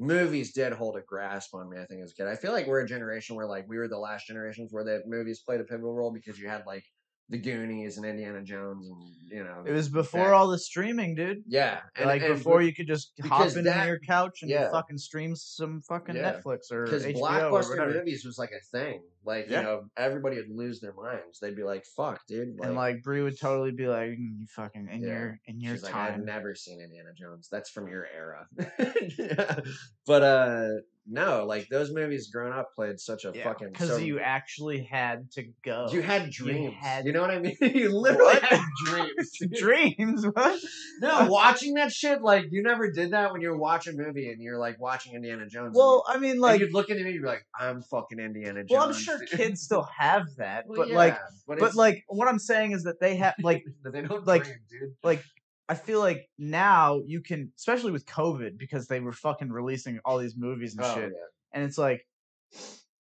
movies 0.00 0.52
did 0.52 0.72
hold 0.72 0.96
a 0.96 1.02
grasp 1.02 1.54
on 1.54 1.68
me, 1.68 1.76
I 1.78 1.84
think, 1.84 2.02
as 2.02 2.10
a 2.10 2.14
kid. 2.14 2.26
I 2.26 2.34
feel 2.34 2.52
like 2.52 2.66
we're 2.66 2.80
a 2.80 2.88
generation 2.88 3.36
where 3.36 3.46
like 3.46 3.68
we 3.68 3.76
were 3.78 3.86
the 3.86 3.98
last 3.98 4.26
generations 4.26 4.72
where 4.72 4.82
the 4.82 5.02
movies 5.06 5.40
played 5.40 5.60
a 5.60 5.64
pivotal 5.64 5.94
role 5.94 6.10
because 6.10 6.38
you 6.38 6.48
had 6.48 6.64
like 6.66 6.84
the 7.30 7.38
Goonies 7.38 7.96
and 7.96 8.04
Indiana 8.04 8.42
Jones 8.42 8.88
and 8.88 8.98
you 9.30 9.44
know 9.44 9.62
It 9.64 9.70
was 9.72 9.88
before 9.88 10.24
that- 10.26 10.34
all 10.34 10.48
the 10.48 10.58
streaming, 10.58 11.14
dude. 11.14 11.44
yeah, 11.46 11.80
and, 11.96 12.06
like 12.06 12.22
and 12.22 12.34
before 12.34 12.60
you 12.62 12.74
could 12.74 12.88
just 12.88 13.12
hop 13.22 13.46
into 13.46 13.62
that- 13.62 13.86
your 13.86 14.00
couch 14.00 14.42
and 14.42 14.50
yeah. 14.50 14.68
fucking 14.70 14.98
stream 14.98 15.36
some 15.36 15.80
fucking 15.82 16.16
Yeah. 16.16 16.32
Netflix 16.44 16.72
or 16.72 16.84
because 16.84 17.04
blockbuster 17.06 17.94
movies 17.94 18.24
was 18.24 18.36
like 18.38 18.50
a 18.50 18.60
thing. 18.76 19.02
Like 19.24 19.46
Yeah. 19.48 19.60
you 19.60 19.66
know, 19.66 19.82
everybody 19.96 20.36
would 20.36 20.50
lose 20.50 20.80
their 20.80 20.94
minds. 20.94 21.38
They'd 21.40 21.54
be 21.54 21.62
like, 21.62 21.84
"Fuck, 21.96 22.26
dude!" 22.26 22.56
and 22.60 22.74
like 22.74 23.02
Brie 23.02 23.22
would 23.22 23.38
totally 23.38 23.70
be 23.70 23.86
like, 23.86 24.10
"Mm, 24.10 24.40
"You 24.40 24.46
fucking 24.48 24.88
in 24.90 25.02
your 25.02 25.38
in 25.46 25.60
your 25.60 25.74
She's 25.74 25.84
like, 25.84 25.94
I've 25.94 26.18
never 26.18 26.54
seen 26.56 26.80
Indiana 26.80 27.10
Jones. 27.16 27.48
That's 27.52 27.70
from 27.70 27.86
your 27.86 28.06
era. 28.12 28.46
but 30.06 30.22
uh 30.22 30.68
no, 31.10 31.44
like 31.44 31.68
those 31.68 31.92
movies 31.92 32.30
growing 32.32 32.52
up 32.52 32.74
played 32.74 33.00
such 33.00 33.24
a 33.24 33.32
fucking 33.32 33.70
because 33.72 33.88
so- 33.88 33.96
you 33.96 34.20
actually 34.20 34.82
had 34.84 35.30
to 35.32 35.44
go. 35.64 35.88
you 35.90 36.00
had 36.02 36.30
dreams. 36.30 36.60
You, 36.60 36.70
had- 36.80 37.04
know 37.04 37.20
what 37.20 37.30
I 37.30 37.38
mean? 37.40 37.56
you 37.60 37.90
literally 37.98 38.24
What? 38.34 38.42
had 38.42 38.62
dreams. 38.86 39.38
dreams. 39.58 40.26
What? 40.26 40.60
No, 41.00 41.26
watching 41.28 41.74
that 41.74 41.92
shit, 41.92 42.22
like 42.22 42.46
you 42.50 42.62
never 42.62 42.90
did 42.90 43.10
that 43.10 43.32
when 43.32 43.40
you're 43.40 43.56
watching 43.56 43.98
a 43.98 44.02
movie 44.02 44.30
and 44.30 44.40
you're 44.40 44.58
like 44.58 44.80
watching 44.80 45.14
Indiana 45.14 45.46
Jones. 45.48 45.74
Well, 45.76 46.04
you- 46.08 46.14
I 46.14 46.18
mean, 46.18 46.30
and 46.32 46.40
like, 46.40 46.60
you'd 46.60 46.72
look 46.72 46.90
at 46.90 46.96
me 46.96 47.10
you'd 47.10 47.22
be 47.22 47.26
like, 47.28 47.44
"I'm 47.58 47.82
fucking 47.82 48.18
Indiana 48.18 48.60
Jones." 48.64 48.70
well, 48.70 48.82
I'm 48.88 48.94
sure 48.94 49.18
dude." 49.18 49.30
kids 49.30 49.62
still 49.62 49.88
have 49.98 50.26
that, 50.36 50.66
Well, 50.68 50.78
but 50.78 50.88
yeah, 50.90 50.96
like, 50.96 51.18
but, 51.46 51.58
but 51.58 51.74
like, 51.74 52.04
what 52.08 52.28
I'm 52.28 52.38
saying 52.38 52.72
is 52.72 52.84
that 52.84 53.00
they 53.00 53.16
have 53.16 53.34
like 53.42 53.64
that 53.82 53.92
they 53.92 54.02
don't 54.02 54.26
like- 54.26 54.44
dream, 54.44 54.56
dude. 54.70 54.94
like 55.02 55.24
I 55.70 55.74
feel 55.74 56.00
like 56.00 56.28
now 56.38 57.00
you 57.06 57.20
can, 57.20 57.52
especially 57.56 57.92
with 57.92 58.04
COVID, 58.06 58.58
because 58.58 58.88
they 58.88 58.98
were 59.00 59.12
fucking 59.12 59.50
releasing 59.50 60.00
all 60.04 60.18
these 60.18 60.36
movies 60.36 60.74
and 60.76 60.84
Oh, 60.84 60.94
shit, 60.94 61.12
yeah. 61.12 61.26
and 61.52 61.64
it's 61.64 61.78
like 61.78 62.04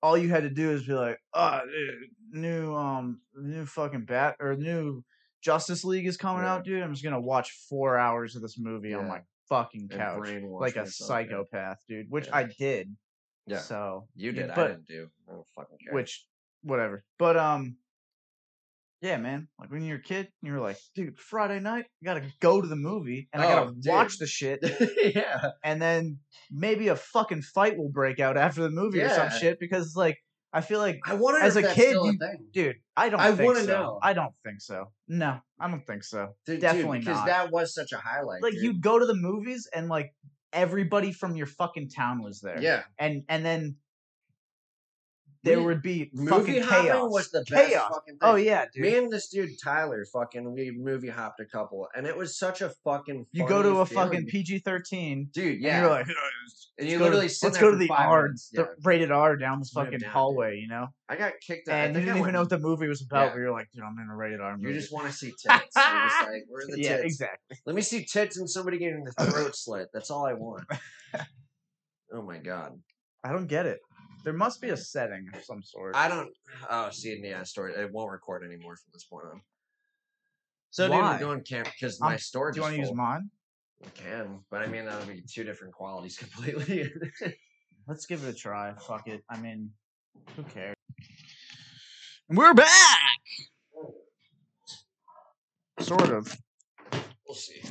all 0.03 0.19
you 0.19 0.29
had 0.29 0.43
to 0.43 0.51
do 0.51 0.71
is 0.73 0.85
be 0.85 0.93
like, 0.93 1.19
oh, 1.33 1.61
dude, 1.65 2.09
new 2.33 2.75
um, 2.75 3.21
new 3.35 3.65
fucking 3.67 4.05
bat 4.05 4.37
or 4.41 4.57
new 4.57 5.05
Justice 5.43 5.85
League 5.85 6.07
is 6.07 6.17
coming 6.17 6.43
Yeah. 6.43 6.55
out, 6.55 6.65
dude. 6.65 6.83
I'm 6.83 6.93
just 6.93 7.05
gonna 7.05 7.21
watch 7.21 7.53
four 7.71 7.97
hours 7.97 8.35
of 8.37 8.43
this 8.43 8.59
movie 8.59 8.95
on 8.95 9.07
my 9.09 9.21
fucking 9.49 9.89
couch, 9.89 10.29
like 10.43 10.75
a 10.77 10.81
yeah. 10.81 10.85
psychopath, 10.87 11.79
dude. 11.89 12.11
Which 12.11 12.27
Yeah. 12.27 12.37
I 12.37 12.43
did. 12.59 12.97
Yeah. 13.47 13.59
So 13.61 14.09
You 14.17 14.33
did. 14.33 14.51
I 14.51 14.69
didn't 14.69 14.87
do. 14.87 15.09
I 15.29 15.33
don't 15.33 15.47
fucking 15.55 15.79
care. 15.85 15.95
which 15.95 16.27
whatever. 16.63 17.05
But 17.17 17.37
um 17.37 17.77
yeah, 19.07 19.17
man. 19.19 19.49
Like 19.59 19.71
when 19.71 19.83
you're 19.85 19.99
a 19.99 20.03
kid, 20.03 20.29
you 20.43 20.53
were 20.53 20.61
like, 20.61 20.79
dude, 20.95 21.19
Friday 21.19 21.61
night, 21.61 21.85
I 22.03 22.05
gotta 22.05 22.23
go 22.41 22.61
to 22.61 22.67
the 22.69 22.77
movie 22.77 23.29
and 23.33 23.43
I 23.43 23.47
gotta 23.47 23.71
Oh, 23.71 23.75
watch 23.87 24.19
the 24.19 24.27
shit, 24.27 24.61
yeah. 25.15 25.51
and 25.65 25.81
then 25.81 26.19
maybe 26.51 26.89
a 26.89 26.97
fucking 26.97 27.43
fight 27.43 27.77
will 27.79 27.91
break 27.91 28.21
out 28.21 28.37
after 28.37 28.63
the 28.63 28.71
movie 28.71 29.01
or 29.01 29.09
some 29.09 29.31
shit 29.31 29.59
because 29.61 29.95
like 29.97 30.19
I 30.53 30.61
feel 30.63 30.79
like 30.81 30.99
I 31.05 31.15
wonder 31.15 31.41
As 31.41 31.57
a 31.57 31.63
kid, 31.75 31.93
you- 31.95 32.19
a 32.23 32.37
dude, 32.53 32.77
I 32.97 33.09
don't 33.11 33.21
I 33.21 33.33
think 33.33 33.47
wanna 33.47 33.61
so. 33.65 33.67
know. 33.73 33.99
I 34.03 34.13
don't 34.13 34.33
think 34.45 34.61
so. 34.61 34.87
No, 35.09 35.39
I 35.61 35.69
don't 35.69 35.87
think 35.87 36.03
so. 36.03 36.31
Dude, 36.47 36.61
Definitely 36.61 36.99
dude, 36.99 37.07
because 37.07 37.21
not. 37.21 37.27
that 37.27 37.53
was 37.53 37.75
such 37.75 37.93
a 37.93 37.99
highlight. 37.99 38.43
Like 38.43 38.55
you 38.55 38.81
go 38.81 38.99
to 38.99 39.07
the 39.07 39.15
movies 39.17 39.69
and 39.75 39.89
like 39.89 40.13
everybody 40.53 41.13
from 41.13 41.37
your 41.37 41.47
fucking 41.47 41.91
town 41.91 42.23
was 42.23 42.41
there. 42.41 42.61
Yeah. 42.61 42.83
And 42.99 43.23
and 43.29 43.45
then 43.45 43.77
there 45.47 45.63
would 45.63 45.83
be 45.83 46.11
Movie 46.13 46.31
fucking 46.31 46.63
hopping 46.63 46.87
chaos. 46.87 47.13
was 47.13 47.31
the 47.31 47.45
best 47.49 47.71
chaos. 47.71 47.91
fucking 47.93 48.19
oh, 48.21 48.35
thing. 48.35 48.35
Oh 48.35 48.37
yeah, 48.37 48.65
dude. 48.73 48.83
Me 48.83 48.97
and 48.97 49.11
this 49.11 49.29
dude 49.29 49.51
Tyler 49.63 50.05
fucking 50.13 50.53
we 50.53 50.71
movie 50.71 51.09
hopped 51.09 51.41
a 51.41 51.45
couple, 51.45 51.89
and 51.95 52.07
it 52.07 52.17
was 52.17 52.39
such 52.39 52.61
a 52.61 52.71
fucking. 52.85 53.27
you 53.33 53.47
go 53.47 53.63
to 53.63 53.79
a 53.79 53.87
fucking. 53.87 54.27
PG 54.27 54.61
thirteen, 54.61 55.29
dude. 55.33 55.61
Yeah, 55.61 55.77
and 55.77 55.83
you're 55.83 55.91
like, 55.91 56.07
and 56.79 56.89
you 56.89 56.99
literally 56.99 57.29
to, 57.29 57.39
let's 57.43 57.59
go 57.59 57.71
to 57.71 57.77
the 57.77 57.89
R, 57.91 58.25
minutes. 58.25 58.51
the 58.53 58.63
Yeah. 58.63 58.69
rated 58.85 59.11
R 59.11 59.37
down 59.37 59.61
this 59.61 59.71
fucking 59.71 59.93
down, 59.93 60.01
dude. 60.01 60.09
hallway, 60.09 60.59
you 60.59 60.69
know. 60.69 60.89
I 61.09 61.17
got 61.17 61.33
kicked 61.41 61.69
out. 61.69 61.75
And 61.75 61.95
you 61.95 62.03
didn't 62.03 62.19
even 62.19 62.33
know 62.33 62.41
what 62.41 62.51
the 62.51 62.59
movie 62.59 62.89
was 62.89 63.03
about. 63.03 63.27
Yeah. 63.27 63.29
But 63.31 63.39
you're 63.39 63.53
like, 63.53 63.69
dude, 63.73 63.83
I'm 63.83 63.99
in 63.99 64.11
a 64.11 64.17
rated 64.17 64.41
R 64.41 64.57
movie. 64.57 64.75
You 64.75 64.81
just 64.81 64.93
want 64.93 65.07
to 65.07 65.13
see 65.13 65.29
tits. 65.29 65.43
You're 65.49 65.61
just 65.63 65.77
like, 65.77 66.45
where 66.49 66.65
are 66.65 66.71
the 66.71 66.83
yeah, 66.83 66.97
tits? 66.97 67.05
exactly. 67.05 67.57
Let 67.65 67.77
me 67.77 67.83
see 67.83 68.05
tits 68.05 68.37
and 68.37 68.51
somebody 68.51 68.79
getting 68.79 69.05
the 69.05 69.13
throat 69.13 69.57
slit. 69.57 69.89
That's 69.95 70.11
all 70.11 70.27
I 70.27 70.35
want. 70.35 70.65
Oh 72.13 72.23
my 72.23 72.39
god. 72.39 72.79
I 73.25 73.33
don't 73.33 73.49
get 73.49 73.67
it. 73.67 73.81
There 74.27 74.35
must 74.35 74.61
be 74.61 74.71
a 74.71 74.77
setting 74.77 75.29
of 75.33 75.45
some 75.45 75.63
sort. 75.63 75.95
I 75.95 76.09
don't. 76.09 76.29
Oh, 76.69 76.91
see, 76.91 77.17
yeah, 77.23 77.45
story. 77.45 77.75
It 77.75 77.93
won't 77.93 78.11
record 78.11 78.43
anymore 78.43 78.75
from 78.75 78.91
this 78.93 79.05
point 79.05 79.25
on. 79.33 79.41
So, 80.71 80.91
Why? 80.91 81.13
dude, 81.13 81.21
we're 81.21 81.27
going 81.35 81.45
camp 81.45 81.69
because 81.73 82.01
my 82.01 82.17
storage. 82.17 82.57
Do 82.57 82.59
you 82.59 82.63
want 82.63 82.75
to 82.75 82.81
use 82.81 82.93
mine? 82.93 83.31
I 83.85 83.89
can, 83.91 84.41
but 84.51 84.63
I 84.63 84.67
mean 84.67 84.85
that'll 84.85 85.07
be 85.07 85.23
two 85.33 85.45
different 85.45 85.75
qualities 85.75 86.19
completely. 86.19 86.91
Let's 87.87 88.07
give 88.07 88.25
it 88.25 88.31
a 88.31 88.35
try. 88.35 88.75
Fuck 88.89 89.07
it. 89.07 89.23
I 89.31 89.39
mean, 89.39 89.71
who 90.35 90.43
cares? 90.43 90.75
We're 92.29 92.53
back. 92.53 92.67
Sort 95.79 96.11
of. 96.11 96.37
we'll 97.29 97.37
see. 97.37 97.63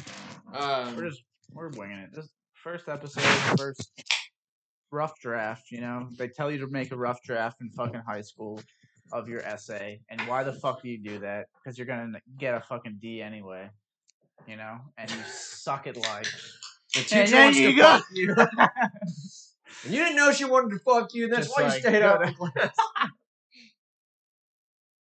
Um, 0.53 0.95
We're 0.95 1.09
just 1.09 1.21
we're 1.51 1.67
winging 1.71 1.97
it. 1.97 2.11
This 2.15 2.29
first 2.53 2.87
episode, 2.87 3.23
first 3.57 3.91
rough 4.91 5.19
draft. 5.19 5.71
You 5.71 5.81
know, 5.81 6.09
they 6.17 6.27
tell 6.27 6.51
you 6.51 6.59
to 6.59 6.67
make 6.67 6.91
a 6.91 6.97
rough 6.97 7.21
draft 7.23 7.61
in 7.61 7.69
fucking 7.69 8.01
high 8.07 8.21
school 8.21 8.61
of 9.11 9.27
your 9.29 9.41
essay, 9.45 10.01
and 10.09 10.19
why 10.21 10.43
the 10.43 10.53
fuck 10.53 10.81
do 10.81 10.89
you 10.89 10.97
do 10.97 11.19
that? 11.19 11.45
Because 11.63 11.77
you're 11.77 11.87
gonna 11.87 12.19
get 12.37 12.55
a 12.55 12.61
fucking 12.61 12.97
D 13.01 13.21
anyway. 13.21 13.69
You 14.47 14.57
know, 14.57 14.77
and 14.97 15.09
you 15.09 15.17
suck 15.27 15.87
at 15.87 15.95
life. 15.97 16.59
the 16.93 16.99
And 16.99 17.07
teacher 17.07 17.31
then 17.31 17.43
wants 17.45 17.59
you 17.59 17.67
to 17.67 17.73
go- 17.73 17.83
fuck 17.83 18.05
you. 18.11 18.35
and 19.85 19.93
you 19.93 19.99
didn't 20.03 20.15
know 20.17 20.31
she 20.31 20.45
wanted 20.45 20.71
to 20.71 20.79
fuck 20.79 21.13
you. 21.13 21.27
That's 21.29 21.47
Just 21.47 21.57
why 21.57 21.63
like, 21.67 21.73
you 21.75 21.79
stayed 21.81 22.01
out 22.03 22.17
to- 22.21 22.27
in 22.27 22.33
class. 22.35 22.75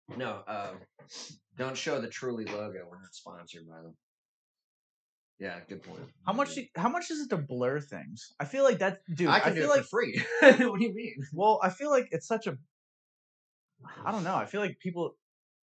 no, 0.16 0.40
um, 0.46 0.76
don't 1.56 1.76
show 1.76 2.00
the 2.00 2.08
Truly 2.08 2.44
logo. 2.44 2.86
We're 2.90 3.00
not 3.00 3.12
sponsored 3.14 3.68
by 3.68 3.82
them. 3.82 3.94
Yeah, 5.38 5.58
good 5.68 5.82
point. 5.82 6.00
How 6.26 6.32
much? 6.32 6.58
How 6.76 6.88
much 6.88 7.10
is 7.10 7.20
it 7.20 7.30
to 7.30 7.36
blur 7.36 7.80
things? 7.80 8.32
I 8.38 8.44
feel 8.44 8.62
like 8.62 8.78
that, 8.78 9.00
dude. 9.14 9.28
I 9.28 9.38
I, 9.38 9.50
feel 9.50 9.68
like 9.68 9.84
free. 9.84 10.22
what 10.40 10.78
do 10.78 10.84
you 10.84 10.94
mean? 10.94 11.16
Well, 11.32 11.58
I 11.62 11.70
feel 11.70 11.90
like 11.90 12.08
it's 12.12 12.28
such 12.28 12.46
a. 12.46 12.56
I 14.04 14.12
don't 14.12 14.24
know. 14.24 14.36
I 14.36 14.46
feel 14.46 14.60
like 14.60 14.78
people 14.78 15.16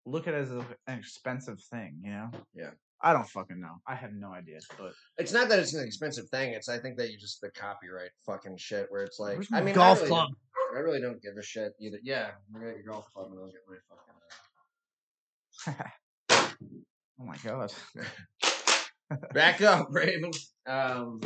look 0.05 0.27
at 0.27 0.33
it 0.33 0.37
as 0.37 0.51
an 0.51 0.65
expensive 0.87 1.59
thing. 1.69 1.99
You 2.01 2.11
know. 2.11 2.31
Yeah. 2.55 2.69
I 3.01 3.13
don't 3.13 3.29
fucking 3.29 3.59
know. 3.59 3.75
I 3.85 3.93
have 3.95 4.13
no 4.13 4.33
idea. 4.33 4.59
But 4.77 4.93
It's 5.17 5.31
not 5.31 5.49
that 5.49 5.59
it's 5.59 5.75
an 5.75 5.85
expensive 5.85 6.27
thing. 6.29 6.53
It's 6.53 6.67
I 6.67 6.79
think 6.79 6.97
that 6.97 7.11
you 7.11 7.17
just 7.17 7.41
the 7.41 7.51
copyright 7.51 8.09
fucking 8.25 8.57
shit 8.57 8.87
where 8.89 9.03
it's 9.03 9.19
like 9.19 9.37
I 9.53 9.61
mean 9.61 9.75
golf 9.75 9.99
I 9.99 10.01
really, 10.01 10.09
club? 10.09 10.29
I 10.75 10.79
really 10.79 10.99
don't 11.01 11.21
give 11.21 11.37
a 11.37 11.43
shit 11.43 11.73
either. 11.79 11.99
Yeah, 12.03 12.31
you 12.51 12.59
got 12.59 12.75
your 12.75 12.83
golf 12.83 13.13
club 13.13 13.31
and 13.31 13.39
I'll 13.39 13.51
get 13.51 13.61
my 13.67 13.77
fucking. 13.89 14.15
Uh 16.29 16.29
oh 17.19 17.25
my 17.25 17.37
god. 17.43 17.71
Back 19.33 19.61
up, 19.61 19.87
Raven. 19.91 20.31
Um, 20.65 21.21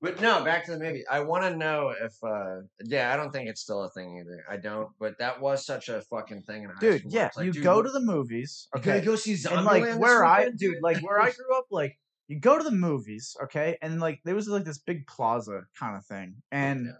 but 0.00 0.20
no, 0.20 0.44
back 0.44 0.64
to 0.66 0.72
the 0.72 0.78
movie. 0.78 1.04
I 1.10 1.20
want 1.20 1.42
to 1.44 1.56
know 1.56 1.92
if, 2.00 2.14
uh, 2.22 2.60
yeah, 2.84 3.12
I 3.12 3.16
don't 3.16 3.32
think 3.32 3.48
it's 3.48 3.60
still 3.60 3.82
a 3.82 3.90
thing 3.90 4.18
either. 4.20 4.44
I 4.48 4.56
don't, 4.56 4.90
but 5.00 5.18
that 5.18 5.40
was 5.40 5.66
such 5.66 5.88
a 5.88 6.02
fucking 6.02 6.42
thing 6.42 6.62
in 6.62 6.70
high 6.70 6.80
Dude, 6.80 7.00
school. 7.00 7.12
yeah, 7.12 7.30
like, 7.36 7.46
you 7.46 7.52
dude, 7.52 7.64
go 7.64 7.82
to 7.82 7.90
the 7.90 8.00
movies, 8.00 8.68
you 8.74 8.80
okay, 8.80 9.00
go 9.00 9.16
see 9.16 9.36
and 9.50 9.64
like 9.64 9.98
where 9.98 10.24
I, 10.24 10.50
dude, 10.50 10.76
like 10.82 11.02
where 11.02 11.20
I 11.20 11.32
grew 11.32 11.56
up, 11.56 11.66
like 11.72 11.98
you 12.28 12.38
go 12.38 12.56
to 12.58 12.62
the 12.62 12.70
movies, 12.70 13.36
okay, 13.44 13.76
and 13.82 13.98
like 14.00 14.20
there 14.24 14.36
was 14.36 14.46
like 14.46 14.64
this 14.64 14.78
big 14.78 15.06
plaza 15.08 15.62
kind 15.78 15.96
of 15.96 16.04
thing, 16.06 16.36
and 16.52 16.86
Yeah. 16.86 16.92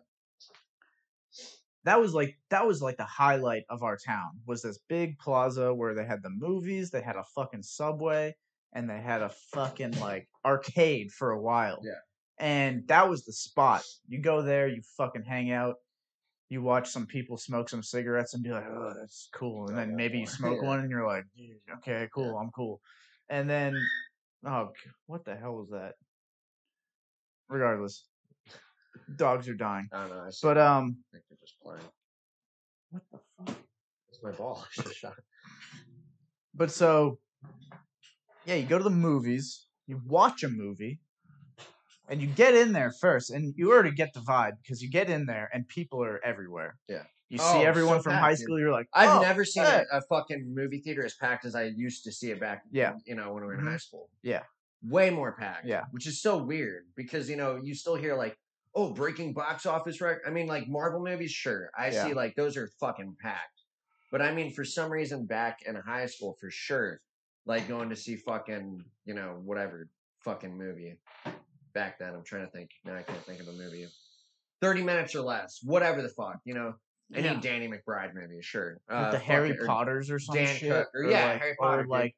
that 1.84 2.00
was 2.00 2.14
like 2.14 2.36
that 2.50 2.66
was 2.66 2.82
like 2.82 2.96
the 2.96 3.04
highlight 3.04 3.62
of 3.70 3.84
our 3.84 3.96
town 3.96 4.40
was 4.44 4.62
this 4.62 4.78
big 4.88 5.18
plaza 5.20 5.72
where 5.72 5.94
they 5.94 6.04
had 6.04 6.22
the 6.24 6.30
movies, 6.30 6.90
they 6.90 7.02
had 7.02 7.14
a 7.16 7.24
fucking 7.36 7.62
subway, 7.62 8.34
and 8.72 8.88
they 8.88 9.00
had 9.00 9.22
a 9.22 9.30
fucking 9.52 9.98
like 10.00 10.28
arcade 10.44 11.10
for 11.12 11.30
a 11.30 11.40
while. 11.40 11.80
Yeah. 11.82 11.92
And 12.40 12.86
that 12.88 13.08
was 13.08 13.24
the 13.24 13.32
spot. 13.32 13.82
You 14.06 14.20
go 14.20 14.42
there, 14.42 14.68
you 14.68 14.82
fucking 14.96 15.24
hang 15.24 15.50
out, 15.50 15.76
you 16.48 16.62
watch 16.62 16.88
some 16.88 17.06
people 17.06 17.36
smoke 17.36 17.68
some 17.68 17.82
cigarettes 17.82 18.34
and 18.34 18.42
be 18.42 18.50
like, 18.50 18.64
"Oh, 18.66 18.92
that's 18.98 19.28
cool," 19.34 19.68
and 19.68 19.76
then 19.76 19.94
maybe 19.94 20.18
you 20.18 20.26
smoke 20.26 20.62
one 20.62 20.80
and 20.80 20.90
you're 20.90 21.06
like, 21.06 21.24
"Okay, 21.78 22.08
cool, 22.14 22.38
I'm 22.38 22.50
cool," 22.50 22.80
and 23.28 23.48
then, 23.48 23.76
oh, 24.46 24.70
what 25.06 25.24
the 25.24 25.36
hell 25.36 25.56
was 25.56 25.68
that? 25.70 25.94
Regardless, 27.48 28.04
dogs 29.16 29.48
are 29.48 29.54
dying. 29.54 29.88
I 29.92 30.00
don't 30.00 30.10
know. 30.10 30.22
I 30.22 30.30
But 30.42 30.58
um, 30.58 30.96
I 31.12 31.16
think 31.16 31.24
they're 31.28 31.38
just 31.40 31.60
playing. 31.60 31.82
what 32.90 33.02
the 33.10 33.18
fuck? 33.46 33.56
It's 34.08 34.22
my 34.22 34.32
ball. 34.32 34.64
I 34.78 34.82
just 34.82 34.96
shot. 34.96 35.14
But 36.54 36.70
so, 36.70 37.18
yeah, 38.48 38.54
you 38.54 38.66
go 38.66 38.78
to 38.78 38.84
the 38.84 38.88
movies, 38.90 39.66
you 39.86 40.00
watch 40.06 40.42
a 40.42 40.48
movie, 40.48 41.00
and 42.08 42.22
you 42.22 42.26
get 42.28 42.54
in 42.54 42.72
there 42.72 42.90
first, 42.90 43.28
and 43.30 43.52
you 43.58 43.70
already 43.70 43.90
get 43.90 44.14
the 44.14 44.20
vibe 44.20 44.52
because 44.62 44.82
you 44.82 44.88
get 44.90 45.10
in 45.10 45.26
there 45.26 45.50
and 45.52 45.68
people 45.68 46.02
are 46.02 46.18
everywhere. 46.24 46.78
Yeah. 46.88 47.02
You 47.28 47.36
Oh, 47.42 47.52
see 47.52 47.66
everyone 47.66 47.98
so 47.98 48.04
from 48.04 48.12
packed, 48.12 48.24
high 48.24 48.30
dude. 48.30 48.38
school, 48.40 48.58
you're 48.58 48.72
like, 48.72 48.88
I've 48.94 49.18
"Oh, 49.18 49.20
never 49.20 49.44
seen 49.44 49.64
hey." 49.64 49.84
a, 49.92 49.98
a 49.98 50.00
fucking 50.08 50.54
movie 50.54 50.80
theater 50.80 51.04
as 51.04 51.14
packed 51.14 51.44
as 51.44 51.54
I 51.54 51.64
used 51.64 52.04
to 52.04 52.12
see 52.12 52.30
it 52.30 52.40
back. 52.40 52.62
Yeah. 52.72 52.94
You 53.04 53.16
know, 53.16 53.34
when 53.34 53.42
we 53.42 53.48
were 53.48 53.54
in 53.58 53.66
Mhm. 53.66 53.70
high 53.72 53.76
school. 53.76 54.08
Yeah. 54.22 54.44
Way 54.82 55.10
more 55.10 55.32
packed. 55.32 55.66
Yeah. 55.66 55.84
Which 55.90 56.06
is 56.06 56.22
so 56.22 56.38
weird 56.42 56.84
because 56.96 57.28
you 57.28 57.36
know 57.36 57.60
you 57.62 57.74
still 57.74 57.96
hear 57.96 58.14
like, 58.16 58.38
oh, 58.74 58.94
breaking 58.94 59.34
box 59.34 59.66
office 59.66 60.00
rec. 60.00 60.18
I 60.26 60.30
mean, 60.30 60.46
like 60.46 60.66
Marvel 60.68 61.04
movies, 61.04 61.32
sure. 61.32 61.70
I 61.76 61.90
Yeah. 61.90 62.06
see 62.06 62.14
like 62.14 62.34
those 62.34 62.56
are 62.56 62.68
fucking 62.80 63.16
packed. 63.20 63.60
But 64.10 64.22
I 64.22 64.32
mean, 64.32 64.50
for 64.54 64.64
some 64.64 64.90
reason, 64.90 65.26
back 65.26 65.58
in 65.66 65.74
high 65.74 66.06
school, 66.06 66.34
for 66.40 66.50
sure, 66.50 67.02
like 67.48 67.66
going 67.66 67.88
to 67.90 67.96
see 67.96 68.14
fucking, 68.14 68.84
you 69.06 69.14
know, 69.14 69.40
whatever 69.42 69.88
fucking 70.20 70.56
movie. 70.56 70.96
Back 71.74 71.98
then, 71.98 72.14
I'm 72.14 72.22
trying 72.24 72.44
to 72.46 72.52
think. 72.52 72.70
Now 72.84 72.94
I 72.94 73.02
can't 73.02 73.24
think 73.24 73.40
of 73.40 73.48
a 73.48 73.52
movie. 73.52 73.86
Thirty 74.60 74.82
minutes 74.82 75.14
or 75.14 75.20
less, 75.22 75.60
whatever 75.64 76.02
the 76.02 76.08
fuck, 76.10 76.38
you 76.44 76.54
know. 76.54 76.74
Any 77.14 77.26
Yeah. 77.28 77.40
Danny 77.40 77.68
McBride 77.68 78.14
movie, 78.14 78.42
sure. 78.42 78.80
Uh, 78.88 79.10
the 79.12 79.18
Harry 79.18 79.52
or- 79.58 79.66
Potters 79.66 80.10
or 80.10 80.18
some 80.18 80.34
Dan 80.36 80.54
shit. 80.56 80.70
Cook- 80.70 80.88
or 80.94 81.04
or 81.04 81.10
yeah, 81.10 81.24
like, 81.32 81.40
Harry 81.40 81.56
Potter, 81.58 81.86
like 81.88 82.14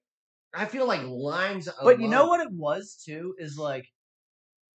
I 0.53 0.65
feel 0.67 0.87
like 0.87 1.03
lines. 1.05 1.69
But 1.83 2.01
you 2.01 2.09
know 2.09 2.27
what 2.27 2.41
it 2.41 2.51
was 2.53 3.01
too 3.07 3.35
is 3.39 3.57
like 3.57 3.87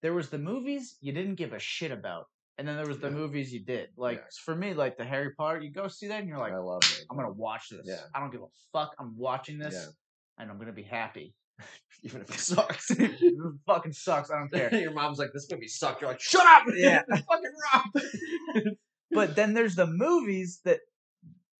there 0.01 0.14
was 0.14 0.30
the 0.30 0.38
movies 0.38 0.95
you 1.01 1.12
didn't 1.12 1.36
give 1.36 1.53
a 1.53 1.60
shit 1.60 1.91
about. 1.91 2.28
and 2.58 2.66
then 2.66 2.78
there 2.78 2.88
was 2.88 2.99
the 2.99 3.10
Yeah. 3.10 3.14
movies 3.16 3.51
you 3.53 3.60
did. 3.66 3.89
Like 3.97 4.20
Yeah. 4.20 4.28
for 4.45 4.56
me, 4.56 4.74
like 4.74 4.95
the 4.95 5.03
Harry 5.03 5.34
Potter, 5.36 5.60
you 5.60 5.72
go 5.72 5.89
see 5.89 6.08
that 6.08 6.20
and 6.22 6.30
you're 6.30 6.38
like, 6.38 6.53
I 6.53 6.58
love 6.58 6.84
it. 6.84 7.03
I'm 7.12 7.18
gonna 7.18 7.34
watch 7.34 7.68
this. 7.68 7.82
Yeah. 7.84 7.99
I 8.14 8.22
don't 8.22 8.32
give 8.32 8.43
a 8.43 8.47
fuck. 8.72 8.95
I'm 8.97 9.18
watching 9.18 9.58
this, 9.58 9.74
Yeah. 9.74 9.91
And 10.38 10.50
I'm 10.52 10.58
gonna 10.58 10.72
be 10.74 10.84
happy. 10.84 11.34
Even 12.04 12.22
if 12.22 12.30
it 12.30 12.40
sucks. 12.40 12.92
it 12.92 13.34
fucking 13.66 13.94
sucks. 13.94 14.30
I 14.30 14.40
don't 14.40 14.52
care. 14.52 14.74
Your 14.82 14.92
mom's 14.92 15.18
like, 15.20 15.32
this 15.34 15.50
movie 15.52 15.68
sucked. 15.68 16.02
You're 16.02 16.10
like, 16.12 16.20
shut 16.22 16.46
up! 16.46 16.64
Yeah. 16.76 17.02
fucking 17.10 17.52
rock. 17.74 18.74
but 19.12 19.36
then 19.36 19.54
there's 19.54 19.76
the 19.76 19.88
movies 19.88 20.60
that 20.66 20.80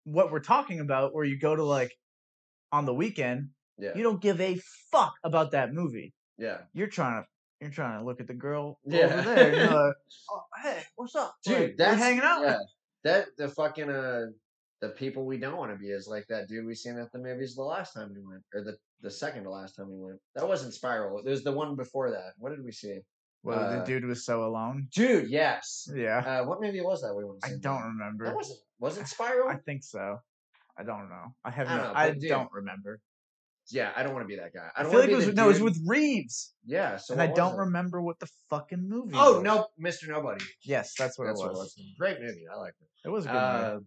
what 0.04 0.30
we're 0.30 0.40
talking 0.40 0.80
about, 0.80 1.14
where 1.14 1.24
you 1.24 1.38
go 1.38 1.56
to 1.56 1.64
like 1.64 1.92
on 2.72 2.84
the 2.84 2.94
weekend, 2.94 3.48
Yeah. 3.78 3.92
you 3.96 4.02
don't 4.02 4.20
give 4.20 4.40
a 4.40 4.60
fuck 4.92 5.14
about 5.24 5.52
that 5.52 5.72
movie. 5.72 6.12
yeah. 6.38 6.58
You're 6.74 6.88
trying 6.88 7.22
to 7.22 7.28
you're 7.60 7.70
trying 7.70 7.98
to 7.98 8.04
look 8.04 8.20
at 8.20 8.26
the 8.26 8.34
girl 8.34 8.78
Yeah. 8.84 9.06
over 9.06 9.22
there. 9.34 9.54
You're 9.56 9.86
like, 9.86 9.94
oh, 10.30 10.42
hey, 10.62 10.82
what's 10.96 11.16
up, 11.16 11.34
Dude, 11.44 11.58
Like, 11.60 11.76
that's 11.78 11.98
hanging 11.98 12.20
out. 12.22 12.42
Yeah. 12.42 12.58
That 13.04 13.26
the 13.38 13.48
fucking 13.48 13.88
uh 13.88 14.26
the 14.80 14.90
people 14.90 15.24
we 15.24 15.38
don't 15.38 15.56
want 15.56 15.72
to 15.72 15.78
be 15.78 15.88
is 15.88 16.06
like 16.06 16.26
that 16.28 16.48
dude 16.48 16.66
we 16.66 16.74
seen 16.74 16.98
at 16.98 17.10
the 17.12 17.18
movies 17.18 17.54
the 17.54 17.62
last 17.62 17.92
time 17.94 18.12
we 18.14 18.20
went. 18.26 18.42
Or 18.54 18.62
the 18.62 18.76
the 19.02 19.10
second 19.10 19.44
to 19.44 19.50
last 19.50 19.76
time 19.76 19.90
we 19.90 19.98
went. 20.04 20.18
That 20.34 20.46
wasn't 20.48 20.74
Spiral. 20.74 21.22
There's 21.24 21.42
the 21.42 21.52
one 21.52 21.76
before 21.76 22.10
that. 22.10 22.32
What 22.38 22.50
did 22.50 22.64
we 22.64 22.72
see? 22.72 22.98
Well, 23.42 23.58
Uh, 23.60 23.78
the 23.78 23.84
dude 23.84 24.04
was 24.04 24.24
so 24.24 24.44
alone. 24.44 24.88
Dude, 24.94 25.28
yes. 25.30 25.88
Yeah, 25.94 26.18
Uh, 26.18 26.44
what 26.46 26.60
movie 26.60 26.80
was 26.80 27.02
that 27.02 27.14
we 27.14 27.24
went 27.24 27.38
I 27.44 27.52
don't 27.60 27.82
remember. 27.82 28.24
That 28.26 28.34
wasn't 28.34 28.58
was 28.80 28.98
it 28.98 29.06
Spiral? 29.16 29.48
I 29.48 29.56
think 29.56 29.82
so. 29.84 30.18
I 30.78 30.82
don't 30.82 31.08
know. 31.08 31.34
I 31.44 31.50
have 31.50 31.68
I 31.68 31.76
no. 31.76 31.82
don't 31.84 31.92
know, 31.94 31.98
I 31.98 32.10
dude, 32.10 32.28
don't 32.28 32.52
remember. 32.52 33.00
yeah, 33.70 33.92
I 33.96 34.02
don't 34.02 34.12
want 34.14 34.24
to 34.24 34.28
be 34.28 34.36
that 34.36 34.52
guy. 34.52 34.68
I 34.76 34.80
I, 34.80 34.82
don't 34.82 34.92
feel 34.92 35.00
like 35.00 35.10
it 35.10 35.16
was 35.16 35.28
no, 35.34 35.44
it 35.46 35.48
was 35.48 35.60
with 35.62 35.80
Reeves, 35.86 36.54
Yeah, 36.66 36.96
so 36.98 37.12
and 37.14 37.22
I 37.22 37.28
don't 37.28 37.54
it? 37.54 37.58
remember 37.58 38.00
what 38.02 38.18
the 38.18 38.28
fucking 38.50 38.86
movie. 38.88 39.14
Oh 39.16 39.34
was. 39.34 39.42
no, 39.42 39.66
Mr. 39.80 40.08
Nobody. 40.08 40.44
Yes, 40.62 40.94
that's 40.98 41.18
what 41.18 41.26
That's 41.26 41.40
it 41.40 41.44
what 41.44 41.50
it 41.52 41.58
was. 41.58 41.74
was. 41.76 41.94
Great 41.98 42.20
movie. 42.20 42.44
I 42.52 42.56
liked 42.58 42.76
it. 42.80 42.88
It 43.08 43.10
was 43.10 43.24
a 43.26 43.28
good 43.28 43.72
movie. 43.74 43.86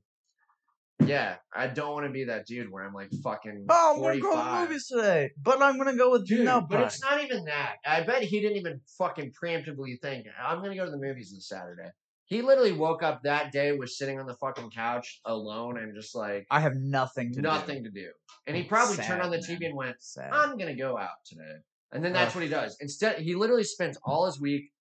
Yeah, 1.06 1.36
I 1.56 1.68
don't 1.68 1.93
want 1.93 2.06
to 2.08 2.12
be 2.12 2.26
that 2.26 2.45
dude 2.45 2.70
where 2.72 2.84
I'm 2.86 2.93
like 2.93 3.10
fucking. 3.24 3.66
Oh, 3.70 3.93
I'm 3.95 4.02
gonna 4.02 4.20
go 4.20 4.32
to 4.32 4.38
the 4.38 4.60
movies 4.68 4.88
today, 4.88 5.32
but 5.41 5.62
I'm 5.62 5.78
gonna 5.78 5.95
go 5.95 6.12
with 6.12 6.28
Dude, 6.28 6.45
no. 6.45 6.62
but 6.62 6.82
it's 6.82 7.02
not 7.02 7.24
even 7.24 7.45
that. 7.45 7.76
I 7.86 8.02
bet 8.02 8.22
he 8.24 8.41
didn't 8.41 8.58
even 8.58 8.82
fucking 8.97 9.32
preemptively 9.41 10.00
think, 10.02 10.26
I'm 10.43 10.60
going 10.60 10.72
to 10.72 10.76
go 10.78 10.86
to 10.86 10.91
the 10.91 10.97
movies 10.97 11.32
this 11.34 11.47
Saturday. 11.47 11.89
He 12.26 12.41
literally 12.43 12.74
woke 12.74 13.02
up 13.02 13.24
that 13.24 13.52
day, 13.52 13.72
was 13.72 13.97
sitting 13.97 14.20
on 14.20 14.28
the 14.28 14.36
fucking 14.36 14.70
couch 14.72 15.20
alone 15.26 15.80
and 15.80 15.95
just 15.95 16.16
like 16.16 16.45
I 16.52 16.60
have 16.60 16.76
nothing 16.76 17.34
to 17.34 17.41
nothing 17.41 17.84
to 17.86 17.89
do. 17.89 18.10
And 18.45 18.56
he 18.56 18.64
probably 18.64 18.97
turned 18.97 19.22
on 19.22 19.32
the 19.32 19.38
man. 19.38 19.58
TV 19.58 19.66
and 19.68 19.76
went. 19.76 19.95
Sad. 20.00 20.30
I'm 20.32 20.58
going 20.58 20.68
to 20.68 20.80
go 20.80 20.97
out 20.97 21.10
today. 21.26 21.58
And 21.91 22.04
then 22.06 22.14
that's 22.14 22.32
Ugh. 22.32 22.36
what 22.36 22.43
he 22.43 22.50
does. 22.50 22.78
Instead, 22.82 23.20
he 23.20 23.34
literally 23.34 23.64
spends 23.64 23.97
all 24.04 24.28
his 24.28 24.39
week 24.39 24.72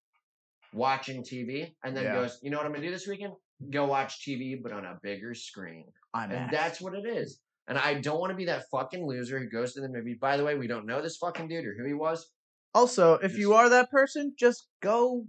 watching 0.75 1.23
TV 1.23 1.73
and 1.83 1.97
then 1.97 2.05
Yeah. 2.05 2.15
goes, 2.15 2.39
You 2.43 2.51
know 2.51 2.59
what 2.59 2.67
I'm 2.67 2.73
going 2.73 2.83
to 2.83 2.89
do 2.89 2.93
this 2.93 3.07
weekend? 3.07 3.33
Go 3.71 3.87
watch 3.87 4.25
TV, 4.27 4.63
but 4.63 4.73
on 4.73 4.85
a 4.85 4.99
bigger 5.03 5.35
screen. 5.35 5.87
I'm 6.15 6.31
And 6.31 6.45
ass. 6.47 6.51
that's 6.53 6.81
what 6.81 6.95
it 6.95 7.07
is. 7.07 7.41
And 7.67 7.77
I 7.77 7.95
don't 7.95 8.19
want 8.21 8.31
to 8.31 8.37
be 8.37 8.47
that 8.47 8.65
fucking 8.71 9.07
loser 9.07 9.39
who 9.39 9.49
goes 9.51 9.75
to 9.75 9.81
the 9.81 9.89
movie. 9.89 10.15
By 10.15 10.37
the 10.37 10.45
way, 10.45 10.55
we 10.57 10.67
don't 10.67 10.87
know 10.87 11.03
this 11.03 11.19
fucking 11.19 11.49
dude 11.49 11.67
or 11.67 11.75
who 11.79 11.85
he 11.85 11.93
was. 11.95 12.31
Also, 12.75 13.15
if 13.15 13.37
you 13.37 13.55
are 13.55 13.69
that 13.69 13.91
person, 13.91 14.35
just 14.39 14.69
go 14.83 15.27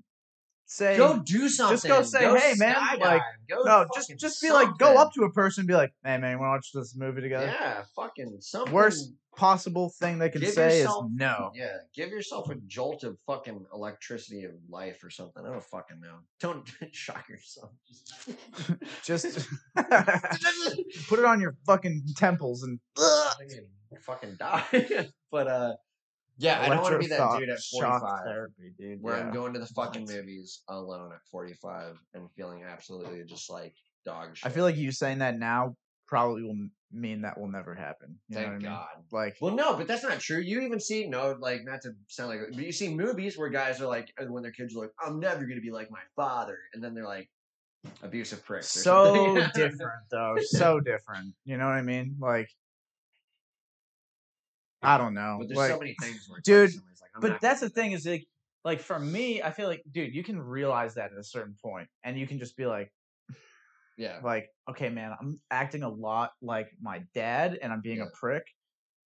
say 0.70 0.96
Go 0.98 1.20
do 1.20 1.50
something. 1.50 1.74
Just 1.76 1.88
go 1.88 2.04
say, 2.04 2.20
"Hey, 2.40 2.54
man," 2.58 2.76
skydive, 2.76 3.00
like, 3.00 3.22
go 3.50 3.64
no, 3.64 3.86
just 3.94 4.14
just 4.18 4.42
be 4.42 4.52
like 4.52 4.78
go 4.78 4.96
up 4.98 5.12
to 5.14 5.24
a 5.24 5.32
person 5.32 5.62
and 5.62 5.68
be 5.68 5.74
like, 5.74 5.92
"Hey 6.04 6.18
man, 6.18 6.32
you 6.34 6.40
want 6.40 6.50
to 6.50 6.56
watch 6.58 6.72
this 6.74 6.96
movie 6.96 7.22
together?" 7.22 7.48
Yeah, 7.48 7.84
fucking 7.96 8.38
something. 8.40 8.72
Worst 8.74 9.14
possible 9.36 9.90
thing 10.00 10.20
they 10.20 10.30
can 10.30 10.42
Give 10.42 10.52
say 10.52 10.80
yourself- 10.82 11.06
is 11.06 11.12
no. 11.16 11.52
Yeah, 11.56 11.78
give 11.96 12.10
yourself 12.10 12.50
a 12.50 12.56
jolt 12.68 13.04
of 13.04 13.18
fucking 13.26 13.66
electricity 13.74 14.44
of 14.44 14.52
life 14.70 15.04
or 15.04 15.10
something. 15.10 15.44
I 15.46 15.50
don't 15.52 15.64
fucking 15.64 16.00
know. 16.00 16.18
Don't 16.40 16.70
shock 16.92 17.28
yourself. 17.30 17.72
Just 19.04 19.48
put 21.08 21.20
it 21.20 21.26
on 21.26 21.40
your 21.42 21.56
fucking 21.66 22.04
temples 22.16 22.64
and 22.64 22.80
fucking 24.02 24.36
die. 24.38 25.08
but 25.32 25.48
uh, 25.48 25.74
yeah, 26.40 26.62
I 26.62 26.70
don't 26.70 26.82
want 26.82 26.94
to 26.94 27.00
be 27.00 27.08
that 27.08 27.38
dude 27.38 27.50
at 27.50 27.60
45 27.60 28.02
therapy, 28.26 28.74
dude. 28.78 29.02
where 29.02 29.18
yeah. 29.18 29.24
I'm 29.24 29.34
going 29.34 29.54
to 29.54 29.60
the 29.60 29.68
fucking 29.68 30.06
Nuts. 30.06 30.14
movies 30.14 30.62
alone 30.70 31.12
at 31.14 31.20
45 31.32 32.02
and 32.14 32.30
feeling 32.36 32.64
absolutely 32.64 33.24
just 33.26 33.50
like 33.50 33.74
dog 34.06 34.36
shit. 34.36 34.46
I 34.46 34.50
feel 34.50 34.64
like 34.64 34.78
you 34.78 34.92
saying 34.92 35.20
that 35.20 35.38
now 35.38 35.76
probably 36.08 36.44
will 36.44 36.70
mean 36.92 37.22
that 37.22 37.40
will 37.40 37.50
never 37.50 37.76
happen. 37.76 38.18
You 38.30 38.36
know 38.36 38.42
Thank 38.42 38.48
what 38.48 38.54
I 38.54 38.58
mean? 38.58 38.72
God. 38.72 38.88
Like, 39.12 39.38
Well, 39.42 39.54
no, 39.54 39.76
but 39.76 39.88
that's 39.88 40.04
not 40.04 40.20
true. 40.20 40.40
You 40.40 40.62
even 40.62 40.80
see 40.80 41.08
no, 41.08 41.36
like 41.40 41.66
not 41.66 41.82
to 41.82 41.92
sound 42.08 42.30
like, 42.30 42.40
but 42.54 42.64
you 42.64 42.72
see 42.72 42.94
movies 42.94 43.38
where 43.38 43.50
guys 43.50 43.82
are 43.82 43.88
like, 43.88 44.12
uh, 44.20 44.26
when 44.26 44.42
their 44.42 44.52
kids 44.52 44.76
are 44.76 44.80
like, 44.80 44.92
"I'm 45.00 45.20
never 45.20 45.46
gonna 45.46 45.62
be 45.62 45.72
like 45.72 45.92
my 45.92 46.02
father," 46.16 46.58
and 46.74 46.84
then 46.84 46.94
they're 46.94 47.06
like 47.06 47.30
abusive 48.02 48.44
pricks. 48.46 48.70
So 48.70 49.36
different 49.54 50.04
though, 50.10 50.38
so 50.42 50.80
different. 50.80 51.34
You 51.46 51.58
know 51.58 51.66
what 51.66 51.76
I 51.76 51.82
mean? 51.82 52.16
Like, 52.20 52.50
I 54.82 54.98
don't 54.98 55.14
know. 55.14 55.38
But 55.40 55.50
there's 55.50 55.60
like, 55.60 55.72
so 55.72 55.80
many 55.80 55.96
things 56.02 56.28
where, 56.30 56.40
dude, 56.44 56.62
like 56.62 56.72
somebody's 56.72 57.02
like, 57.02 57.12
I'm 57.16 57.22
but 57.22 57.42
that's 57.42 57.60
the 57.62 57.70
thing 57.70 57.92
is 57.92 58.06
like, 58.06 58.26
like 58.66 58.80
for 58.80 59.00
me, 59.00 59.42
I 59.42 59.52
feel 59.52 59.68
like, 59.68 59.84
dude, 59.92 60.14
you 60.14 60.24
can 60.24 60.40
realize 60.42 60.96
that 60.96 61.12
at 61.12 61.18
a 61.18 61.24
certain 61.24 61.56
point, 61.62 61.88
and 62.04 62.18
you 62.18 62.28
can 62.28 62.40
just 62.40 62.56
be 62.58 62.66
like, 62.66 62.92
yeah, 63.98 64.22
like, 64.24 64.50
okay, 64.70 64.90
man, 64.90 65.16
I'm 65.20 65.40
acting 65.52 65.84
a 65.84 65.90
lot 65.90 66.32
like 66.42 66.70
my 66.82 67.04
dad, 67.14 67.58
and 67.62 67.72
I'm 67.72 67.82
being 67.82 67.98
Yeah. 67.98 68.06
a 68.06 68.18
prick. 68.18 68.44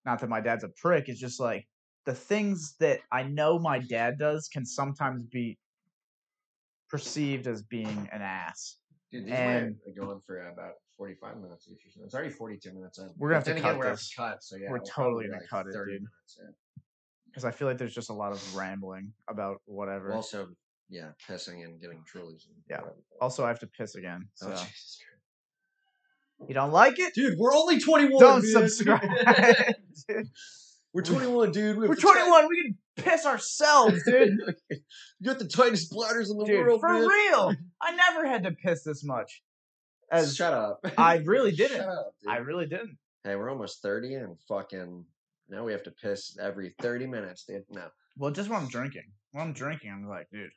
Not 0.06 0.20
that 0.20 0.30
my 0.30 0.42
dad's 0.42 0.64
a 0.64 0.70
prick. 0.70 1.10
It's 1.10 1.20
just 1.20 1.40
like 1.40 1.68
the 2.06 2.14
things 2.16 2.76
that 2.80 3.02
I 3.12 3.24
know 3.24 3.60
my 3.60 3.80
dad 3.80 4.18
does 4.20 4.50
can 4.50 4.66
sometimes 4.66 5.26
be 5.28 5.58
perceived 6.90 7.48
as 7.48 7.64
being 7.64 8.08
an 8.12 8.22
ass. 8.22 8.78
Dude, 9.14 9.26
these 9.26 9.34
and- 9.34 9.76
might 9.86 9.96
go 9.96 10.12
on 10.12 10.20
for 10.22 10.38
about 10.50 10.74
45 10.98 11.38
minutes. 11.38 11.68
Each 11.72 11.86
or 11.86 11.92
so. 11.92 12.02
It's 12.04 12.14
already 12.14 12.30
42 12.32 12.74
minutes 12.74 13.00
in. 13.00 13.10
We're 13.18 13.30
gonna 13.30 13.36
have 13.38 13.44
to 13.46 13.50
then 13.52 13.58
again, 13.60 13.72
cut 13.72 13.80
we're 13.80 13.90
this. 13.92 14.14
cut, 14.16 14.44
so 14.44 14.56
yeah, 14.58 14.70
We're 14.70 14.80
totally 14.80 14.92
probably 14.92 15.24
be 15.26 15.30
gonna 15.32 15.48
cut 15.50 15.68
it, 15.68 15.74
30 15.74 15.92
dude. 16.00 16.08
because 17.26 17.46
I 17.46 17.52
feel 17.52 17.68
like 17.68 17.78
there's 17.78 17.96
just 17.96 18.10
a 18.10 18.14
lot 18.14 18.32
of 18.32 18.56
rambling 18.56 19.14
about 19.30 19.62
whatever. 19.66 20.08
Well, 20.10 20.18
Also, 20.18 20.50
yeah, 20.90 21.12
pissing 21.28 21.64
and 21.64 21.80
getting 21.82 22.04
trulies. 22.04 22.46
and 22.48 22.56
Yeah. 22.70 22.82
whatever. 22.82 22.98
also, 23.22 23.44
I 23.46 23.48
have 23.48 23.60
to 23.62 23.68
piss 23.68 23.96
again. 23.96 24.30
Oh, 24.44 24.48
so 24.48 24.48
Oh, 24.48 24.50
Jesus 24.52 25.00
Christ. 25.00 26.50
you 26.50 26.54
don't 26.54 26.72
like 26.72 27.00
it? 27.00 27.14
Dude, 27.14 27.38
we're 27.40 27.54
only 27.56 27.80
21. 27.80 28.20
Don't 28.20 28.44
man. 28.44 28.52
subscribe. 28.70 29.02
Dude, 30.08 30.28
We're 30.94 31.02
21, 31.02 31.52
dude. 31.52 31.78
We 31.78 31.88
we're 31.88 31.96
tight- 31.96 32.14
21. 32.20 32.48
We 32.50 32.62
can 32.64 32.78
piss 32.98 33.26
ourselves, 33.26 34.04
dude. 34.06 34.38
you 34.70 34.78
got 35.26 35.40
the 35.40 35.48
tightest 35.48 35.90
bladders 35.92 36.30
in 36.30 36.38
the 36.38 36.46
dude, 36.46 36.66
world, 36.68 36.82
for 36.82 36.94
man. 36.94 37.08
real. 37.08 37.56
I 37.84 37.92
never 37.96 38.26
had 38.28 38.44
to 38.44 38.52
piss 38.52 38.84
this 38.84 39.04
much. 39.04 39.42
As 40.12 40.36
Shut 40.36 40.54
up. 40.54 40.86
I 40.98 41.18
really 41.26 41.52
didn't. 41.52 41.82
Up. 41.82 42.14
I 42.28 42.38
really 42.38 42.66
didn't. 42.66 42.98
Hey, 43.24 43.36
we're 43.36 43.50
almost 43.50 43.82
30 43.82 44.16
and 44.16 44.38
fucking 44.48 45.06
now 45.50 45.64
we 45.64 45.72
have 45.72 45.84
to 45.84 45.92
piss 45.92 46.38
every 46.42 46.74
30 46.82 47.08
minutes, 47.08 47.46
dude. 47.46 47.64
No. 47.70 47.88
Well, 48.18 48.32
just 48.32 48.50
when 48.50 48.60
I'm 48.62 48.68
drinking. 48.68 49.06
When 49.32 49.44
I'm 49.48 49.54
drinking, 49.54 49.92
I'm 49.92 50.08
like, 50.08 50.28
dude. 50.32 50.52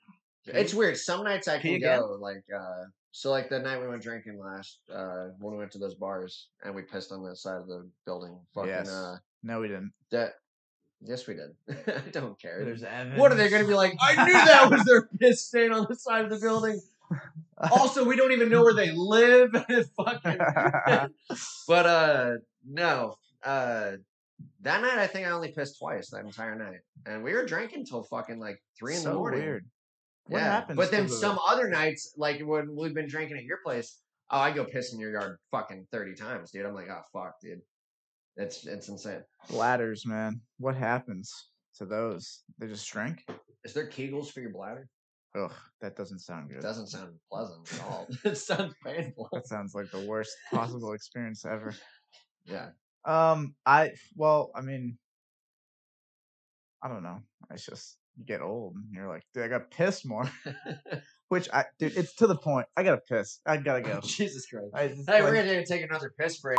It's 0.46 0.74
weird. 0.74 0.96
Some 0.96 1.24
nights 1.24 1.48
I 1.48 1.58
can 1.58 1.74
again? 1.74 1.98
go 2.00 2.18
like 2.20 2.44
uh 2.54 2.84
so 3.10 3.30
like 3.30 3.48
the 3.48 3.58
night 3.58 3.80
we 3.80 3.88
went 3.88 4.02
drinking 4.02 4.38
last 4.38 4.78
uh 4.94 5.28
when 5.38 5.54
we 5.54 5.58
went 5.58 5.72
to 5.72 5.78
those 5.78 5.94
bars 5.94 6.48
and 6.64 6.74
we 6.74 6.82
pissed 6.82 7.10
on 7.10 7.24
the 7.24 7.34
side 7.34 7.56
of 7.60 7.66
the 7.66 7.88
building. 8.04 8.38
Fucking 8.54 8.68
Yes. 8.70 8.88
uh 8.88 9.16
No, 9.42 9.60
we 9.60 9.68
didn't. 9.68 9.92
that 10.12 10.34
Yes 11.02 11.26
we 11.26 11.34
did. 11.34 11.50
I 11.88 12.10
don't 12.10 12.40
care. 12.40 12.64
There's 12.64 12.82
evidence. 12.82 13.18
What 13.20 13.32
are 13.32 13.34
they 13.34 13.48
gonna 13.48 13.66
be 13.66 13.74
like? 13.74 13.94
I 14.00 14.24
knew 14.24 14.32
that 14.32 14.70
was 14.70 14.84
their 14.84 15.08
piss 15.18 15.44
stain 15.46 15.72
on 15.72 15.86
the 15.88 15.94
side 15.96 16.24
of 16.24 16.30
the 16.30 16.38
building. 16.38 16.80
Also, 17.70 18.04
we 18.04 18.16
don't 18.16 18.32
even 18.32 18.50
know 18.50 18.62
where 18.62 18.74
they 18.74 18.92
live. 18.92 19.50
Fucking 19.96 20.38
But 21.68 21.86
uh 21.86 22.30
no. 22.68 23.14
Uh 23.44 23.92
that 24.62 24.82
night 24.82 24.98
I 24.98 25.06
think 25.06 25.26
I 25.26 25.30
only 25.30 25.52
pissed 25.52 25.78
twice 25.78 26.10
that 26.10 26.24
entire 26.24 26.54
night. 26.54 26.80
And 27.06 27.22
we 27.22 27.32
were 27.32 27.46
drinking 27.46 27.86
till 27.86 28.02
fucking 28.04 28.38
like 28.38 28.62
three 28.78 28.94
in 28.94 29.00
so 29.00 29.10
the 29.10 29.14
morning. 29.14 29.40
weird. 29.40 29.64
What 30.26 30.38
yeah. 30.40 30.52
happens? 30.52 30.76
But 30.76 30.90
then 30.90 31.04
the- 31.06 31.12
some 31.12 31.38
other 31.48 31.68
nights, 31.68 32.12
like 32.16 32.40
when 32.40 32.74
we've 32.76 32.94
been 32.94 33.08
drinking 33.08 33.38
at 33.38 33.44
your 33.44 33.58
place, 33.64 33.98
oh 34.30 34.38
I 34.38 34.50
go 34.50 34.64
piss 34.64 34.92
in 34.92 35.00
your 35.00 35.12
yard 35.12 35.38
fucking 35.50 35.86
thirty 35.92 36.14
times, 36.14 36.50
dude. 36.50 36.66
I'm 36.66 36.74
like, 36.74 36.88
oh 36.90 37.02
fuck, 37.12 37.34
dude. 37.40 37.60
It's 38.36 38.66
it's 38.66 38.88
insane. 38.88 39.22
bladders, 39.48 40.04
man. 40.04 40.40
What 40.58 40.74
happens 40.76 41.32
to 41.78 41.86
those? 41.86 42.42
They 42.58 42.66
just 42.66 42.86
shrink. 42.86 43.24
Is 43.64 43.72
there 43.72 43.86
Kegels 43.88 44.30
for 44.30 44.40
your 44.40 44.50
bladder? 44.50 44.88
Ugh, 45.36 45.52
that 45.80 45.96
doesn't 45.96 46.20
sound 46.20 46.48
good. 46.48 46.58
It 46.58 46.62
doesn't 46.62 46.88
sound 46.88 47.14
pleasant 47.30 47.72
at 47.74 47.80
all. 47.82 48.06
it 48.24 48.38
sounds 48.38 48.74
painful. 48.84 49.28
That 49.32 49.46
sounds 49.46 49.74
like 49.74 49.90
the 49.90 50.04
worst 50.06 50.34
possible 50.52 50.92
experience 50.92 51.44
ever. 51.44 51.74
Yeah. 52.44 52.68
Um, 53.04 53.54
I 53.64 53.92
well, 54.16 54.50
I 54.54 54.62
mean, 54.62 54.98
I 56.82 56.88
don't 56.88 57.02
know. 57.02 57.20
It's 57.50 57.64
just 57.64 57.98
you 58.16 58.24
get 58.24 58.40
old 58.40 58.74
and 58.76 58.84
you're 58.92 59.08
like, 59.08 59.22
dude, 59.34 59.44
I 59.44 59.48
got 59.48 59.70
to 59.70 59.76
piss 59.76 60.04
more. 60.04 60.30
Which 61.28 61.48
I, 61.52 61.64
dude, 61.78 61.96
it's 61.96 62.14
to 62.16 62.28
the 62.28 62.36
point. 62.36 62.66
I 62.76 62.84
gotta 62.84 63.00
piss. 63.08 63.40
I 63.44 63.56
gotta 63.56 63.82
go. 63.82 64.00
Jesus 64.00 64.46
Christ. 64.46 64.70
I 64.74 64.88
Hey, 64.88 65.22
like- 65.22 65.22
we're 65.24 65.34
gonna 65.34 65.66
take 65.66 65.82
another 65.82 66.12
piss 66.18 66.40
break. 66.40 66.56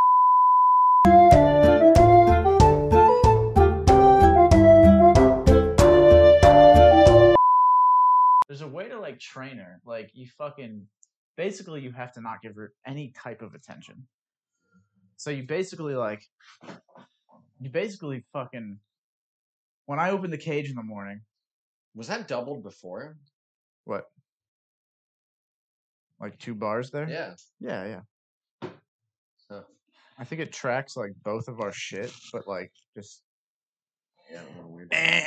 A 8.68 8.70
way 8.70 8.90
to 8.90 9.00
like 9.00 9.20
train 9.20 9.58
her. 9.58 9.80
Like 9.86 10.12
you 10.14 10.28
fucking 10.38 10.86
basically 11.36 11.82
you 11.82 11.92
have 11.92 12.12
to 12.14 12.22
not 12.22 12.42
give 12.42 12.56
her 12.56 12.74
any 12.86 13.14
type 13.24 13.42
of 13.42 13.54
attention. 13.54 14.08
So 15.16 15.30
you 15.32 15.44
basically 15.44 15.96
like 15.96 16.24
you 17.60 17.70
basically 17.70 18.24
fucking 18.34 18.80
when 19.86 20.00
I 20.00 20.12
open 20.12 20.30
the 20.32 20.38
cage 20.38 20.70
in 20.70 20.76
the 20.76 20.84
morning, 20.84 21.22
Was 21.96 22.08
that 22.10 22.28
doubled 22.28 22.62
before? 22.64 23.18
what? 23.86 24.06
Like 26.20 26.38
two 26.40 26.56
bars 26.56 26.92
there? 26.92 27.08
Yeah. 27.10 27.36
Yeah, 27.60 28.02
yeah. 28.62 28.70
Huh. 29.50 29.62
I 30.20 30.24
think 30.26 30.42
it 30.42 30.52
tracks 30.52 30.98
like 30.98 31.12
both 31.24 31.48
of 31.48 31.62
our 31.62 31.72
shit, 31.72 32.12
but 32.34 32.48
like 32.48 32.72
just 32.98 33.22
Yeah, 34.32 34.42
a 34.42 34.50
little 34.58 34.72
weird. 34.74 34.90
Eh, 34.92 35.24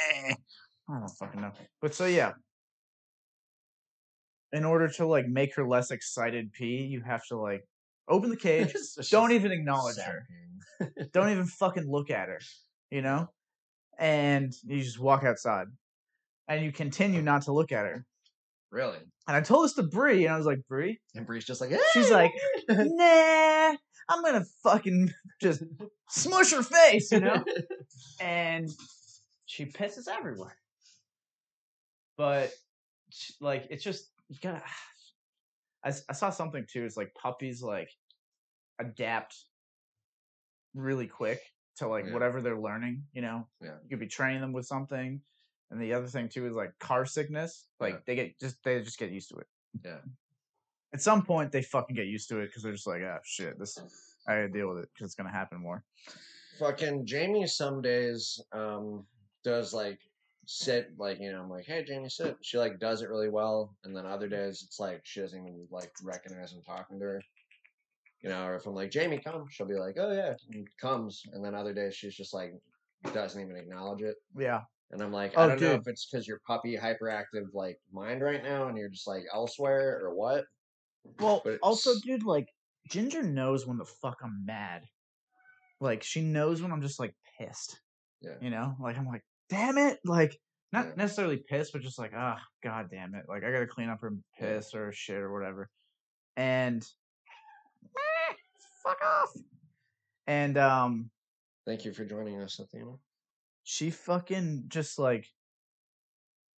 I 0.91 0.99
don't 0.99 1.09
fucking 1.09 1.41
know. 1.41 1.53
But 1.81 1.95
so 1.95 2.07
yeah. 2.07 2.33
In 4.53 4.65
order 4.65 4.89
to 4.89 5.07
like 5.07 5.27
make 5.29 5.55
her 5.57 5.67
less 5.67 5.91
excited 5.91 6.53
pee, 6.53 6.85
you 6.85 7.03
have 7.03 7.25
to 7.27 7.37
like 7.37 7.65
open 8.09 8.31
the 8.31 8.37
cage. 8.49 8.75
Don't 9.11 9.33
even 9.33 9.53
acknowledge 9.53 9.97
her. 9.99 10.27
Don't 11.13 11.31
even 11.33 11.47
fucking 11.47 11.89
look 11.91 12.11
at 12.11 12.29
her. 12.29 12.41
You 12.91 13.03
know? 13.03 13.29
And 13.99 14.53
you 14.65 14.83
just 14.83 14.99
walk 14.99 15.25
outside. 15.25 15.67
And 16.49 16.65
you 16.65 16.73
continue 16.73 17.23
not 17.23 17.43
to 17.43 17.53
look 17.53 17.71
at 17.71 17.85
her. 17.85 18.05
Really? 18.73 18.99
And 19.27 19.37
I 19.37 19.41
told 19.41 19.65
this 19.65 19.75
to 19.75 19.83
Bree, 19.83 20.25
and 20.25 20.35
I 20.35 20.37
was 20.37 20.47
like, 20.47 20.67
Bree, 20.69 21.01
And 21.15 21.27
Bree's 21.27 21.45
just 21.45 21.61
like, 21.61 21.71
She's 21.93 22.11
like, 22.11 22.33
nah, 22.69 23.75
I'm 24.09 24.23
gonna 24.25 24.45
fucking 24.63 25.13
just 25.41 25.63
smush 26.09 26.53
her 26.53 26.63
face, 26.63 27.13
you 27.13 27.21
know? 27.21 27.45
and 28.21 28.69
she 29.47 29.67
pisses 29.67 30.09
everywhere. 30.09 30.57
But 32.17 32.53
like, 33.41 33.67
it's 33.71 33.85
just 33.85 34.10
you 34.31 34.37
gotta. 34.41 34.63
I, 35.85 35.93
I 36.09 36.13
saw 36.13 36.31
something 36.31 36.67
too. 36.71 36.85
It's 36.85 36.97
like 36.97 37.15
puppies 37.15 37.63
like 37.63 37.91
adapt 38.79 39.35
really 40.75 41.07
quick 41.07 41.41
to 41.77 41.89
like 41.89 42.07
Yeah. 42.07 42.13
whatever 42.13 42.41
they're 42.41 42.59
learning. 42.61 43.05
You 43.13 43.23
know, 43.23 43.49
Yeah. 43.61 43.77
you 43.83 43.89
could 43.91 44.01
be 44.01 44.07
training 44.07 44.41
them 44.41 44.53
with 44.53 44.67
something, 44.67 45.21
and 45.71 45.81
the 45.81 45.93
other 45.95 46.07
thing 46.07 46.29
too 46.29 46.47
is 46.47 46.53
like 46.55 46.79
car 46.79 47.05
sickness. 47.07 47.67
Like 47.81 47.95
Yeah. 47.95 48.01
they 48.07 48.15
get 48.15 48.39
just 48.41 48.63
they 48.65 48.83
just 48.83 48.99
get 48.99 49.11
used 49.11 49.29
to 49.31 49.37
it. 49.37 49.47
Yeah. 49.85 50.01
At 50.93 51.01
some 51.01 51.25
point, 51.25 51.53
they 51.53 51.63
fucking 51.63 51.95
get 51.97 52.07
used 52.07 52.29
to 52.31 52.41
it 52.41 52.47
because 52.47 52.63
they're 52.65 52.73
just 52.73 52.87
like, 52.87 53.03
ah, 53.05 53.19
shit, 53.25 53.59
this 53.59 53.79
I 54.27 54.35
gotta 54.35 54.49
deal 54.49 54.69
with 54.69 54.79
it 54.85 54.91
because 54.93 55.07
it's 55.07 55.15
gonna 55.15 55.31
happen 55.33 55.61
more. 55.61 55.85
fucking 56.59 57.07
Jamie 57.07 57.47
some 57.47 57.81
days 57.81 58.39
um 58.53 59.07
does 59.45 59.73
like 59.73 59.99
sit 60.47 60.91
like 60.99 61.19
you 61.21 61.31
know 61.31 61.43
I'm 61.43 61.51
like 61.51 61.67
hey 61.67 61.85
Jamie 61.85 62.09
sit 62.09 62.37
she 62.43 62.59
like 62.59 62.81
does 62.81 63.03
it 63.03 63.11
really 63.11 63.29
well 63.29 63.75
and 63.85 63.95
then 63.95 64.07
other 64.07 64.29
days 64.29 64.63
it's 64.67 64.81
like 64.81 65.01
she 65.05 65.21
doesn't 65.21 65.39
even 65.39 65.67
like 65.71 65.93
recognize 66.03 66.53
I'm 66.53 66.63
talking 66.63 66.99
to 66.99 67.05
her 67.05 67.23
you 68.23 68.31
know 68.31 68.45
or 68.47 68.57
if 68.57 68.67
I'm 68.67 68.75
like 68.75 68.91
Jamie 68.91 69.21
come 69.23 69.45
she'll 69.51 69.69
be 69.69 69.75
like 69.75 69.97
oh 69.99 70.13
yeah 70.13 70.35
and 70.53 70.67
comes 70.81 71.23
and 71.33 71.45
then 71.45 71.55
other 71.55 71.73
days 71.73 71.95
she's 71.95 72.17
just 72.17 72.35
like 72.35 72.53
doesn't 73.13 73.41
even 73.41 73.57
acknowledge 73.57 74.03
it 74.03 74.17
Yeah, 74.37 74.61
and 74.91 75.01
I'm 75.01 75.13
like 75.13 75.35
Oh, 75.37 75.45
I 75.45 75.49
don't 75.49 75.61
know 75.61 75.73
if 75.73 75.87
it's 75.87 76.07
because 76.11 76.27
your 76.27 76.41
puppy 76.47 76.77
hyperactive 76.77 77.47
like 77.55 77.79
mind 77.93 78.23
right 78.23 78.43
now 78.43 78.69
and 78.69 78.77
you're 78.77 78.91
just 78.91 79.07
like 79.07 79.23
elsewhere 79.33 80.01
or 80.03 80.15
what 80.15 80.45
Well, 81.19 81.43
also, 81.63 81.93
dude, 82.05 82.25
like 82.25 82.49
Ginger 82.91 83.23
knows 83.23 83.67
when 83.67 83.79
the 83.79 83.85
fuck 83.85 84.19
I'm 84.23 84.45
mad. 84.45 84.83
Like 85.81 86.03
she 86.03 86.21
knows 86.21 86.61
when 86.61 86.73
I'm 86.73 86.83
just 86.83 87.01
like 87.01 87.15
pissed. 87.39 87.81
Yeah. 88.21 88.35
You 88.41 88.51
know, 88.51 88.77
like 88.81 88.99
I'm 88.99 89.07
like, 89.07 89.23
damn 89.51 89.77
it, 89.79 89.99
like 90.05 90.39
not 90.73 90.87
Yeah. 90.87 90.93
necessarily 90.97 91.37
pissed, 91.37 91.73
but 91.73 91.83
just 91.83 91.99
like, 91.99 92.13
ah, 92.15 92.41
god 92.63 92.89
damn 92.91 93.15
it, 93.15 93.27
like 93.29 93.45
I 93.45 93.51
gotta 93.51 93.67
clean 93.67 93.89
up 93.91 94.01
her 94.01 94.15
piss 94.39 94.75
or 94.75 94.93
shit 94.93 95.19
or 95.19 95.33
whatever. 95.33 95.69
And 96.37 96.87
"Meh, 97.83 98.35
fuck 98.83 99.03
off. 99.05 99.35
And 100.27 100.57
um, 100.57 101.11
thank 101.67 101.85
you 101.85 101.93
for 101.93 102.05
joining 102.05 102.41
us 102.41 102.59
Athena 102.59 102.93
she 103.71 103.91
fucking 103.91 104.65
just 104.69 104.99
like 104.99 105.27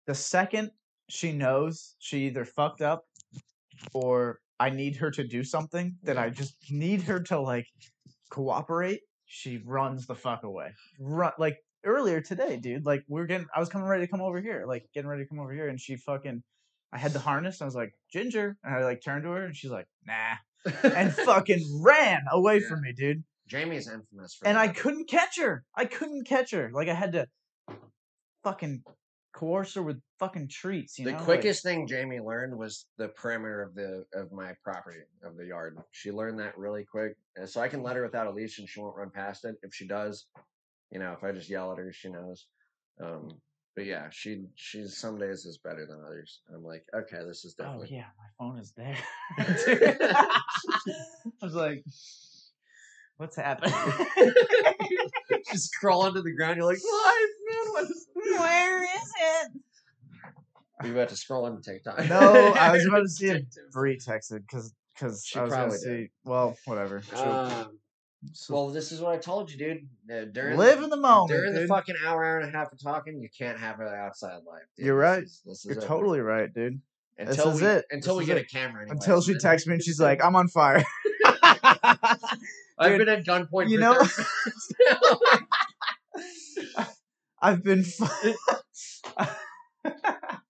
the 0.08 0.16
second 0.16 0.72
she 1.10 1.32
knows 1.34 1.96
she 2.00 2.28
either 2.28 2.46
fucked 2.46 2.82
up 2.82 3.04
or 3.94 4.40
I 4.60 4.70
need 4.70 4.96
her 4.98 5.12
to 5.12 5.24
do 5.28 5.44
something 5.44 5.98
that 6.04 6.18
I 6.18 6.30
just 6.30 6.56
need 6.70 7.02
her 7.04 7.20
to 7.24 7.40
like 7.40 7.68
cooperate, 8.30 9.02
she 9.26 9.58
runs 9.66 10.06
the 10.06 10.16
fuck 10.16 10.44
away. 10.44 10.74
Run 11.00 11.32
like 11.38 11.58
earlier 11.84 12.22
today, 12.22 12.58
dude. 12.58 12.86
Like 12.86 13.04
we 13.08 13.22
are 13.22 13.26
getting 13.26 13.48
I 13.56 13.60
was 13.60 13.70
coming 13.70 13.88
ready 13.88 14.06
to 14.06 14.12
come 14.12 14.22
over 14.22 14.42
here, 14.42 14.66
like 14.68 14.86
getting 14.94 15.10
ready 15.10 15.24
to 15.24 15.30
come 15.30 15.40
over 15.40 15.54
here, 15.54 15.68
and 15.68 15.80
she 15.80 15.96
fucking 15.96 16.44
I 16.94 16.98
had 16.98 17.14
the 17.14 17.20
harness 17.20 17.60
and 17.62 17.66
I 17.66 17.68
was 17.68 17.76
like, 17.76 17.94
Ginger 18.12 18.58
and 18.64 18.76
I 18.76 18.84
like 18.84 19.02
turned 19.04 19.24
to 19.24 19.32
her 19.32 19.46
and 19.46 19.56
she's 19.56 19.72
like, 19.72 19.88
nah. 20.06 20.36
And 20.84 21.14
fucking 21.26 21.82
ran 21.84 22.22
away 22.32 22.60
Yeah. 22.60 22.68
from 22.68 22.82
me, 22.82 22.94
dude 22.94 23.24
Jamie's 23.48 23.90
infamous 23.90 24.36
for 24.36 24.48
and 24.48 24.58
I 24.58 24.68
couldn't 24.70 25.10
catch 25.10 25.38
her. 25.40 25.64
I 25.76 25.86
couldn't 25.86 26.26
catch 26.26 26.52
her. 26.52 26.70
Like 26.74 26.88
I 26.88 26.94
had 26.94 27.14
to 27.14 27.28
fucking 28.44 28.84
coerce 29.34 29.76
her 29.76 29.84
with 29.84 30.02
fucking 30.20 30.50
treats. 30.50 31.00
You 31.00 31.06
the 31.06 31.12
know, 31.12 31.18
Like, 31.18 31.26
quickest 31.26 31.64
thing 31.64 31.88
Jamie 31.88 32.20
learned 32.20 32.58
was 32.58 32.86
the 32.98 33.10
perimeter 33.10 33.62
of 33.62 33.76
the 33.76 34.06
of 34.14 34.32
my 34.32 34.54
property 34.64 35.00
of 35.24 35.38
the 35.38 35.46
yard. 35.46 35.78
She 35.92 36.12
learned 36.12 36.40
that 36.40 36.58
really 36.58 36.86
quick, 36.86 37.16
and 37.36 37.50
so 37.50 37.62
I 37.62 37.68
can 37.68 37.82
let 37.84 37.96
her 37.96 38.04
without 38.04 38.28
a 38.28 38.32
leash, 38.32 38.60
and 38.60 38.68
she 38.68 38.80
won't 38.80 38.96
run 38.96 39.10
past 39.10 39.46
it. 39.46 39.56
If 39.64 39.74
she 39.74 39.88
does, 39.88 40.26
you 40.92 41.00
know, 41.00 41.14
if 41.14 41.24
I 41.24 41.32
just 41.32 41.50
yell 41.50 41.72
at 41.72 41.78
her, 41.78 41.92
she 41.94 42.10
knows. 42.10 42.46
Um, 43.02 43.30
but 43.76 43.86
yeah, 43.86 44.10
she 44.12 44.44
she's 44.56 44.98
some 44.98 45.18
days 45.18 45.46
is 45.46 45.58
better 45.58 45.86
than 45.86 46.04
others. 46.06 46.42
I'm 46.54 46.64
like, 46.64 46.84
okay, 46.94 47.20
this 47.26 47.46
is 47.46 47.54
definitely. 47.54 47.90
oh 47.92 47.96
yeah, 47.96 48.06
my 48.18 48.26
phone 48.38 48.60
is 48.60 48.74
there. 48.76 48.98
I 49.40 50.42
was 51.42 51.56
like, 51.56 51.84
what's 53.18 53.38
happening? 53.38 53.74
just 55.52 55.74
crawl 55.80 56.02
onto 56.02 56.22
the 56.22 56.34
ground. 56.34 56.58
You're 56.58 56.66
like, 56.66 56.80
live, 56.84 57.30
man. 57.50 57.74
What 57.74 57.84
is? 57.86 58.08
Where 58.14 58.84
is 58.84 59.12
it? 59.22 59.52
Are 60.80 60.88
you 60.88 60.94
about 60.94 61.10
to 61.10 61.16
scroll 61.16 61.48
into 61.48 61.62
TikTok? 61.62 62.10
No, 62.10 62.54
I 62.54 62.72
was 62.72 62.86
about 62.86 63.02
to 63.02 63.10
see 63.10 63.28
if 63.28 63.44
Bree 63.72 63.98
texted 63.98 64.42
because 64.42 64.74
because 64.94 65.32
I 65.36 65.44
was 65.44 65.52
gonna 65.52 65.62
probably 65.62 65.78
see. 65.78 65.90
did. 65.90 66.10
Well, 66.26 66.58
whatever. 66.66 67.02
Um, 67.16 67.78
so 68.34 68.54
well, 68.54 68.70
this 68.70 68.92
is 68.92 69.02
what 69.02 69.14
I 69.14 69.18
told 69.18 69.52
you, 69.52 69.58
dude. 69.58 69.88
Uh, 70.12 70.26
during 70.32 70.58
live 70.58 70.84
in 70.84 70.90
the 70.90 70.98
moment. 70.98 71.30
during 71.32 71.54
the 71.54 71.66
fucking 71.68 71.96
hour, 72.06 72.24
hour 72.24 72.40
and 72.40 72.48
a 72.50 72.52
half 72.58 72.72
of 72.72 72.80
talking, 72.82 73.20
you 73.20 73.30
can't 73.36 73.60
have 73.60 73.80
an 73.80 73.88
outside 73.88 74.42
life. 74.48 74.64
dude. 74.78 74.86
You're 74.86 75.00
This 75.00 75.04
right. 75.18 75.24
is- 75.24 75.42
this 75.46 75.58
is 75.60 75.66
You're 75.66 75.84
it, 75.84 75.88
totally 75.88 76.20
right, 76.20 76.54
dude. 76.54 76.82
Until 77.18 77.50
is 77.50 77.62
we, 77.62 77.68
it. 77.68 77.86
Until 77.92 78.16
This 78.16 78.22
we 78.22 78.26
get 78.28 78.38
it. 78.38 78.46
a 78.46 78.50
camera. 78.50 78.82
Anyways, 78.84 79.00
Until 79.00 79.22
she 79.22 79.38
texts 79.38 79.68
me 79.68 79.74
and 79.76 79.84
she's 79.84 80.00
like, 80.00 80.24
"I'm 80.24 80.36
on 80.36 80.48
fire." 80.48 80.84
I've 82.80 82.98
been 82.98 83.10
at 83.10 83.26
gunpoint. 83.26 83.70
you 83.70 83.80
know- 83.80 83.94
30 84.04 84.24
minutes 84.46 84.74
now. 86.76 86.78
I've 87.42 87.64
been. 87.64 87.84
Fu- 87.84 88.06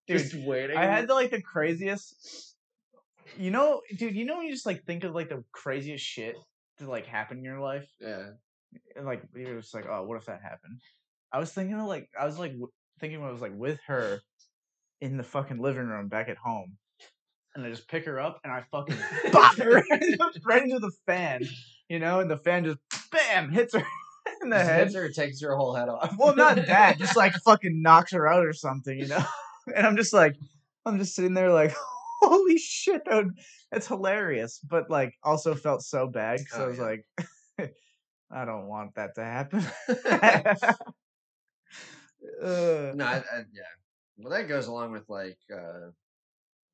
dude, 0.07 0.17
just 0.19 0.35
waiting. 0.35 0.77
I 0.77 0.83
had 0.85 1.07
the, 1.07 1.13
like 1.13 1.31
the 1.31 1.41
craziest. 1.41 2.55
You 3.37 3.49
know, 3.51 3.81
dude. 3.97 4.15
You 4.15 4.25
know 4.25 4.37
when 4.37 4.47
you 4.47 4.53
just 4.53 4.65
like 4.65 4.83
think 4.83 5.03
of 5.05 5.15
like 5.15 5.29
the 5.29 5.43
craziest 5.53 6.03
shit 6.05 6.35
to 6.81 6.89
like 6.89 7.05
happen 7.05 7.37
in 7.39 7.43
your 7.43 7.59
life, 7.59 7.87
yeah. 7.99 8.31
and 8.95 9.05
like 9.05 9.23
you're 9.35 9.59
just 9.61 9.73
like, 9.73 9.85
oh, 9.89 10.03
what 10.03 10.17
if 10.17 10.25
that 10.25 10.41
happened? 10.41 10.79
I 11.31 11.39
was 11.39 11.51
thinking 11.51 11.79
of 11.79 11.87
like 11.87 12.09
I 12.19 12.25
was 12.25 12.37
like 12.37 12.51
w- 12.51 12.71
thinking 12.99 13.19
when 13.21 13.29
I 13.29 13.33
was 13.33 13.41
like 13.41 13.55
with 13.55 13.79
her 13.87 14.19
in 14.99 15.17
the 15.17 15.23
fucking 15.23 15.59
living 15.59 15.87
room 15.87 16.07
back 16.09 16.29
at 16.29 16.37
home, 16.37 16.77
and 17.55 17.65
I 17.65 17.69
just 17.69 17.87
pick 17.87 18.05
her 18.05 18.19
up 18.19 18.39
and 18.43 18.51
I 18.53 18.63
fucking 18.71 18.97
bop 19.31 19.55
her 19.57 19.71
right 20.45 20.63
into, 20.63 20.79
the 20.79 20.91
fan, 21.05 21.41
you 21.89 21.99
know, 21.99 22.19
and 22.19 22.29
the 22.29 22.37
fan 22.37 22.65
just 22.65 22.77
bam 23.11 23.49
hits 23.51 23.73
her 23.73 23.79
in 24.43 24.49
the 24.49 24.57
Just 24.57 24.69
head. 24.69 24.83
hits 24.83 24.95
her, 24.95 25.09
takes 25.09 25.41
her 25.41 25.55
whole 25.55 25.73
head 25.73 25.89
off. 25.89 26.15
Well, 26.17 26.35
not 26.35 26.55
that, 26.67 26.97
just 26.99 27.15
like 27.17 27.33
fucking 27.45 27.81
knocks 27.81 28.11
her 28.13 28.27
out 28.27 28.45
or 28.45 28.53
something, 28.53 28.97
you 28.97 29.07
know. 29.07 29.23
And 29.75 29.85
I'm 29.85 29.95
just 29.97 30.13
like, 30.13 30.35
I'm 30.85 30.97
just 30.99 31.15
sitting 31.15 31.33
there 31.33 31.51
like, 31.51 31.73
holy 32.27 32.57
shit, 32.57 33.01
that's 33.71 33.87
hilarious. 33.87 34.59
But 34.59 34.89
like, 34.89 35.13
also 35.23 35.55
felt 35.55 35.81
so 35.83 36.07
bad 36.07 36.39
because 36.39 36.59
I 36.59 36.63
Oh, 36.63 36.67
was 36.69 36.77
yeah. 36.77 36.83
like, 36.83 37.05
I 38.31 38.45
don't 38.45 38.67
want 38.67 38.95
that 38.95 39.15
to 39.15 39.23
happen. 39.23 39.65
Uh, 42.41 42.91
no, 42.95 43.05
I, 43.05 43.15
I, 43.17 43.37
yeah. 43.51 43.63
Well, 44.17 44.31
that 44.31 44.47
goes 44.47 44.67
along 44.67 44.91
with 44.91 45.09
like 45.09 45.37
uh 45.51 45.89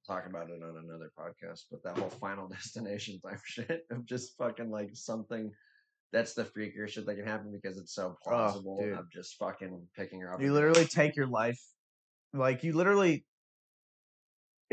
talk 0.06 0.26
about 0.26 0.50
it 0.50 0.62
on 0.64 0.76
another 0.84 1.12
podcast, 1.18 1.64
but 1.72 1.84
that 1.84 1.98
whole 1.98 2.10
Final 2.10 2.48
Destination 2.48 3.20
type 3.26 3.40
shit 3.46 3.86
of 3.92 4.06
just 4.06 4.38
fucking 4.38 4.70
like 4.70 4.90
something 4.94 5.52
that's 6.14 6.34
the 6.34 6.44
freakier 6.44 6.88
shit 6.88 7.06
that 7.06 7.16
can 7.16 7.26
happen 7.26 7.52
because 7.52 7.78
it's 7.78 7.94
so 7.94 8.18
plausible 8.24 8.80
Oh, 8.82 9.00
of 9.00 9.12
just 9.12 9.36
fucking 9.38 9.86
picking 9.96 10.22
her 10.22 10.34
up. 10.34 10.42
you 10.42 10.54
literally 10.54 10.86
take 10.86 11.16
your 11.16 11.28
life, 11.28 11.62
like 12.34 12.64
you 12.64 12.74
literally, 12.74 13.26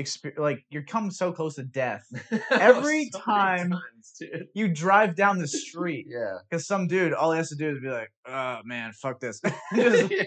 exper- 0.01 0.38
like 0.38 0.64
you're 0.70 0.82
come 0.84 1.11
so 1.11 1.32
close 1.32 1.55
to 1.57 1.62
death. 1.64 2.05
every 2.51 3.11
So 3.12 3.20
time- 3.20 3.70
times. 3.70 4.22
You 4.55 4.68
drive 4.68 5.16
down 5.16 5.38
the 5.38 5.49
street 5.49 6.07
Yeah. 6.09 6.38
because 6.49 6.66
some 6.66 6.86
dude, 6.86 7.12
all 7.12 7.32
he 7.32 7.38
has 7.38 7.49
to 7.51 7.57
do 7.57 7.70
is 7.70 7.80
be 7.80 7.88
like, 7.88 8.11
"Oh 8.26 8.59
man, 8.64 8.92
fuck 8.92 9.20
this," 9.20 9.40
just 9.74 10.11
yeah. 10.11 10.24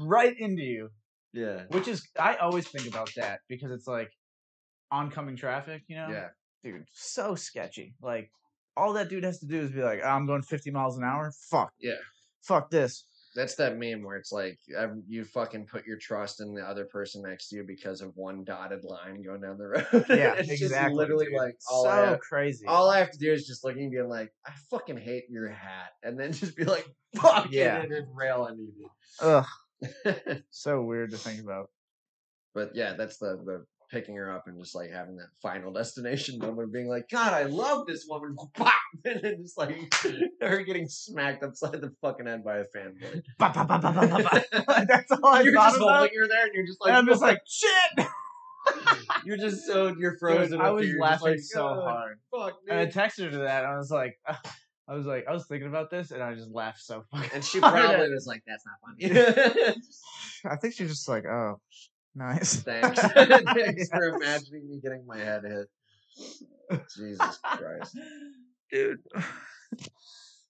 right 0.00 0.34
into 0.38 0.62
you. 0.62 0.88
Yeah. 1.32 1.64
Which 1.68 1.86
is, 1.88 2.06
I 2.18 2.36
always 2.36 2.66
think 2.68 2.86
about 2.88 3.10
that 3.16 3.40
because 3.48 3.70
it's 3.70 3.86
like 3.86 4.10
oncoming 4.90 5.36
traffic, 5.36 5.82
you 5.86 5.96
know? 5.96 6.08
Yeah. 6.08 6.28
Dude, 6.64 6.84
so 6.92 7.34
sketchy. 7.34 7.94
Like 8.00 8.30
all 8.76 8.94
that 8.94 9.08
dude 9.10 9.24
has 9.24 9.40
to 9.40 9.46
do 9.46 9.60
is 9.60 9.70
be 9.70 9.82
like, 9.82 10.02
I'm 10.04 10.26
going 10.26 10.42
50 10.42 10.70
miles 10.70 10.96
an 10.96 11.04
hour. 11.04 11.32
Fuck. 11.50 11.72
Yeah. 11.78 11.94
Fuck 12.42 12.70
this. 12.70 13.04
That's 13.36 13.54
that 13.56 13.76
meme 13.78 14.02
where 14.02 14.16
it's 14.16 14.32
like 14.32 14.58
ev- 14.76 15.02
you 15.06 15.24
fucking 15.24 15.66
put 15.66 15.86
your 15.86 15.98
trust 15.98 16.40
in 16.40 16.54
the 16.54 16.62
other 16.62 16.86
person 16.86 17.22
next 17.22 17.50
to 17.50 17.56
you 17.56 17.64
because 17.64 18.00
of 18.00 18.16
one 18.16 18.42
dotted 18.44 18.82
line 18.82 19.22
going 19.22 19.42
down 19.42 19.58
the 19.58 19.66
road. 19.68 19.86
Yeah, 20.08 20.34
it's 20.34 20.50
exactly. 20.50 20.58
just 20.88 20.94
literally 20.94 21.26
dude. 21.26 21.34
like 21.36 21.56
all 21.70 21.84
so 21.84 21.90
have, 21.90 22.18
crazy. 22.20 22.66
all 22.66 22.90
I 22.90 22.98
have 22.98 23.10
to 23.12 23.18
do 23.18 23.30
is 23.32 23.46
just 23.46 23.62
look 23.62 23.76
and 23.76 23.90
be 23.92 24.00
like, 24.02 24.32
I 24.46 24.52
fucking 24.70 24.96
hate 24.96 25.24
your 25.28 25.48
hat, 25.50 25.90
and 26.02 26.18
then 26.18 26.32
just 26.32 26.56
be 26.56 26.64
like, 26.64 26.86
fuck 27.14 27.48
Yeah. 27.52 27.82
it, 27.82 27.92
and 27.92 28.06
rail 28.16 28.46
into 28.46 28.72
Ugh. 29.20 29.46
So 30.50 30.82
weird 30.82 31.10
to 31.10 31.18
think 31.18 31.40
about. 31.40 31.70
but 32.54 32.74
yeah, 32.74 32.94
that's 32.94 33.18
the 33.18 33.36
the 33.44 33.66
picking 33.90 34.14
her 34.16 34.30
up 34.30 34.44
and 34.46 34.58
just 34.58 34.74
like 34.74 34.90
having 34.90 35.16
that 35.16 35.28
final 35.42 35.72
destination 35.74 36.38
moment, 36.38 36.72
being 36.72 36.88
like, 36.88 37.08
God, 37.10 37.32
I 37.32 37.44
love 37.44 37.86
this 37.86 38.06
woman, 38.08 38.36
and 39.04 39.20
then 39.22 39.36
just 39.42 39.58
like 39.58 39.76
her 40.40 40.62
getting 40.62 40.88
smacked 40.88 41.42
upside 41.42 41.80
the 41.80 41.92
fucking 42.00 42.26
head 42.26 42.44
by 42.44 42.58
a 42.58 42.64
fanboy. 42.64 43.22
That's 43.38 45.12
all 45.12 45.26
I 45.26 45.42
you're 45.42 45.52
thought 45.54 45.68
just 45.68 45.76
about. 45.76 45.96
holding 45.98 46.18
her 46.18 46.28
there, 46.28 46.44
and 46.46 46.54
you're 46.54 46.66
just 46.66 46.80
like, 46.80 46.88
and 46.90 46.96
I'm 46.98 47.06
just 47.06 47.22
like, 47.22 47.40
shit. 47.46 48.06
You're 49.24 49.36
just 49.36 49.64
so 49.66 49.94
you're 49.98 50.12
Dude, 50.12 50.18
frozen. 50.20 50.60
I 50.60 50.70
was 50.70 50.86
laughing 50.98 51.28
like, 51.32 51.38
so 51.40 51.68
hard. 51.68 52.18
Fuck, 52.34 52.54
And 52.68 52.78
I 52.80 52.84
dude." 52.86 52.94
texted 52.94 53.24
her 53.24 53.30
to 53.30 53.38
that. 53.38 53.64
And 53.64 53.72
I 53.72 53.76
was 53.78 53.90
like, 53.90 54.18
I 54.88 54.94
was 54.94 55.06
like, 55.06 55.26
I 55.28 55.32
was 55.32 55.46
thinking 55.46 55.68
about 55.68 55.90
this, 55.90 56.10
and 56.10 56.22
I 56.22 56.34
just 56.34 56.50
laughed 56.50 56.80
so 56.80 57.04
fucking. 57.12 57.30
And 57.34 57.44
she 57.44 57.58
probably 57.60 58.08
was 58.10 58.26
like, 58.26 58.42
"That's 58.46 58.64
not 58.64 58.76
funny." 58.84 59.76
I 60.44 60.56
think 60.56 60.74
she's 60.74 60.88
just 60.90 61.08
like, 61.08 61.24
oh, 61.26 61.60
nice. 62.16 62.56
Thanks, 62.62 63.00
Yeah. 63.14 63.38
thanks 63.54 63.88
for 63.88 64.16
imagining 64.16 64.68
me 64.68 64.80
getting 64.82 65.06
my 65.06 65.18
head 65.18 65.44
hit. 65.44 65.68
Jesus 66.96 67.38
Christ, 67.44 67.96
dude. 68.72 68.98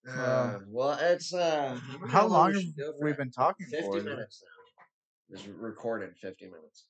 Uh, 0.08 0.60
well, 0.68 0.96
it's 1.00 1.34
uh. 1.34 1.78
How 2.08 2.26
long 2.26 2.48
we 2.48 2.54
have 2.54 2.62
should 2.62 2.76
go 2.76 2.92
for 2.98 3.04
we 3.04 3.12
been 3.12 3.30
talking 3.30 3.66
Fifty 3.66 3.84
for? 3.84 4.00
minutes 4.02 4.42
now. 4.42 5.34
It's 5.36 5.46
recorded 5.48 6.16
fifty 6.16 6.46
minutes. 6.46 6.86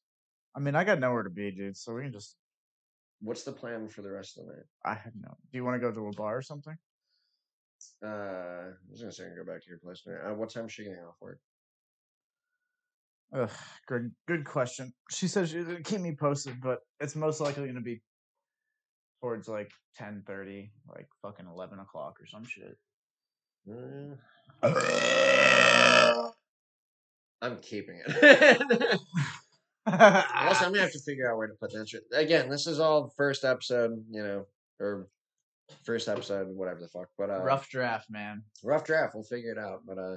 I 0.55 0.61
mean, 0.61 0.75
I 0.75 0.85
got 0.85 1.01
nowhere 1.01 1.23
to 1.23 1.31
be, 1.31 1.51
dude. 1.51 1.77
So 1.77 1.95
we 1.95 2.03
can 2.03 2.13
just. 2.13 2.37
What's 3.21 3.45
the 3.45 3.53
plan 3.53 3.89
for 3.89 4.03
the 4.03 4.11
rest 4.11 4.39
of 4.39 4.45
the 4.47 4.53
night? 4.53 4.65
I 4.85 4.95
have 4.95 5.15
no. 5.19 5.31
Do 5.51 5.57
you 5.59 5.65
want 5.65 5.77
to 5.77 5.81
go 5.81 5.91
to 5.91 6.09
a 6.09 6.13
bar 6.13 6.37
or 6.37 6.43
something? 6.43 6.77
Uh, 8.05 8.07
I 8.09 8.73
was 8.91 9.01
gonna 9.01 9.11
say 9.13 9.25
I 9.25 9.29
can 9.29 9.37
go 9.37 9.51
back 9.51 9.63
to 9.63 9.69
your 9.71 9.79
place. 9.79 10.03
Uh, 10.07 10.35
what 10.35 10.51
time 10.51 10.67
is 10.67 10.73
she 10.73 10.85
getting 10.85 10.99
off 11.01 11.17
work? 11.21 11.41
Ugh, 13.35 13.51
good, 13.89 14.13
good 14.29 14.45
question. 14.45 14.93
She 15.11 15.29
says 15.29 15.51
she's 15.51 15.65
gonna 15.65 15.83
keep 15.83 16.01
me 16.01 16.15
posted, 16.19 16.61
but 16.63 16.79
it's 17.01 17.17
most 17.17 17.41
likely 17.41 17.67
gonna 17.67 17.81
be 17.81 18.01
towards 19.21 19.49
like 19.49 19.71
ten 19.97 20.23
thirty, 20.27 20.71
like 20.89 21.09
fucking 21.23 21.47
eleven 21.47 21.79
o'clock 21.81 22.17
or 22.21 22.27
some 22.27 22.45
shit. 22.45 22.77
Mm. 23.69 24.17
I'm 27.43 27.57
keeping 27.59 28.01
it. 28.07 29.01
Also, 29.89 30.65
I'm 30.65 30.73
gonna 30.73 30.81
have 30.81 30.91
to 30.91 30.99
figure 30.99 31.31
out 31.31 31.37
where 31.37 31.47
to 31.47 31.55
put 31.61 31.73
this. 31.73 31.95
Again, 32.13 32.49
this 32.51 32.67
is 32.67 32.81
all 32.81 33.13
first 33.17 33.45
episode, 33.45 33.93
you 34.11 34.21
know, 34.21 34.45
or 34.81 35.07
first 35.85 36.09
episode, 36.09 36.49
whatever 36.49 36.81
the 36.81 36.89
fuck. 36.89 37.07
But 37.17 37.31
uh, 37.31 37.41
Rough 37.45 37.69
draft, 37.69 38.11
man. 38.11 38.43
rough 38.65 38.83
draft. 38.83 39.15
We'll 39.15 39.23
figure 39.23 39.53
it 39.53 39.59
out. 39.59 39.83
But 39.87 39.99
uh, 39.99 40.17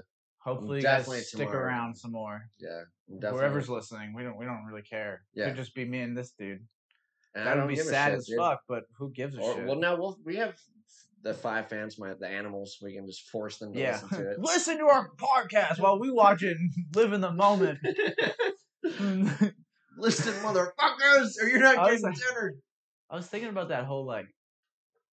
Hopefully, 0.56 0.78
you 0.78 0.84
guys 0.84 1.06
stick 1.28 1.48
tomorrow. 1.48 1.66
around 1.66 1.96
some 1.96 2.12
more. 2.12 2.42
yeah, 2.60 2.82
definitely. 3.10 3.40
Whoever's 3.40 3.70
listening, 3.70 4.14
we 4.14 4.24
don't 4.24 4.38
we 4.38 4.46
don't 4.46 4.66
really 4.66 4.82
care. 4.82 5.24
Yeah. 5.34 5.48
Could 5.48 5.56
just 5.58 5.74
be 5.76 5.86
me 5.86 6.00
and 6.02 6.18
this 6.18 6.32
dude. 6.32 6.60
and 7.36 7.46
That 7.48 7.56
would 7.56 7.62
don't 7.62 7.68
be 7.70 7.76
sad 7.78 8.10
shit, 8.12 8.18
as 8.20 8.28
dude. 8.28 8.38
fuck, 8.38 8.62
but 8.68 8.84
who 8.98 9.12
gives 9.12 9.38
a 9.38 9.42
Or, 9.42 9.56
shit? 9.56 9.66
well, 9.66 9.76
no, 9.78 9.96
we'll 9.96 10.18
we 10.26 10.36
have 10.38 10.56
the 11.22 11.34
five 11.34 11.68
fans, 11.70 12.00
my 12.00 12.14
the 12.20 12.28
animals. 12.28 12.78
We 12.82 12.94
can 12.96 13.06
just 13.06 13.30
force 13.30 13.58
them 13.58 13.74
to 13.74 13.80
yeah. 13.80 14.00
listen 14.02 14.10
to 14.10 14.32
it. 14.32 14.40
Listen 14.40 14.78
to 14.80 14.86
our 14.86 15.10
podcast 15.18 15.80
while 15.80 16.00
we 16.00 16.10
watch 16.12 16.44
it 16.44 16.58
and 16.58 16.72
live 16.96 17.14
in 17.14 17.22
the 17.22 17.32
moment. 17.32 17.80
Listen, 19.98 20.34
motherfuckers, 20.36 21.32
or 21.42 21.50
you're 21.50 21.60
not 21.60 21.78
I 21.78 21.90
getting 21.90 22.04
like- 22.04 22.16
dinner. 22.16 22.56
I 23.12 23.16
was 23.16 23.28
thinking 23.28 23.50
about 23.50 23.70
that 23.70 23.86
whole 23.86 24.06
like 24.06 24.28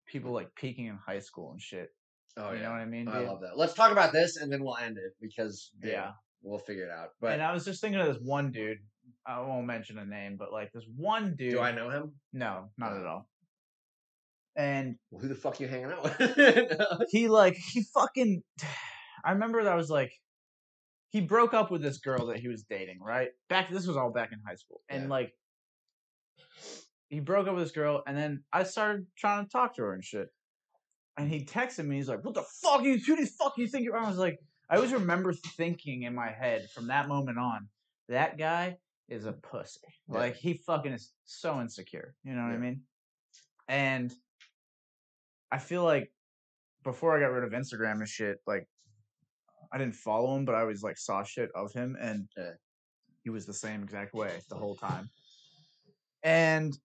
people 0.06 0.32
like 0.32 0.54
peaking 0.56 0.86
in 0.86 0.98
high 0.98 1.20
school 1.20 1.52
and 1.54 1.62
shit. 1.62 1.90
Oh 2.38 2.52
you 2.52 2.62
know 2.62 2.72
what 2.72 2.82
I 2.82 2.86
mean? 2.86 3.08
I 3.08 3.20
love 3.20 3.42
that. 3.42 3.58
Let's 3.58 3.74
talk 3.74 3.92
about 3.92 4.12
this 4.12 4.38
and 4.38 4.52
then 4.52 4.64
we'll 4.64 4.76
end 4.78 4.98
it 4.98 5.14
because 5.22 5.72
dude, 5.82 5.92
Yeah. 5.92 6.12
we'll 6.42 6.60
figure 6.60 6.86
it 6.86 6.92
out. 6.92 7.10
But 7.22 7.34
and 7.34 7.42
I 7.42 7.54
was 7.54 7.64
just 7.66 7.82
thinking 7.82 8.00
of 8.02 8.08
this 8.08 8.22
one 8.22 8.52
dude. 8.52 8.78
I 9.26 9.40
won't 9.40 9.66
mention 9.66 9.98
a 9.98 10.06
name, 10.06 10.36
but 10.38 10.52
like 10.52 10.72
this 10.74 10.86
one 10.96 11.36
dude. 11.38 11.52
do 11.52 11.60
I 11.60 11.72
know 11.72 11.90
him? 11.90 12.14
No, 12.34 12.70
not 12.78 12.92
Oh. 12.94 13.00
at 13.00 13.06
all. 13.06 13.30
And 14.58 14.96
Well, 15.12 15.22
who 15.22 15.28
the 15.28 15.36
fuck 15.36 15.60
you 15.60 15.68
hanging 15.68 15.92
out 15.92 16.04
with? 16.04 17.08
he 17.10 17.28
like 17.28 17.56
he 17.56 17.84
fucking. 17.94 18.42
I 19.26 19.32
remember 19.32 19.64
that 19.64 19.74
I 19.74 19.76
was 19.76 19.90
like, 19.90 20.12
he 21.10 21.22
broke 21.22 21.54
up 21.54 21.72
with 21.72 21.82
this 21.82 21.98
girl 21.98 22.28
that 22.28 22.40
he 22.40 22.48
was 22.48 22.64
dating. 22.70 23.00
Right 23.02 23.30
back. 23.50 23.70
This 23.72 23.88
was 23.88 23.98
all 23.98 24.12
back 24.12 24.32
in 24.34 24.40
high 24.46 24.56
school, 24.56 24.82
and 24.90 25.04
Yeah. 25.04 25.10
like. 25.10 25.32
He 27.10 27.20
broke 27.20 27.48
up 27.48 27.54
with 27.56 27.64
this 27.64 27.72
girl, 27.72 28.02
and 28.08 28.18
then 28.18 28.44
I 28.52 28.64
started 28.64 29.06
trying 29.16 29.46
to 29.46 29.50
talk 29.50 29.76
to 29.76 29.84
her 29.84 29.94
and 29.94 30.04
shit. 30.04 30.28
And 31.18 31.30
he 31.30 31.46
texted 31.46 31.86
me. 31.86 31.96
He's 31.96 32.10
like, 32.10 32.24
"What 32.26 32.34
the 32.34 32.44
fuck 32.62 32.84
you? 32.84 32.98
Who 32.98 33.16
the 33.16 33.26
fuck 33.26 33.54
you 33.58 33.68
think 33.68 33.86
you 33.86 33.94
are?" 33.94 34.00
I 34.00 34.08
was 34.10 34.18
like, 34.18 34.40
I 34.70 34.76
always 34.76 34.92
remember 34.94 35.34
thinking 35.34 36.04
in 36.04 36.14
my 36.14 36.30
head 36.30 36.70
from 36.72 36.88
that 36.88 37.08
moment 37.08 37.38
on, 37.38 37.70
that 38.10 38.38
guy 38.38 38.78
is 39.08 39.26
a 39.26 39.32
pussy. 39.32 39.80
Yeah. 40.10 40.18
Like 40.18 40.36
he 40.36 40.56
fucking 40.56 40.92
is 40.92 41.12
so 41.26 41.62
insecure. 41.62 42.16
You 42.24 42.34
know 42.34 42.44
what 42.44 42.52
I 42.52 42.58
mean? 42.58 42.82
And 43.68 44.14
I 45.52 45.58
feel 45.60 45.84
like 45.84 46.12
before 46.84 47.16
I 47.16 47.20
got 47.20 47.32
rid 47.32 47.44
of 47.44 47.52
Instagram 47.52 48.00
and 48.00 48.08
shit, 48.08 48.40
like 48.46 48.68
I 49.72 49.78
didn't 49.78 49.96
follow 49.96 50.36
him, 50.36 50.46
but 50.46 50.56
I 50.56 50.62
always 50.62 50.84
like 50.84 50.98
saw 50.98 51.24
shit 51.24 51.50
of 51.56 51.72
him, 51.72 51.96
and 52.00 52.28
Yeah. 52.36 52.52
he 53.24 53.30
was 53.30 53.46
the 53.46 53.54
same 53.54 53.84
exact 53.84 54.14
way 54.14 54.42
the 54.50 54.56
whole 54.56 54.76
time. 54.76 55.10
And 56.24 56.78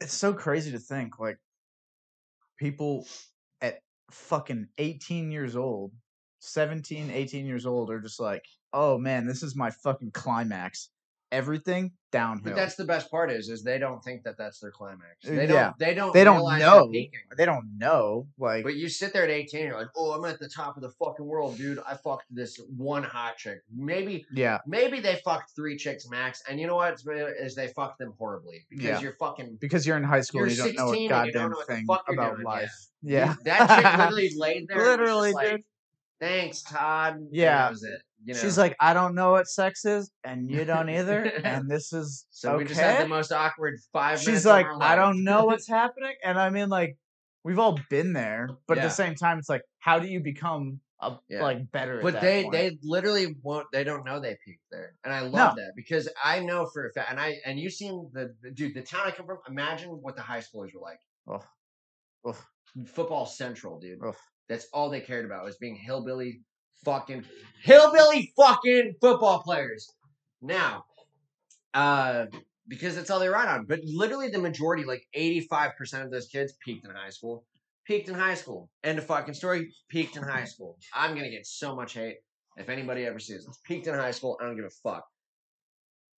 it's 0.00 0.14
so 0.14 0.34
crazy 0.34 0.72
to 0.72 0.78
think 0.78 1.18
like 1.18 1.38
people 2.58 3.06
at 3.60 3.78
fucking 4.10 4.68
18 4.78 5.30
years 5.30 5.56
old 5.56 5.92
17 6.40 7.10
18 7.10 7.46
years 7.46 7.66
old 7.66 7.90
are 7.90 8.00
just 8.00 8.20
like 8.20 8.44
oh 8.72 8.98
man 8.98 9.26
this 9.26 9.42
is 9.42 9.56
my 9.56 9.70
fucking 9.70 10.10
climax 10.10 10.90
everything 11.34 11.92
downhill 12.12 12.44
but 12.44 12.54
that's 12.54 12.76
the 12.76 12.84
best 12.84 13.10
part 13.10 13.28
is 13.30 13.48
is 13.48 13.64
they 13.64 13.76
don't 13.76 14.02
think 14.04 14.22
that 14.22 14.38
that's 14.38 14.60
their 14.60 14.70
climax. 14.70 15.26
Uh, 15.26 15.30
They 15.34 15.46
don't. 15.48 15.76
They 15.80 15.94
don't. 15.94 16.12
They 16.14 16.22
don't 16.22 16.58
know. 16.60 16.88
they 17.36 17.44
don't 17.44 17.76
know 17.76 18.28
like 18.38 18.62
But 18.62 18.76
you 18.76 18.88
sit 18.88 19.12
there 19.12 19.24
at 19.24 19.30
18, 19.30 19.66
you're 19.66 19.76
like, 19.76 19.88
oh, 19.96 20.12
I'm 20.12 20.24
at 20.24 20.38
the 20.38 20.48
top 20.48 20.76
of 20.76 20.82
the 20.82 20.90
fucking 20.90 21.26
world, 21.26 21.56
dude. 21.56 21.80
I 21.86 21.96
fucked 21.96 22.26
this 22.30 22.60
one 22.76 23.02
hot 23.02 23.36
chick. 23.36 23.58
Maybe, 23.74 24.24
yeah 24.32 24.58
maybe 24.66 25.00
they 25.00 25.16
fucked 25.24 25.56
three 25.56 25.76
chicks 25.76 26.08
max. 26.08 26.40
And 26.48 26.60
you 26.60 26.68
know 26.68 26.76
what? 26.76 26.94
Is 27.40 27.54
they 27.56 27.68
fucked 27.68 27.98
them 27.98 28.14
horribly 28.16 28.64
because 28.70 28.84
Yeah. 28.84 29.00
you're 29.00 29.16
fucking. 29.18 29.58
because 29.60 29.84
you're 29.84 29.96
in 29.96 30.04
high 30.04 30.20
school 30.20 30.42
You're 30.46 30.50
and 30.50 30.56
you 30.56 30.62
don't 30.62 30.76
know 30.76 30.84
a 30.84 30.94
16 30.94 31.12
and 31.12 31.26
you 31.26 31.32
goddamn 31.32 31.50
know 31.50 31.62
thing 31.66 31.84
about 31.88 32.34
doing, 32.36 32.44
life 32.46 32.72
yeah. 33.02 33.34
yeah 33.46 33.56
That 33.58 33.82
chick 33.82 33.98
literally 33.98 34.30
laid 34.38 34.68
there. 34.68 34.78
and 34.78 35.00
was 35.00 35.08
just 35.10 35.10
Literally, 35.10 35.32
like. 35.32 35.64
Thanks, 36.20 36.62
Todd. 36.62 37.16
And 37.16 37.28
Yeah. 37.32 37.56
that 37.56 37.70
was 37.72 37.82
it. 37.82 38.00
You 38.24 38.34
know? 38.34 38.40
she's 38.40 38.56
like 38.56 38.74
i 38.80 38.94
don't 38.94 39.14
know 39.14 39.32
what 39.32 39.46
sex 39.48 39.84
is 39.84 40.10
and 40.24 40.50
you 40.50 40.64
don't 40.64 40.88
either 40.88 41.24
and 41.44 41.70
this 41.70 41.92
is 41.92 42.26
so 42.30 42.52
okay 42.52 42.58
we 42.58 42.64
just 42.68 42.80
had 42.80 43.04
the 43.04 43.08
most 43.08 43.32
awkward 43.32 43.78
five 43.92 44.18
minutes. 44.18 44.24
she's 44.24 44.46
like 44.46 44.66
i 44.80 44.96
don't 44.96 45.22
know 45.24 45.44
what's 45.44 45.68
happening 45.68 46.14
and 46.24 46.38
i 46.38 46.48
mean 46.48 46.68
like 46.70 46.96
we've 47.44 47.58
all 47.58 47.78
been 47.90 48.12
there 48.14 48.48
but 48.66 48.78
at 48.78 48.84
the 48.84 48.88
same 48.90 49.14
time 49.14 49.38
it's 49.38 49.48
like 49.48 49.62
how 49.78 49.98
do 49.98 50.06
you 50.08 50.20
become 50.20 50.80
a, 51.00 51.18
Yeah. 51.28 51.42
like 51.42 51.70
better 51.70 51.98
at 51.98 52.02
But 52.02 52.20
they 52.22 52.44
point? 52.44 52.52
they 52.52 52.78
literally 52.82 53.34
won't. 53.42 53.66
They 53.72 53.84
don't 53.84 54.06
know 54.06 54.20
they 54.20 54.38
peaked 54.42 54.62
there, 54.70 54.94
and 55.04 55.12
I 55.12 55.20
love 55.20 55.56
No. 55.56 55.62
that 55.62 55.72
because 55.76 56.08
I 56.22 56.40
know 56.40 56.66
for 56.72 56.86
a 56.86 56.92
fact. 56.92 57.10
And 57.10 57.20
I 57.20 57.34
and 57.44 57.58
you 57.58 57.68
seen 57.68 58.08
the, 58.14 58.34
the 58.42 58.50
dude 58.50 58.74
the 58.74 58.80
town 58.80 59.02
I 59.04 59.10
come 59.10 59.26
from. 59.26 59.38
Imagine 59.48 59.90
what 59.90 60.16
the 60.16 60.22
high 60.22 60.38
schoolers 60.38 60.72
were 60.72 60.80
like. 60.80 61.00
Ugh. 61.30 61.44
Ugh. 62.26 62.36
Football 62.86 63.26
central, 63.26 63.78
dude. 63.78 63.98
That's 64.48 64.66
all 64.72 64.88
they 64.88 65.00
cared 65.00 65.26
about 65.26 65.44
was 65.44 65.56
being 65.56 65.76
hillbilly 65.76 66.40
fucking 66.84 67.24
hillbilly 67.62 68.32
fucking 68.36 68.94
football 69.00 69.42
players. 69.42 69.90
Now, 70.42 70.84
uh, 71.72 72.26
because 72.68 72.96
that's 72.96 73.10
all 73.10 73.20
they 73.20 73.28
ride 73.28 73.48
on. 73.48 73.66
But 73.66 73.80
literally, 73.84 74.28
the 74.28 74.38
majority, 74.38 74.84
like 74.84 75.06
eighty-five 75.14 75.72
percent 75.76 76.04
of 76.04 76.10
those 76.10 76.26
kids, 76.28 76.54
peaked 76.64 76.84
in 76.86 76.94
high 76.94 77.10
school. 77.10 77.44
Peaked 77.86 78.08
in 78.08 78.14
high 78.14 78.34
school. 78.34 78.70
End 78.82 78.98
of 78.98 79.04
fucking 79.06 79.34
story. 79.34 79.74
Peaked 79.88 80.16
in 80.16 80.22
high 80.22 80.44
school. 80.44 80.78
I'm 80.94 81.14
gonna 81.14 81.30
get 81.30 81.46
so 81.46 81.76
much 81.76 81.94
hate 81.94 82.16
if 82.56 82.68
anybody 82.68 83.04
ever 83.04 83.18
sees 83.18 83.44
this. 83.44 83.58
Peaked 83.64 83.86
in 83.86 83.94
high 83.94 84.10
school. 84.10 84.38
I 84.40 84.44
don't 84.46 84.56
give 84.56 84.64
a 84.64 84.70
fuck. 84.70 85.04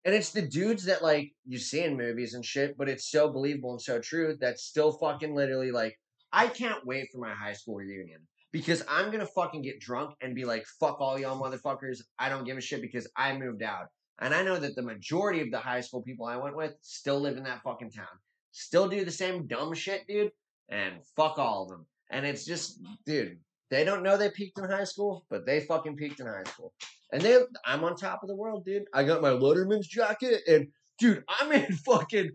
And 0.04 0.14
it's 0.14 0.30
the 0.30 0.42
dudes 0.42 0.84
that 0.84 1.02
like 1.02 1.32
you 1.44 1.58
see 1.58 1.82
in 1.82 1.96
movies 1.96 2.34
and 2.34 2.44
shit, 2.44 2.78
but 2.78 2.88
it's 2.88 3.10
so 3.10 3.28
believable 3.28 3.72
and 3.72 3.82
so 3.82 3.98
true 3.98 4.36
that 4.40 4.60
still 4.60 4.92
fucking 4.92 5.34
literally 5.34 5.72
like 5.72 5.98
I 6.32 6.46
can't 6.46 6.86
wait 6.86 7.08
for 7.12 7.18
my 7.18 7.32
high 7.32 7.54
school 7.54 7.76
reunion 7.76 8.20
because 8.56 8.82
I'm 8.88 9.10
gonna 9.10 9.26
fucking 9.26 9.60
get 9.60 9.80
drunk 9.80 10.14
and 10.22 10.34
be 10.34 10.46
like, 10.46 10.64
fuck 10.80 10.98
all 10.98 11.18
y'all 11.18 11.38
motherfuckers. 11.38 11.98
I 12.18 12.30
don't 12.30 12.46
give 12.46 12.56
a 12.56 12.60
shit 12.62 12.80
because 12.80 13.06
I 13.14 13.36
moved 13.36 13.62
out. 13.62 13.88
And 14.18 14.32
I 14.32 14.42
know 14.42 14.58
that 14.58 14.74
the 14.74 14.82
majority 14.82 15.42
of 15.42 15.50
the 15.50 15.58
high 15.58 15.82
school 15.82 16.00
people 16.00 16.24
I 16.24 16.38
went 16.38 16.56
with 16.56 16.72
still 16.80 17.20
live 17.20 17.36
in 17.36 17.44
that 17.44 17.62
fucking 17.62 17.90
town. 17.90 18.06
Still 18.52 18.88
do 18.88 19.04
the 19.04 19.10
same 19.10 19.46
dumb 19.46 19.74
shit, 19.74 20.06
dude. 20.08 20.32
And 20.70 20.94
fuck 21.16 21.38
all 21.38 21.64
of 21.64 21.68
them. 21.68 21.84
And 22.10 22.24
it's 22.24 22.46
just, 22.46 22.80
dude, 23.04 23.36
they 23.70 23.84
don't 23.84 24.02
know 24.02 24.16
they 24.16 24.30
peaked 24.30 24.58
in 24.58 24.64
high 24.70 24.84
school, 24.84 25.26
but 25.28 25.44
they 25.44 25.60
fucking 25.60 25.96
peaked 25.96 26.20
in 26.20 26.26
high 26.26 26.44
school. 26.44 26.72
And 27.12 27.20
they, 27.20 27.38
I'm 27.66 27.84
on 27.84 27.94
top 27.94 28.22
of 28.22 28.28
the 28.30 28.36
world, 28.36 28.64
dude. 28.64 28.84
I 28.94 29.04
got 29.04 29.20
my 29.20 29.32
Letterman's 29.32 29.86
jacket, 29.86 30.40
and 30.48 30.68
dude, 30.98 31.24
I 31.28 31.46
made 31.46 31.78
fucking 31.84 32.30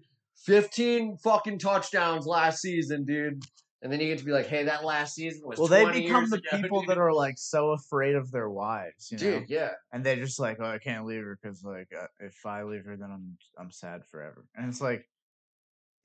15 0.45 1.17
fucking 1.17 1.57
touchdowns 1.57 2.27
last 2.27 2.61
season, 2.61 3.05
dude. 3.05 3.43
And 3.83 3.91
then 3.91 3.99
you 3.99 4.07
get 4.07 4.19
to 4.19 4.25
be 4.25 4.31
like, 4.31 4.47
hey, 4.47 4.63
that 4.65 4.85
last 4.85 5.15
season 5.15 5.41
was 5.43 5.57
Well, 5.57 5.67
they 5.67 5.85
become 5.85 6.29
the 6.29 6.37
ago, 6.37 6.61
people 6.61 6.81
dude. 6.81 6.89
that 6.89 6.97
are 6.99 7.11
like 7.11 7.39
so 7.39 7.71
afraid 7.71 8.13
of 8.13 8.31
their 8.31 8.49
wives, 8.49 9.11
you 9.11 9.17
know, 9.17 9.43
yeah. 9.47 9.71
and 9.91 10.03
they're 10.03 10.17
just 10.17 10.39
like, 10.39 10.57
"Oh, 10.59 10.65
I 10.65 10.77
can't 10.77 11.05
leave 11.05 11.23
her 11.23 11.39
because 11.41 11.63
like 11.63 11.87
uh, 11.99 12.05
if 12.19 12.45
I 12.45 12.61
leave 12.63 12.85
her, 12.85 12.95
then 12.95 13.09
I'm 13.11 13.37
I'm 13.57 13.71
sad 13.71 14.05
forever." 14.05 14.45
And 14.55 14.69
it's 14.69 14.81
like, 14.81 15.09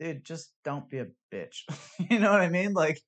dude, 0.01 0.25
just 0.25 0.53
don't 0.65 0.89
be 0.89 1.01
a 1.01 1.09
bitch. 1.31 1.65
you 2.11 2.19
know 2.19 2.33
what 2.33 2.41
I 2.41 2.49
mean? 2.49 2.73
Like, 2.73 2.99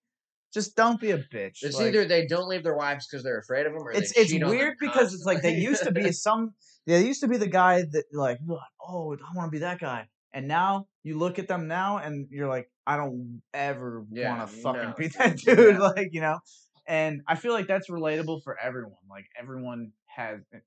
just 0.53 0.77
don't 0.77 1.01
be 1.01 1.13
a 1.13 1.19
bitch. 1.19 1.63
It's 1.63 1.79
Like, 1.79 1.87
either 1.87 2.05
they 2.05 2.27
don't 2.27 2.49
leave 2.49 2.63
their 2.63 2.77
wives 2.77 3.07
because 3.07 3.25
they're 3.25 3.39
afraid 3.39 3.65
of 3.65 3.73
them, 3.73 3.83
or 3.83 3.93
it's 3.93 4.13
it's 4.19 4.31
cheat 4.31 4.43
on 4.43 4.51
them 4.51 4.59
weird 4.59 4.77
because 4.79 5.15
it's 5.15 5.25
like 5.25 5.41
they 5.41 5.55
used 5.55 5.85
to 5.85 5.93
be 5.93 6.13
some 6.13 6.53
they 6.87 7.07
used 7.07 7.23
to 7.23 7.29
be 7.29 7.39
the 7.39 7.49
guy 7.49 7.85
that 7.93 8.05
like, 8.13 8.39
oh 8.87 9.15
I 9.15 9.35
want 9.35 9.49
to 9.49 9.51
be 9.51 9.61
that 9.61 9.81
guy 9.81 10.09
and 10.33 10.47
now 10.47 10.87
you 11.03 11.19
look 11.19 11.39
at 11.39 11.49
them 11.49 11.69
now 11.69 11.99
and 11.99 12.29
you're 12.31 12.49
like 12.49 12.71
I 12.89 12.97
don't 12.97 13.43
ever 13.53 14.05
Yeah, 14.11 14.37
want 14.37 14.51
to 14.51 14.57
fucking 14.57 14.83
no. 14.91 14.95
be 14.99 15.09
that 15.19 15.37
dude 15.37 15.77
Yeah. 15.77 15.79
like 15.79 16.09
you 16.13 16.21
know 16.23 16.39
and 16.87 17.21
I 17.29 17.35
feel 17.37 17.53
like 17.53 17.67
that's 17.69 17.91
relatable 17.91 18.43
for 18.43 18.57
everyone 18.59 18.95
like 19.11 19.27
everyone 19.39 19.93
has 20.07 20.41
eh, 20.55 20.59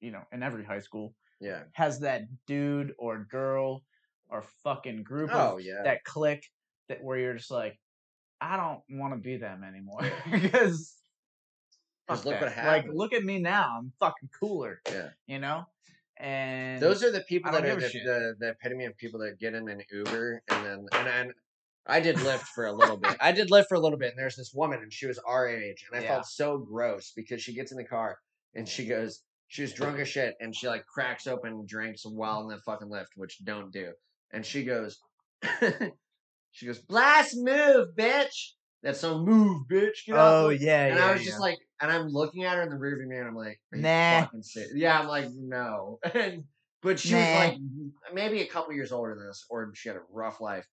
you 0.00 0.12
know 0.12 0.22
in 0.32 0.42
every 0.42 0.64
high 0.64 0.78
school 0.80 1.14
yeah. 1.40 1.64
has 1.72 2.00
that 2.00 2.22
dude 2.46 2.92
or 2.98 3.26
girl 3.30 3.82
or 4.30 4.44
fucking 4.62 5.02
group 5.02 5.30
Oh 5.32 5.58
of 5.58 5.64
yeah. 5.64 5.82
that 5.84 6.04
click 6.04 6.44
that 6.88 7.02
where 7.02 7.18
you're 7.18 7.34
just 7.34 7.50
like, 7.50 7.78
I 8.40 8.56
don't 8.56 8.80
want 8.98 9.12
to 9.14 9.20
be 9.20 9.36
them 9.36 9.62
anymore 9.64 10.00
because. 10.30 10.96
look 12.08 12.24
what 12.24 12.40
that. 12.40 12.66
Like, 12.66 12.86
look 12.92 13.12
at 13.12 13.22
me 13.24 13.38
now. 13.40 13.76
I'm 13.78 13.92
fucking 14.00 14.30
cooler. 14.38 14.80
Yeah. 14.90 15.08
You 15.26 15.38
know, 15.38 15.64
and 16.22 16.80
Those 16.80 17.02
are 17.02 17.10
the 17.10 17.22
people 17.22 17.50
that 17.50 17.64
are 17.64 17.74
the, 17.74 17.80
the, 17.80 18.34
the 18.38 18.48
epitome 18.50 18.84
of 18.86 18.96
people 18.96 19.20
that 19.20 19.38
get 19.40 19.54
in 19.54 19.68
an 19.68 19.82
Uber 19.92 20.42
and 20.48 20.64
then 20.64 20.86
and, 20.92 21.08
and 21.08 21.32
I 21.84 21.98
did 21.98 22.16
Lyft 22.16 22.46
for 22.54 22.66
a 22.66 22.72
little 22.72 22.96
bit. 22.96 23.16
I 23.20 23.32
did 23.32 23.50
Lyft 23.50 23.66
for 23.66 23.74
a 23.74 23.80
little 23.80 23.98
bit, 23.98 24.10
and 24.10 24.18
there's 24.18 24.36
this 24.36 24.52
woman, 24.54 24.78
and 24.82 24.92
she 24.92 25.06
was 25.06 25.18
our 25.26 25.48
age, 25.48 25.84
and 25.90 25.98
I 25.98 26.04
Yeah. 26.04 26.14
felt 26.14 26.26
so 26.26 26.58
gross 26.58 27.12
because 27.16 27.42
she 27.42 27.54
gets 27.54 27.72
in 27.72 27.76
the 27.76 27.84
car 27.84 28.18
and 28.54 28.68
she 28.68 28.86
goes, 28.86 29.24
she 29.48 29.62
was 29.62 29.72
drunk 29.72 29.98
as 29.98 30.08
shit, 30.08 30.36
and 30.40 30.54
she 30.54 30.68
like 30.68 30.86
cracks 30.86 31.26
open 31.26 31.66
drinks 31.66 32.06
while 32.06 32.40
in 32.42 32.48
the 32.48 32.58
fucking 32.60 32.88
Lyft, 32.88 33.08
which 33.16 33.44
don't 33.44 33.72
do, 33.72 33.92
and 34.30 34.46
she 34.46 34.64
goes, 34.64 35.00
she 36.52 36.66
goes, 36.66 36.78
blast 36.78 37.34
move, 37.36 37.88
bitch. 37.98 38.52
That's 38.82 39.00
some 39.00 39.24
move, 39.24 39.66
bitch. 39.68 40.06
Get 40.06 40.14
oh 40.16 40.48
my-" 40.48 40.52
yeah, 40.54 40.86
And 40.86 40.98
yeah, 40.98 41.06
I 41.06 41.12
was 41.12 41.22
yeah. 41.22 41.30
just 41.30 41.40
like, 41.40 41.58
and 41.82 41.90
I'm 41.92 42.08
looking 42.08 42.44
at 42.44 42.56
her 42.56 42.62
in 42.62 42.70
the 42.70 42.76
rearview 42.76 43.06
mirror, 43.08 43.20
and 43.26 43.30
I'm 43.30 43.36
like, 43.36 43.60
Nah. 43.72 44.28
Yeah, 44.74 44.98
I'm 44.98 45.06
like, 45.08 45.28
no. 45.34 45.98
And 46.14 46.44
but 46.82 46.98
she 46.98 47.12
Nah. 47.12 47.18
was 47.18 47.34
like 47.34 47.58
maybe 48.14 48.40
a 48.40 48.46
couple 48.46 48.72
years 48.72 48.90
older 48.92 49.14
than 49.14 49.28
us, 49.28 49.44
or 49.50 49.72
she 49.74 49.88
had 49.88 49.96
a 49.96 50.02
rough 50.10 50.40
life. 50.40 50.66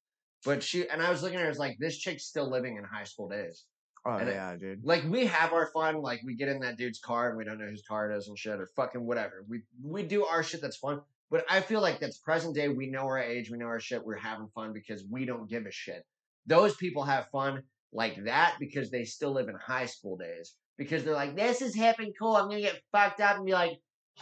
But 0.45 0.63
she 0.63 0.87
and 0.87 1.01
I 1.01 1.09
was 1.09 1.21
looking 1.21 1.35
at 1.37 1.41
her, 1.41 1.47
I 1.47 1.49
was 1.49 1.59
like, 1.59 1.77
this 1.79 1.97
chick's 1.97 2.23
still 2.25 2.49
living 2.49 2.77
in 2.77 2.83
high 2.85 3.03
school 3.03 3.27
days. 3.27 3.65
oh 4.05 4.11
and 4.13 4.29
it- 4.29 4.33
yeah, 4.33 4.55
dude. 4.55 4.83
Like 4.85 5.03
we 5.03 5.25
have 5.25 5.51
our 5.51 5.67
fun, 5.73 6.01
like 6.01 6.21
we 6.23 6.35
get 6.35 6.47
in 6.47 6.59
that 6.61 6.77
dude's 6.77 6.99
car 6.99 7.27
and 7.29 7.37
we 7.37 7.43
don't 7.43 7.59
know 7.59 7.67
whose 7.67 7.83
car 7.87 8.09
it 8.09 8.15
is 8.17 8.27
and 8.29 8.37
shit, 8.39 8.59
or 8.59 8.67
fucking 8.75 9.05
whatever. 9.05 9.43
We 9.49 9.63
we 9.83 10.03
do 10.03 10.23
our 10.25 10.41
shit 10.43 10.61
that's 10.61 10.77
fun. 10.77 11.01
But 11.31 11.45
I 11.47 11.61
feel 11.61 11.81
like 11.81 11.99
that's 11.99 12.17
present 12.17 12.55
day. 12.55 12.69
We 12.69 12.87
know 12.89 13.01
our 13.03 13.19
age, 13.19 13.51
we 13.51 13.57
know 13.59 13.67
our 13.67 13.79
shit. 13.79 14.03
We're 14.03 14.15
having 14.15 14.47
fun 14.55 14.73
because 14.73 15.03
we 15.11 15.25
don't 15.25 15.47
give 15.49 15.65
a 15.67 15.71
shit. 15.71 16.03
Those 16.47 16.75
people 16.75 17.03
have 17.03 17.27
fun 17.31 17.61
like 17.93 18.23
that 18.25 18.55
because 18.59 18.89
they 18.89 19.03
still 19.03 19.31
live 19.33 19.47
in 19.49 19.55
high 19.55 19.85
school 19.85 20.17
days. 20.17 20.55
Because 20.79 21.03
they're 21.03 21.13
like, 21.13 21.35
this 21.35 21.61
is 21.61 21.75
hip 21.75 21.97
and 21.99 22.13
cool. 22.17 22.35
I'm 22.35 22.47
gonna 22.47 22.61
get 22.61 22.81
fucked 22.91 23.21
up 23.21 23.35
and 23.35 23.45
be 23.45 23.51
like, 23.51 23.73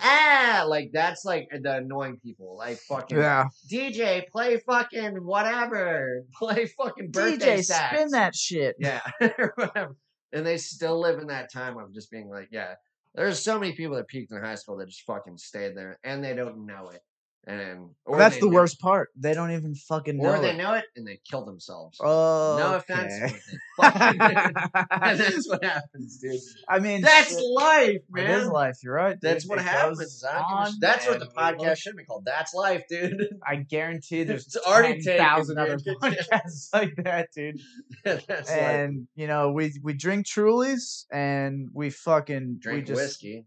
ah, 0.02 0.66
like 0.68 0.90
that's 0.92 1.24
like 1.24 1.48
the 1.52 1.78
annoying 1.78 2.18
people. 2.22 2.58
Like 2.58 2.78
fucking 2.80 3.18
Yeah, 3.18 3.46
DJ, 3.72 4.28
play 4.28 4.58
fucking 4.58 5.24
whatever. 5.24 6.24
Play 6.38 6.66
fucking 6.66 7.12
birthday 7.12 7.60
DJ, 7.60 7.64
sax. 7.64 7.96
spin 7.96 8.12
that 8.12 8.36
shit. 8.36 8.76
Yeah. 8.80 9.02
And 10.34 10.46
they 10.46 10.58
still 10.58 11.00
live 11.00 11.20
in 11.20 11.28
that 11.28 11.52
time 11.52 11.78
of 11.78 11.94
just 11.94 12.12
being 12.12 12.30
like, 12.30 12.50
yeah. 12.52 12.74
There's 13.16 13.42
so 13.42 13.58
many 13.58 13.72
people 13.72 13.96
that 13.96 14.10
peaked 14.10 14.32
in 14.34 14.42
high 14.42 14.56
school 14.56 14.76
that 14.78 14.90
just 14.90 15.04
fucking 15.04 15.38
stayed 15.38 15.76
there 15.76 15.98
and 16.04 16.22
they 16.22 16.36
don't 16.36 16.66
know 16.66 16.90
it. 16.90 17.02
And 17.50 17.92
or 18.06 18.18
That's 18.18 18.40
the 18.40 18.50
worst 18.50 18.78
part. 18.82 19.08
They 19.16 19.34
don't 19.34 19.52
even 19.52 19.74
fucking 19.74 20.18
know 20.18 20.32
Or 20.36 20.40
they 20.40 20.50
it. 20.50 20.58
know 20.58 20.74
it 20.74 20.84
and 20.98 21.08
they 21.08 21.22
kill 21.30 21.46
themselves. 21.46 21.98
Oh, 22.04 22.58
No 22.60 22.76
offense, 22.76 23.14
that's 23.78 25.48
what 25.48 25.64
happens, 25.64 26.18
dude. 26.18 26.40
I 26.68 26.80
mean, 26.80 27.02
That's 27.02 27.30
shit, 27.30 27.44
life, 27.54 27.96
it 27.96 28.04
man. 28.10 28.42
is 28.42 28.48
life. 28.50 28.78
You're 28.84 28.94
right. 28.96 29.18
That's 29.22 29.48
what 29.48 29.60
It 29.60 29.64
happens. 29.66 30.00
goes 30.00 30.24
I 30.24 30.34
don't 30.34 30.42
give 30.42 30.50
a 30.50 30.60
on 30.60 30.72
sh- 30.72 30.76
That's 30.82 31.08
what 31.08 31.20
the 31.20 31.28
podcast 31.28 31.78
should 31.78 31.96
be 31.96 32.04
called. 32.04 32.26
That's 32.26 32.54
life, 32.54 32.84
dude. 32.90 33.28
I 33.48 33.56
guarantee 33.58 34.24
there's 34.24 34.46
It's 34.48 34.58
already 34.58 35.02
thousand 35.02 35.58
other 35.58 35.78
podcasts 35.78 36.74
like 36.74 36.96
that, 37.04 37.30
dude. 37.34 37.62
that's 38.04 38.28
life. 38.28 38.50
And 38.50 39.08
you 39.16 39.28
know, 39.28 39.52
we 39.52 39.74
we 39.84 39.94
drink 39.94 40.26
Trulies 40.26 41.06
and 41.12 41.70
we 41.74 41.90
fucking 41.92 42.58
Drink 42.60 42.80
we 42.80 42.88
just 42.88 43.00
whiskey. 43.02 43.46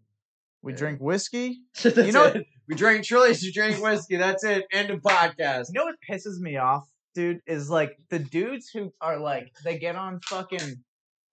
we 0.62 0.72
Yeah. 0.72 0.78
drink 0.78 1.00
whiskey. 1.00 1.60
You 1.84 2.12
know 2.12 2.24
it. 2.26 2.46
We 2.70 2.76
drink 2.76 3.04
Trulies, 3.04 3.42
you 3.42 3.52
drink 3.52 3.82
whiskey. 3.82 4.16
That's 4.16 4.44
it. 4.44 4.64
End 4.72 4.90
of 4.90 5.00
podcast. 5.00 5.66
You 5.72 5.80
know 5.80 5.86
what 5.86 5.96
pisses 6.08 6.38
me 6.38 6.56
off, 6.56 6.88
dude, 7.16 7.40
is 7.44 7.68
like 7.68 7.96
the 8.10 8.20
dudes 8.20 8.70
who 8.72 8.92
are 9.00 9.18
like 9.18 9.50
they 9.64 9.76
get 9.76 9.96
on 9.96 10.20
fucking 10.20 10.76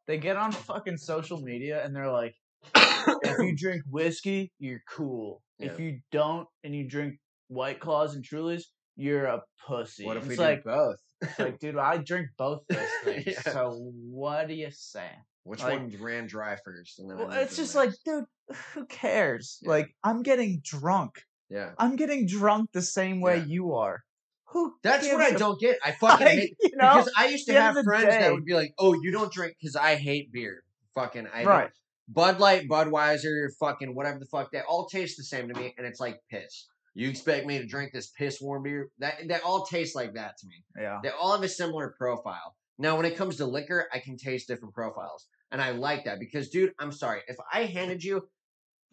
they 0.08 0.18
get 0.18 0.36
on 0.36 0.52
fucking 0.52 0.98
social 0.98 1.40
media 1.40 1.86
and 1.86 1.96
they're 1.96 2.12
like, 2.12 2.34
if 2.76 3.38
you 3.38 3.56
drink 3.56 3.84
whiskey, 3.88 4.52
you're 4.58 4.82
cool. 4.90 5.44
If 5.60 5.80
you 5.80 6.00
don't 6.12 6.48
and 6.64 6.76
you 6.76 6.90
drink 6.90 7.20
White 7.50 7.80
Claws 7.80 8.16
and 8.16 8.26
Trulies, 8.26 8.64
you're 8.96 9.26
a 9.26 9.44
pussy. 9.68 10.06
What 10.06 10.18
if 10.18 10.24
it's 10.24 10.40
we 10.40 10.44
like, 10.44 10.64
do 10.64 10.72
both? 10.72 10.96
like, 11.38 11.60
dude, 11.60 11.78
I 11.78 11.98
drink 11.98 12.30
both 12.40 12.62
those 12.68 12.80
things. 13.04 13.26
Yeah. 13.28 13.42
So 13.42 13.92
what 14.10 14.48
do 14.48 14.56
you 14.56 14.70
say? 14.72 15.08
Which 15.44 15.62
like- 15.62 15.80
one 15.80 15.94
ran 16.00 16.26
dry 16.26 16.58
first? 16.66 16.98
And 16.98 17.12
then 17.12 17.20
Well, 17.20 17.32
it's 17.32 17.56
just 17.56 17.76
like, 17.76 17.92
dude, 18.04 18.26
who 18.74 18.86
cares? 18.88 19.60
Yeah. 19.62 19.70
Like, 19.70 19.96
I'm 20.04 20.22
getting 20.24 20.62
drunk. 20.64 21.14
Yeah. 21.50 21.72
I'm 21.78 21.95
getting 21.95 22.26
drunk 22.28 22.72
the 22.74 22.82
same 22.82 23.22
way 23.22 23.38
Yeah. 23.38 23.45
you 23.45 23.74
are. 23.74 24.04
Who? 24.52 24.74
That's 24.84 25.06
what 25.08 25.22
I 25.22 25.30
a 25.36 25.38
don't 25.38 25.60
get. 25.60 25.78
I 25.84 25.91
fucking 26.00 26.26
Like, 26.26 26.36
hate 26.38 26.56
you 26.62 26.78
know, 26.78 26.95
because 26.98 27.12
I 27.18 27.28
used 27.28 27.48
to 27.48 27.54
have 27.54 27.76
friends 27.84 28.06
day- 28.06 28.20
that 28.22 28.32
would 28.34 28.45
be 28.45 28.54
like, 28.54 28.74
"Oh, 28.80 28.93
you 29.02 29.12
don't 29.12 29.32
drink 29.32 29.56
because 29.60 29.76
I 29.76 29.95
hate 29.95 30.32
beer." 30.32 30.64
Fucking 30.95 31.28
I 31.34 31.43
right. 31.43 31.70
Bud 32.10 32.39
Light, 32.39 32.68
Budweiser, 32.70 33.50
fucking 33.60 33.93
whatever 33.93 34.20
the 34.20 34.26
fuck. 34.26 34.52
They 34.52 34.62
all 34.62 34.88
taste 34.88 35.18
the 35.18 35.24
same 35.24 35.50
to 35.50 35.54
me, 35.60 35.74
and 35.78 35.86
it's 35.86 36.00
like 36.00 36.20
piss. 36.32 36.68
You 36.93 37.10
expect 37.10 37.45
me 37.45 37.60
to 37.60 37.66
drink 37.68 37.91
this 37.93 38.08
piss 38.18 38.39
warm 38.41 38.64
beer? 38.64 38.89
That 39.00 39.16
they 39.28 39.38
all 39.39 39.66
taste 39.66 39.95
like 39.95 40.14
that 40.14 40.38
to 40.39 40.48
me. 40.48 40.64
Yeah. 40.82 41.00
They 41.04 41.10
all 41.10 41.34
have 41.34 41.43
a 41.43 41.50
similar 41.50 41.93
profile. 41.98 42.56
Now, 42.80 42.95
when 42.95 43.06
it 43.06 43.18
comes 43.18 43.36
to 43.38 43.45
liquor, 43.45 43.88
I 43.93 44.00
can 44.00 44.18
taste 44.18 44.48
different 44.48 44.74
profiles. 44.74 45.28
And 45.52 45.62
I 45.62 45.72
like 45.72 46.06
that 46.06 46.20
because, 46.20 46.50
dude, 46.50 46.72
I'm 46.80 46.91
sorry. 46.91 47.22
If 47.28 47.36
I 47.54 47.64
handed 47.66 48.04
you 48.04 48.28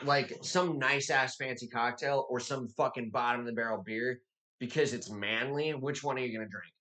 like 0.04 0.32
some 0.42 0.78
nice 0.78 1.10
ass 1.10 1.36
fancy 1.36 1.68
cocktail 1.68 2.26
or 2.28 2.40
some 2.40 2.68
fucking 2.76 3.10
bottom 3.10 3.40
of 3.40 3.46
the 3.46 3.52
barrel 3.52 3.82
beer 3.84 4.20
because 4.58 4.92
it's 4.92 5.10
manly, 5.10 5.70
which 5.72 6.02
one 6.02 6.16
are 6.16 6.20
you 6.20 6.28
to 6.44 6.50
drink? 6.50 6.72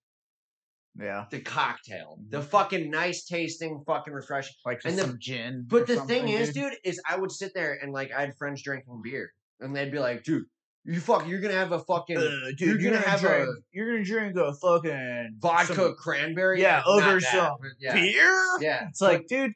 Yeah. 1.00 1.26
The 1.32 1.40
cocktail. 1.42 2.20
The 2.30 2.42
fucking 2.42 2.90
nice 2.92 3.26
tasting, 3.26 3.84
fucking 3.86 4.14
refreshing. 4.14 4.54
Like 4.66 4.82
And 4.86 4.98
the- 4.98 5.02
some 5.04 5.18
gin. 5.20 5.66
But 5.68 5.88
the 5.88 5.96
thing 5.96 6.28
something, 6.28 6.28
is, 6.30 6.54
dude, 6.54 6.74
is 6.84 7.02
I 7.08 7.18
would 7.18 7.32
sit 7.32 7.52
there 7.56 7.78
and 7.82 7.92
like 7.92 8.12
I 8.16 8.22
had 8.22 8.36
friends 8.38 8.62
drinking 8.64 9.02
beer. 9.04 9.32
And 9.60 9.76
they'd 9.76 9.92
be 9.92 10.00
like, 10.00 10.24
dude, 10.24 10.44
you 10.86 11.00
fuck, 11.00 11.28
you're 11.28 11.40
to 11.42 11.52
have 11.54 11.72
a 11.72 11.80
fucking 11.80 12.18
Uh, 12.18 12.22
you're 12.22 12.52
dude, 12.54 12.82
you're, 12.82 12.92
gonna 12.92 13.02
gonna, 13.02 13.10
have 13.10 13.20
drink. 13.22 13.48
a- 13.48 13.62
you're 13.72 13.92
gonna 13.92 14.04
drink 14.04 14.36
a 14.36 14.54
fucking 14.54 15.36
vodka 15.40 15.74
some 15.74 15.96
cranberry. 15.98 16.62
yeah, 16.62 16.84
over 16.86 17.20
that, 17.20 17.32
some 17.32 17.56
yeah. 17.80 17.94
beer. 17.94 18.36
Yeah. 18.60 18.88
It's 18.90 19.02
like, 19.02 19.26
dude, 19.28 19.54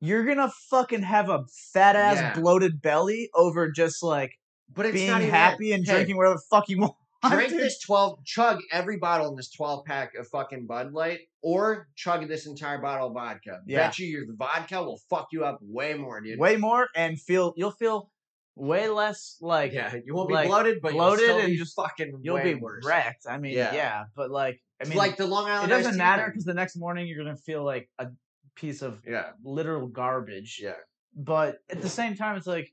you're 0.00 0.24
gonna 0.24 0.50
fucking 0.70 1.02
have 1.02 1.28
a 1.28 1.44
fat 1.72 1.96
ass 1.96 2.16
Yeah. 2.16 2.40
bloated 2.40 2.80
belly 2.82 3.30
over 3.34 3.70
just 3.70 4.02
like 4.02 4.32
but 4.74 4.92
being 4.92 5.08
happy 5.10 5.70
that. 5.70 5.76
and 5.76 5.86
Hey, 5.86 5.92
drinking 5.94 6.16
whatever 6.16 6.34
the 6.36 6.42
fuck 6.50 6.68
you 6.68 6.78
want. 6.80 6.94
drink 7.28 7.50
dude. 7.50 7.60
this 7.60 7.78
12 7.80 8.24
chug 8.24 8.58
every 8.70 8.98
bottle 8.98 9.28
in 9.30 9.36
this 9.36 9.50
12 9.50 9.84
pack 9.86 10.14
of 10.18 10.26
fucking 10.28 10.66
bud 10.66 10.92
light 10.92 11.20
or 11.42 11.88
chug 11.94 12.26
this 12.28 12.46
entire 12.46 12.78
bottle 12.78 13.08
of 13.08 13.14
vodka 13.14 13.60
Yeah. 13.66 13.86
bet 13.86 13.98
you 13.98 14.06
your 14.06 14.26
the 14.26 14.34
vodka 14.34 14.82
will 14.82 15.00
fuck 15.08 15.28
you 15.32 15.44
up 15.44 15.58
way 15.62 15.94
more 15.94 16.20
dude 16.20 16.38
way 16.38 16.56
more 16.56 16.88
and 16.94 17.18
feel 17.20 17.54
you'll 17.56 17.70
feel 17.70 18.10
way 18.56 18.88
less 18.88 19.36
like 19.40 19.72
yeah 19.72 19.94
you 20.04 20.14
won't 20.14 20.28
be 20.28 20.34
like, 20.34 20.48
bloated 20.48 20.78
but 20.82 20.92
bloated 20.92 21.30
and 21.30 21.46
be 21.46 21.56
just- 21.56 21.74
fucking 21.74 22.18
you'll 22.22 22.40
be 22.42 22.54
worse 22.54 22.84
wrecked. 22.86 23.26
I 23.28 23.38
mean, 23.38 23.52
Yeah. 23.54 23.74
yeah, 23.74 24.04
but 24.14 24.30
like 24.30 24.60
I 24.80 24.82
It's 24.82 24.90
mean, 24.90 24.98
like 24.98 25.16
the 25.16 25.26
long 25.26 25.48
it 25.48 25.52
island 25.52 25.72
iced 25.72 25.84
doesn't 25.84 25.98
matter 25.98 26.26
because 26.26 26.44
the 26.44 26.54
next 26.54 26.76
morning 26.76 27.06
you're 27.08 27.24
gonna 27.24 27.36
feel 27.36 27.64
like 27.64 27.88
a 27.98 28.08
piece 28.56 28.82
of 28.82 29.00
yeah 29.06 29.30
literal 29.44 29.86
garbage. 29.88 30.60
yeah 30.62 30.74
But 31.16 31.58
at 31.70 31.80
the 31.82 31.88
same 31.88 32.14
time, 32.16 32.36
it's 32.36 32.46
like, 32.46 32.72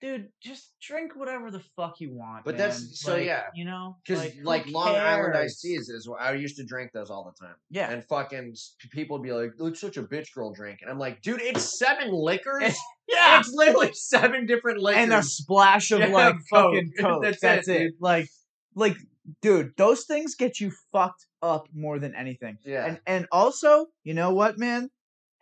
dude, 0.00 0.28
just 0.42 0.74
drink 0.82 1.12
whatever 1.16 1.50
the 1.50 1.62
fuck 1.76 2.00
you 2.00 2.12
want. 2.12 2.44
But 2.44 2.56
that's- 2.58 3.00
so, 3.00 3.14
Like, 3.14 3.24
yeah. 3.26 3.44
you 3.54 3.64
know, 3.64 3.96
Because 4.06 4.24
who 4.32 4.42
like, 4.42 4.66
Long 4.66 4.94
Island 4.94 5.34
iced 5.36 5.60
teas 5.62 5.88
is 5.88 6.06
what 6.08 6.20
I 6.20 6.32
used 6.34 6.56
to 6.56 6.64
drink 6.64 6.90
those 6.92 7.10
all 7.10 7.24
the 7.24 7.46
time. 7.46 7.54
Yeah, 7.70 7.90
And 7.90 8.04
fucking 8.04 8.54
people 8.90 9.18
be 9.18 9.32
like, 9.32 9.52
"It's 9.58 9.80
such 9.80 9.96
a 9.96 10.02
bitch 10.02 10.32
girl 10.34 10.52
drink," 10.52 10.80
and 10.82 10.90
I'm 10.90 10.98
like, 10.98 11.22
"Dude, 11.22 11.40
it's 11.40 11.78
seven 11.78 12.08
eh, 12.08 12.12
liquors. 12.30 12.76
yeah, 13.08 13.38
It's 13.40 13.52
literally 13.52 13.92
seven 13.94 14.44
different 14.46 14.78
liquors." 14.80 15.02
and 15.04 15.12
a 15.12 15.22
splash 15.22 15.90
of 15.90 16.00
Yeah, 16.04 16.06
like 16.08 16.34
Coke. 16.34 16.42
fucking 16.50 16.92
coke. 17.00 17.22
That's 17.22 17.40
That's, 17.40 17.68
it, 17.68 17.80
it. 17.82 17.94
Like, 18.00 18.28
like, 18.74 18.96
dude, 19.40 19.72
those 19.76 20.04
things 20.04 20.34
get 20.34 20.60
you 20.60 20.70
fucked 20.92 21.26
up 21.40 21.68
more 21.74 21.98
than 21.98 22.14
anything. 22.14 22.58
yeah, 22.64 22.84
And 22.86 23.00
and 23.06 23.26
also, 23.32 23.86
you 24.02 24.12
know 24.14 24.34
what, 24.34 24.58
man? 24.58 24.90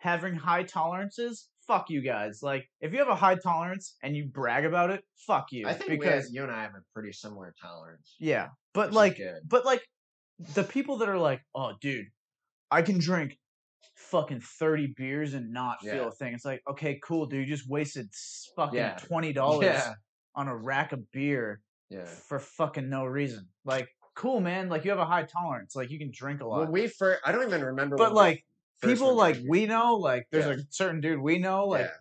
Having 0.03 0.35
high 0.35 0.63
tolerances, 0.63 1.47
fuck 1.65 1.89
you 1.89 2.01
guys. 2.01 2.41
Like, 2.43 2.65
if 2.81 2.91
you 2.91 2.99
have 2.99 3.07
a 3.07 3.15
high 3.15 3.35
tolerance 3.35 3.95
and 4.03 4.17
you 4.17 4.25
brag 4.25 4.65
about 4.65 4.89
it, 4.89 5.01
fuck 5.25 5.47
you. 5.51 5.65
I 5.65 5.73
think 5.73 5.91
because 5.91 6.29
you 6.33 6.43
and 6.43 6.51
I 6.51 6.61
have 6.63 6.71
a 6.75 6.81
pretty 6.93 7.13
similar 7.13 7.53
tolerance. 7.61 8.15
yeah, 8.19 8.49
but 8.73 8.91
like, 8.91 9.17
but 9.47 9.65
like, 9.65 9.81
the 10.55 10.63
people 10.63 10.97
that 10.97 11.07
are 11.07 11.17
like, 11.17 11.39
oh, 11.55 11.71
dude, 11.79 12.07
I 12.69 12.81
can 12.81 12.99
drink 12.99 13.37
fucking 13.95 14.41
30 14.41 14.93
beers 14.97 15.33
and 15.35 15.53
not 15.53 15.77
Yeah. 15.81 15.93
feel 15.93 16.07
a 16.09 16.11
thing. 16.11 16.33
It's 16.33 16.43
like, 16.43 16.61
okay, 16.69 16.99
cool, 17.01 17.25
dude. 17.27 17.47
You 17.47 17.55
just 17.55 17.69
wasted 17.69 18.09
fucking 18.57 18.77
Yeah. 18.79 18.97
$20 18.97 19.33
yeah, 19.63 19.93
on 20.35 20.49
a 20.49 20.55
rack 20.57 20.91
of 20.91 21.09
beer 21.11 21.61
for 22.27 22.39
fucking 22.39 22.89
no 22.89 23.05
reason. 23.05 23.47
Like, 23.63 23.87
cool, 24.15 24.41
man. 24.41 24.67
Like, 24.67 24.83
you 24.83 24.91
have 24.91 24.99
a 24.99 25.05
high 25.05 25.23
tolerance. 25.23 25.75
Like, 25.77 25.91
you 25.91 25.97
can 25.99 26.11
drink 26.13 26.41
a 26.41 26.45
lot. 26.45 26.59
When 26.61 26.71
we 26.71 26.87
first, 26.87 27.21
I 27.25 27.31
don't 27.31 27.47
even 27.47 27.63
remember. 27.63 27.95
but 27.95 28.13
like, 28.13 28.43
people 28.89 29.15
like 29.15 29.35
drinking. 29.35 29.49
we 29.51 29.65
know, 29.65 29.95
like, 29.95 30.27
there's 30.31 30.45
Yeah. 30.45 30.63
a 30.63 30.65
certain 30.69 31.01
dude 31.01 31.19
we 31.19 31.37
know, 31.39 31.67
like, 31.67 31.85
yeah, 31.85 31.91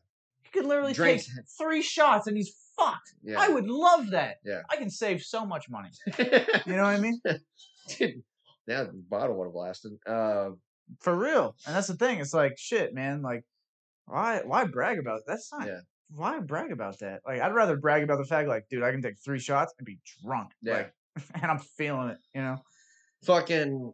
he 0.43 0.51
could 0.51 0.67
literally 0.67 0.93
Drinks- 0.93 1.27
take 1.27 1.45
three 1.59 1.83
shots 1.83 2.27
and 2.27 2.37
he's 2.37 2.55
fucked. 2.79 3.15
yeah. 3.23 3.39
I 3.41 3.49
would 3.49 3.67
love 3.69 4.11
that. 4.11 4.37
Yeah. 4.45 4.63
I 4.71 4.77
can 4.77 4.91
save 4.91 5.23
so 5.23 5.45
much 5.47 5.69
money. 5.69 5.91
You 6.67 6.77
know 6.77 6.85
what 6.85 6.97
I 6.97 6.99
mean? 7.01 7.21
Dude, 7.99 8.23
yeah, 8.67 8.85
the 8.85 8.93
bottle 9.09 9.37
would 9.39 9.47
have 9.47 9.55
lasted. 9.55 9.93
Uh, 10.07 10.51
For 11.01 11.17
real. 11.17 11.57
And 11.67 11.75
that's 11.77 11.89
the 11.89 11.97
thing. 11.97 12.21
It's 12.21 12.33
like 12.35 12.57
shit, 12.59 12.95
man. 12.95 13.23
Like, 13.23 13.45
why 14.07 14.41
why 14.45 14.65
brag 14.65 14.99
about 14.99 15.19
it? 15.19 15.25
That's 15.27 15.53
not 15.53 15.67
Yeah. 15.67 15.81
why 16.11 16.39
brag 16.41 16.71
about 16.73 16.99
that? 17.01 17.21
Like 17.27 17.41
I'd 17.41 17.55
rather 17.55 17.77
brag 17.77 18.03
about 18.05 18.19
the 18.19 18.25
fact 18.25 18.49
like, 18.49 18.67
dude, 18.69 18.83
I 18.83 18.91
can 18.93 19.03
take 19.03 19.19
three 19.25 19.39
shots 19.39 19.73
and 19.79 19.87
be 19.87 19.99
drunk. 20.25 20.51
Yeah. 20.61 20.75
Like 20.75 20.95
and 21.35 21.45
I'm 21.51 21.59
feeling 21.59 22.09
it, 22.11 22.19
you 22.35 22.43
know? 22.43 22.59
fucking 23.25 23.93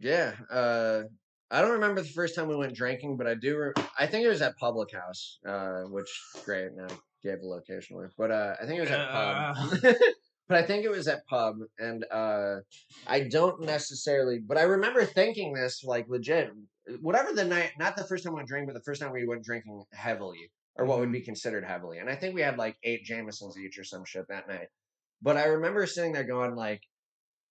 yeah. 0.00 0.32
Uh, 0.50 1.02
I 1.50 1.60
don't 1.60 1.72
remember 1.72 2.02
the 2.02 2.08
first 2.08 2.34
time 2.34 2.48
we 2.48 2.56
went 2.56 2.74
drinking, 2.74 3.16
but 3.16 3.26
I 3.26 3.34
do. 3.34 3.56
Re- 3.56 3.84
I 3.98 4.06
think 4.06 4.24
it 4.24 4.28
was 4.28 4.42
at 4.42 4.56
Public 4.56 4.92
House, 4.92 5.38
uh, 5.46 5.82
which 5.82 6.08
great. 6.44 6.70
Now 6.74 6.88
gave 7.22 7.40
the 7.40 7.46
location 7.46 7.96
away, 7.96 8.06
but 8.16 8.30
uh, 8.30 8.54
I 8.60 8.66
think 8.66 8.78
it 8.78 8.82
was 8.82 8.90
at 8.90 9.10
pub. 9.10 9.56
but 10.48 10.58
I 10.58 10.62
think 10.62 10.84
it 10.84 10.90
was 10.90 11.08
at 11.08 11.26
pub, 11.26 11.56
and 11.78 12.04
uh, 12.10 12.56
I 13.06 13.20
don't 13.20 13.62
necessarily. 13.62 14.38
But 14.38 14.58
I 14.58 14.62
remember 14.62 15.04
thinking 15.04 15.52
this 15.52 15.84
like 15.84 16.08
legit. 16.08 16.50
Whatever 17.00 17.32
the 17.32 17.44
night, 17.44 17.72
not 17.78 17.96
the 17.96 18.04
first 18.04 18.24
time 18.24 18.32
we 18.32 18.38
went 18.38 18.48
drinking, 18.48 18.68
but 18.68 18.74
the 18.74 18.84
first 18.84 19.00
time 19.00 19.12
we 19.12 19.26
went 19.26 19.44
drinking 19.44 19.84
heavily, 19.92 20.50
or 20.76 20.84
what 20.84 20.98
would 20.98 21.12
be 21.12 21.20
considered 21.20 21.64
heavily. 21.64 21.98
And 21.98 22.10
I 22.10 22.16
think 22.16 22.34
we 22.34 22.42
had 22.42 22.58
like 22.58 22.76
eight 22.82 23.04
Jamesons 23.04 23.56
each 23.58 23.78
or 23.78 23.84
some 23.84 24.04
shit 24.04 24.26
that 24.28 24.48
night. 24.48 24.68
But 25.22 25.36
I 25.36 25.44
remember 25.44 25.86
sitting 25.86 26.12
there 26.12 26.24
going 26.24 26.54
like, 26.54 26.82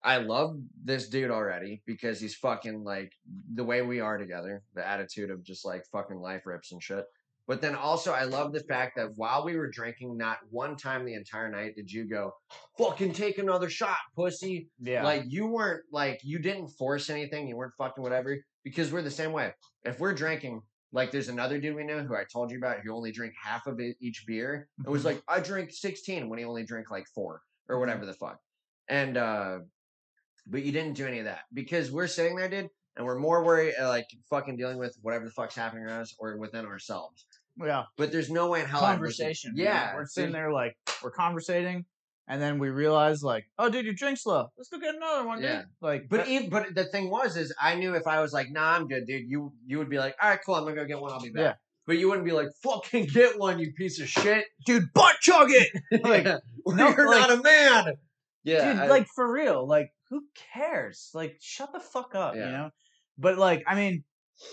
I 0.06 0.18
love 0.18 0.58
this 0.84 1.10
dude 1.10 1.32
already 1.32 1.82
because 1.88 2.20
he's 2.20 2.36
fucking 2.36 2.84
like 2.84 3.12
the 3.56 3.64
way 3.64 3.82
we 3.82 4.00
are 4.00 4.18
together, 4.20 4.62
the 4.76 4.88
attitude 4.88 5.32
of 5.32 5.44
just 5.44 5.66
like 5.66 5.84
fucking 5.92 6.20
life 6.20 6.46
rips 6.46 6.72
and 6.72 6.82
shit. 6.82 7.06
But 7.48 7.62
then 7.62 7.76
also, 7.76 8.12
I 8.12 8.24
love 8.24 8.54
the 8.54 8.64
fact 8.64 8.96
that 8.98 9.10
while 9.16 9.44
we 9.46 9.56
were 9.56 9.70
drinking, 9.70 10.18
not 10.18 10.38
one 10.50 10.76
time 10.76 11.06
the 11.06 11.14
entire 11.14 11.50
night 11.50 11.76
did 11.76 11.92
you 11.92 12.06
go, 12.08 12.34
fucking 12.78 13.14
take 13.14 13.38
another 13.38 13.70
shot, 13.70 13.98
pussy. 14.16 14.70
Yeah. 14.80 15.04
Like, 15.04 15.26
you 15.28 15.46
weren't, 15.46 15.84
like, 15.92 16.20
you 16.24 16.40
didn't 16.40 16.70
force 16.70 17.10
anything. 17.12 17.48
You 17.48 17.56
weren't 17.56 17.74
fucking 17.78 18.02
whatever 18.02 18.36
because 18.64 18.92
we're 18.92 19.04
the 19.04 19.12
same 19.12 19.32
way. 19.32 19.54
If 19.84 20.00
we're 20.00 20.14
drinking, 20.16 20.62
like, 20.92 21.12
there's 21.12 21.28
another 21.30 21.60
dude 21.60 21.76
we 21.76 21.84
know 21.84 22.02
who 22.02 22.16
I 22.16 22.24
told 22.34 22.50
you 22.50 22.58
about 22.58 22.80
who 22.80 22.96
only 22.96 23.12
drink 23.12 23.34
half 23.40 23.68
of 23.68 23.80
it, 23.80 23.96
each 24.02 24.24
beer. 24.26 24.68
It 24.84 24.90
was 24.90 25.04
Mhm. 25.04 25.06
like, 25.06 25.24
I 25.28 25.40
drink 25.40 25.70
16 25.72 26.30
when 26.30 26.40
he 26.40 26.46
only 26.46 26.64
drank 26.64 26.90
like 26.90 27.06
four 27.14 27.42
or 27.70 27.80
whatever 27.80 28.08
the 28.08 28.14
fuck. 28.14 28.40
And, 28.88 29.18
uh, 29.18 29.60
but 30.48 30.64
you 30.64 30.72
didn't 30.72 30.94
do 30.94 31.06
any 31.08 31.20
of 31.20 31.26
that 31.26 31.42
because 31.54 31.92
we're 31.92 32.08
sitting 32.08 32.36
there, 32.36 32.50
dude, 32.50 32.70
and 32.98 33.06
we're 33.06 33.20
more 33.20 33.44
worried, 33.44 33.74
uh, 33.80 33.88
like, 33.90 34.08
fucking 34.30 34.56
dealing 34.58 34.78
with 34.78 34.96
whatever 35.02 35.26
the 35.26 35.32
fuck's 35.32 35.56
happening 35.56 35.84
around 35.84 36.02
us 36.02 36.16
or 36.20 36.38
within 36.38 36.66
ourselves. 36.66 37.26
yeah. 37.64 37.84
But 37.98 38.12
there's 38.12 38.30
no 38.30 38.50
way 38.50 38.62
in 38.62 38.68
hell 38.68 38.82
Conversation. 38.82 39.54
man. 39.56 39.66
Yeah. 39.66 39.96
We're 39.96 40.06
sitting 40.06 40.32
there 40.34 40.52
like 40.52 40.76
we're 41.04 41.12
conversating 41.12 41.86
and 42.28 42.42
then 42.42 42.58
we 42.60 42.70
realize 42.70 43.22
like, 43.24 43.46
oh 43.60 43.70
dude, 43.70 43.86
you 43.86 43.94
drink 43.96 44.18
slow. 44.18 44.48
Let's 44.58 44.70
go 44.70 44.80
get 44.80 44.96
another 44.96 45.26
one, 45.28 45.42
Yeah. 45.42 45.58
dude. 45.60 45.66
Like 45.82 46.10
But 46.10 46.18
that- 46.18 46.28
even, 46.28 46.50
but 46.50 46.74
the 46.76 46.86
thing 46.86 47.10
was, 47.10 47.38
is 47.38 47.54
I 47.62 47.76
knew 47.76 47.96
if 47.96 48.08
I 48.08 48.22
was 48.22 48.34
like, 48.34 48.50
nah, 48.52 48.74
I'm 48.76 48.88
good, 48.88 49.06
dude. 49.08 49.24
You 49.30 49.54
you 49.66 49.78
would 49.80 49.90
be 49.90 49.98
like, 50.00 50.16
all 50.22 50.30
right, 50.30 50.40
cool, 50.46 50.56
I'm 50.56 50.64
gonna 50.64 50.76
go 50.76 50.86
get 50.86 51.00
one. 51.00 51.12
I'll 51.12 51.20
be 51.22 51.30
back. 51.30 51.42
Yeah. 51.44 51.54
But 51.88 51.98
you 51.98 52.08
wouldn't 52.10 52.26
be 52.26 52.32
like, 52.34 52.48
fucking 52.64 53.06
get 53.14 53.38
one, 53.40 53.60
you 53.60 53.72
piece 53.74 54.00
of 54.02 54.10
shit. 54.10 54.46
dude, 54.66 54.92
butt 54.94 55.16
chug 55.22 55.48
it. 55.52 55.70
Like, 56.04 56.26
Yeah. 56.26 56.38
no, 56.66 56.90
you're 56.90 57.08
like- 57.10 57.30
not 57.30 57.32
a 57.40 57.42
man. 57.44 57.94
Yeah, 58.44 58.74
dude, 58.74 58.82
I- 58.84 58.88
like 58.88 59.08
for 59.16 59.32
real, 59.32 59.68
like 59.68 59.92
who 60.10 60.24
cares? 60.54 61.10
Like 61.14 61.38
shut 61.42 61.72
the 61.74 61.80
fuck 61.80 62.16
up, 62.16 62.36
Yeah. 62.36 62.46
you 62.46 62.52
know. 62.52 62.70
But 63.18 63.38
like, 63.38 63.64
I 63.68 63.76
mean, 63.76 64.04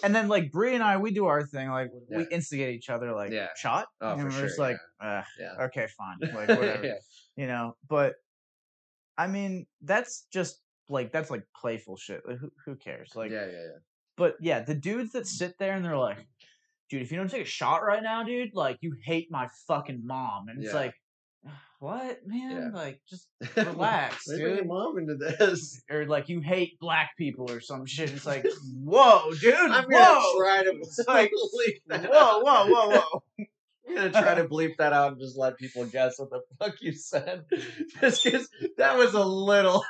and 0.05 0.15
then 0.15 0.29
like 0.29 0.53
Bree 0.53 0.75
and 0.75 0.83
I, 0.83 0.97
we 0.99 1.11
do 1.13 1.27
our 1.27 1.45
thing. 1.45 1.69
Like 1.71 1.91
we 2.09 2.25
instigate 2.31 2.75
each 2.77 2.89
other, 2.91 3.13
like 3.13 3.33
Yeah. 3.33 3.49
shot, 3.57 3.87
Oh, 4.01 4.13
and 4.15 4.25
we're 4.25 4.31
sure, 4.31 4.47
just 4.47 4.59
like, 4.59 4.77
"Ugh, 5.01 5.25
yeah. 5.41 5.65
okay, 5.67 5.87
fine, 5.99 6.19
like 6.35 6.35
whatever, 6.49 6.87
yeah. 6.87 6.95
you 7.37 7.47
know. 7.47 7.77
But 7.89 8.15
I 9.19 9.27
mean, 9.27 9.67
that's 9.83 10.27
just 10.33 10.61
like 10.89 11.13
that's 11.13 11.31
like 11.31 11.45
playful 11.61 11.97
shit. 11.97 12.23
Like, 12.27 12.39
who 12.39 12.51
who 12.65 12.77
cares? 12.77 13.13
Like, 13.15 13.31
yeah, 13.31 13.47
yeah, 13.47 13.53
yeah. 13.53 13.79
but 14.17 14.37
yeah, 14.41 14.61
the 14.61 14.75
dudes 14.75 15.13
that 15.13 15.27
sit 15.27 15.59
there 15.59 15.75
and 15.75 15.85
they're 15.85 15.97
like, 15.99 16.19
dude, 16.89 17.03
if 17.03 17.11
you 17.11 17.19
don't 17.19 17.31
take 17.31 17.43
a 17.43 17.47
shot 17.47 17.83
right 17.85 18.03
now, 18.03 18.23
dude, 18.23 18.55
like 18.55 18.79
you 18.81 18.95
hate 19.05 19.29
my 19.31 19.49
fucking 19.67 20.03
mom, 20.05 20.49
and 20.49 20.63
it's 20.63 20.73
Yeah. 20.73 20.79
like, 20.81 20.95
what, 21.83 22.19
man? 22.25 22.51
Yeah. 22.53 22.69
Like 22.73 23.01
just 23.11 23.27
relax, 23.57 24.25
They 24.27 24.37
bring 24.37 24.47
your 24.49 24.57
dude. 24.59 24.67
mom 24.69 24.99
into 24.99 25.17
this. 25.17 25.83
or 25.91 26.07
like 26.07 26.29
you 26.29 26.41
hate 26.41 26.79
black 26.79 27.11
people 27.19 27.51
or 27.51 27.61
some 27.61 27.87
shit. 27.87 28.11
It's 28.13 28.25
like, 28.25 28.47
whoa, 28.85 29.33
dude, 29.41 29.53
I'm 29.55 29.85
whoa, 29.85 29.91
gonna 29.91 30.39
try 30.39 30.63
to 30.65 30.85
like, 31.09 31.31
bleep 31.55 31.75
that 31.89 32.09
whoa, 32.11 32.39
whoa, 32.41 32.67
whoa, 32.69 32.89
whoa. 33.01 33.23
I'm 33.89 33.97
gonna 33.97 34.11
try 34.11 34.35
to 34.37 34.45
bleep 34.45 34.77
that 34.79 34.93
out 34.93 35.13
and 35.13 35.21
just 35.21 35.37
let 35.37 35.59
people 35.59 35.85
guess 35.87 36.19
what 36.19 36.31
the 36.31 36.41
fuck 36.59 36.81
you 36.81 36.93
said. 36.95 37.45
Just 38.01 38.25
'cause 38.25 38.49
that 38.79 38.97
was 38.97 39.13
a 39.15 39.25
little. 39.25 39.85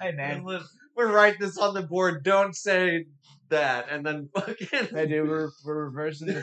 Hey 0.00 0.12
man, 0.12 0.42
We're 0.96 1.12
write 1.12 1.38
this 1.38 1.58
on 1.58 1.74
the 1.74 1.82
board. 1.82 2.24
Don't 2.24 2.56
say 2.56 3.04
that, 3.50 3.86
and 3.90 4.04
then 4.04 4.28
fucking. 4.34 4.66
hey 4.90 5.06
dude, 5.06 5.28
we're 5.28 5.50
we're 5.64 5.84
reversing 5.86 6.28
the, 6.28 6.34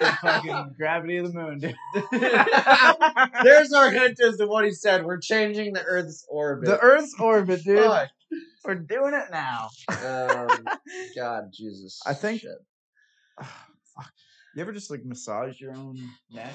the 0.00 0.18
fucking 0.22 0.74
gravity 0.78 1.18
of 1.18 1.32
the 1.32 1.38
moon, 1.38 1.58
dude. 1.60 1.74
There's 3.42 3.72
our 3.72 3.90
hint 3.90 4.18
as 4.20 4.36
to 4.38 4.46
what 4.46 4.64
he 4.64 4.72
said. 4.72 5.04
We're 5.04 5.18
changing 5.18 5.72
the 5.72 5.82
Earth's 5.82 6.24
orbit. 6.28 6.66
the 6.68 6.78
Earth's 6.78 7.14
orbit, 7.18 7.62
dude. 7.64 7.84
Fuck. 7.84 8.08
We're 8.64 8.74
doing 8.76 9.14
it 9.14 9.30
now. 9.30 9.68
Um, 9.88 10.66
God, 11.16 11.44
Jesus. 11.52 12.00
I 12.06 12.14
think- 12.14 12.40
Shit. 12.40 12.50
Fuck. 13.40 14.10
You 14.56 14.62
ever 14.62 14.72
just 14.72 14.90
like 14.90 15.04
massage 15.04 15.60
your 15.60 15.72
own 15.74 15.96
neck, 16.32 16.52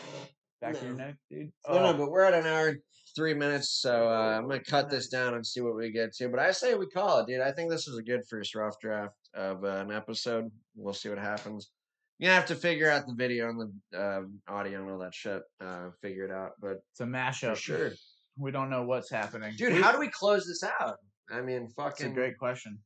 back 0.62 0.76
of 0.76 0.84
your 0.84 0.94
neck, 0.94 1.16
dude? 1.30 1.52
No, 1.68 1.76
no, 1.80 1.86
Oh. 1.90 1.94
but 1.94 2.12
we're 2.12 2.24
at 2.24 2.34
an 2.34 2.46
hour 2.48 2.68
and 2.70 2.80
three 3.16 3.34
minutes, 3.34 3.70
so 3.82 4.08
uh, 4.10 4.38
I'm 4.38 4.48
gonna 4.48 4.64
cut 4.64 4.90
this 4.90 5.08
down 5.10 5.34
and 5.34 5.46
see 5.46 5.62
what 5.62 5.76
we 5.76 5.92
get 5.92 6.14
to. 6.16 6.30
But 6.30 6.40
I 6.40 6.52
say 6.52 6.76
we 6.76 6.88
call 6.88 7.20
it, 7.20 7.28
dude. 7.28 7.42
I 7.42 7.52
think 7.52 7.70
this 7.70 7.88
was 7.88 7.98
a 7.98 8.04
good 8.04 8.22
first 8.30 8.56
rough 8.56 8.80
draft 8.80 9.14
of 9.34 9.64
uh, 9.64 9.68
an 9.68 9.92
episode. 9.92 10.50
We'll 10.76 10.94
see 10.94 11.10
what 11.10 11.18
happens. 11.20 11.70
You 12.18 12.28
have 12.30 12.46
to 12.48 12.56
figure 12.56 12.90
out 12.90 13.08
the 13.08 13.14
video 13.14 13.50
and 13.50 13.72
the 13.92 13.98
uh, 13.98 14.22
audio 14.54 14.82
and 14.82 14.92
all 14.92 15.00
that 15.00 15.14
shit. 15.16 15.42
Uh, 15.62 15.90
figure 16.02 16.26
it 16.26 16.32
out, 16.32 16.52
but 16.60 16.78
It's 16.92 17.00
a 17.00 17.06
mashup. 17.06 17.56
sure, 17.56 17.92
We 18.38 18.52
don't 18.52 18.70
know 18.70 18.84
what's 18.84 19.10
happening, 19.10 19.54
dude. 19.58 19.74
We- 19.74 19.82
How 19.82 19.92
do 19.94 20.00
we 20.00 20.10
close 20.10 20.46
this 20.46 20.64
out? 20.82 20.98
I 21.32 21.42
mean, 21.42 21.62
That's 21.64 21.74
fucking. 21.76 22.12
a 22.12 22.14
great 22.14 22.38
question. 22.38 22.78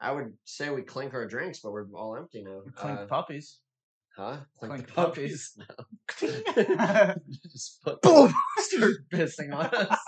I 0.00 0.10
would 0.12 0.32
say 0.44 0.68
we 0.70 0.82
clink 0.82 1.14
our 1.14 1.26
drinks, 1.26 1.60
but 1.62 1.72
we're 1.72 1.86
all 1.94 2.16
empty 2.16 2.42
now. 2.42 2.60
Clink 2.74 2.98
Uh, 3.00 3.06
puppies. 3.06 3.60
Huh? 4.16 4.38
clink 4.58 4.86
the 4.86 4.92
puppies. 4.92 5.56
Boom! 6.20 6.32
Just 7.50 7.80
fucking 7.84 8.32
start 8.58 8.92
pissing 9.12 9.54
on 9.54 9.66
us. 9.66 9.98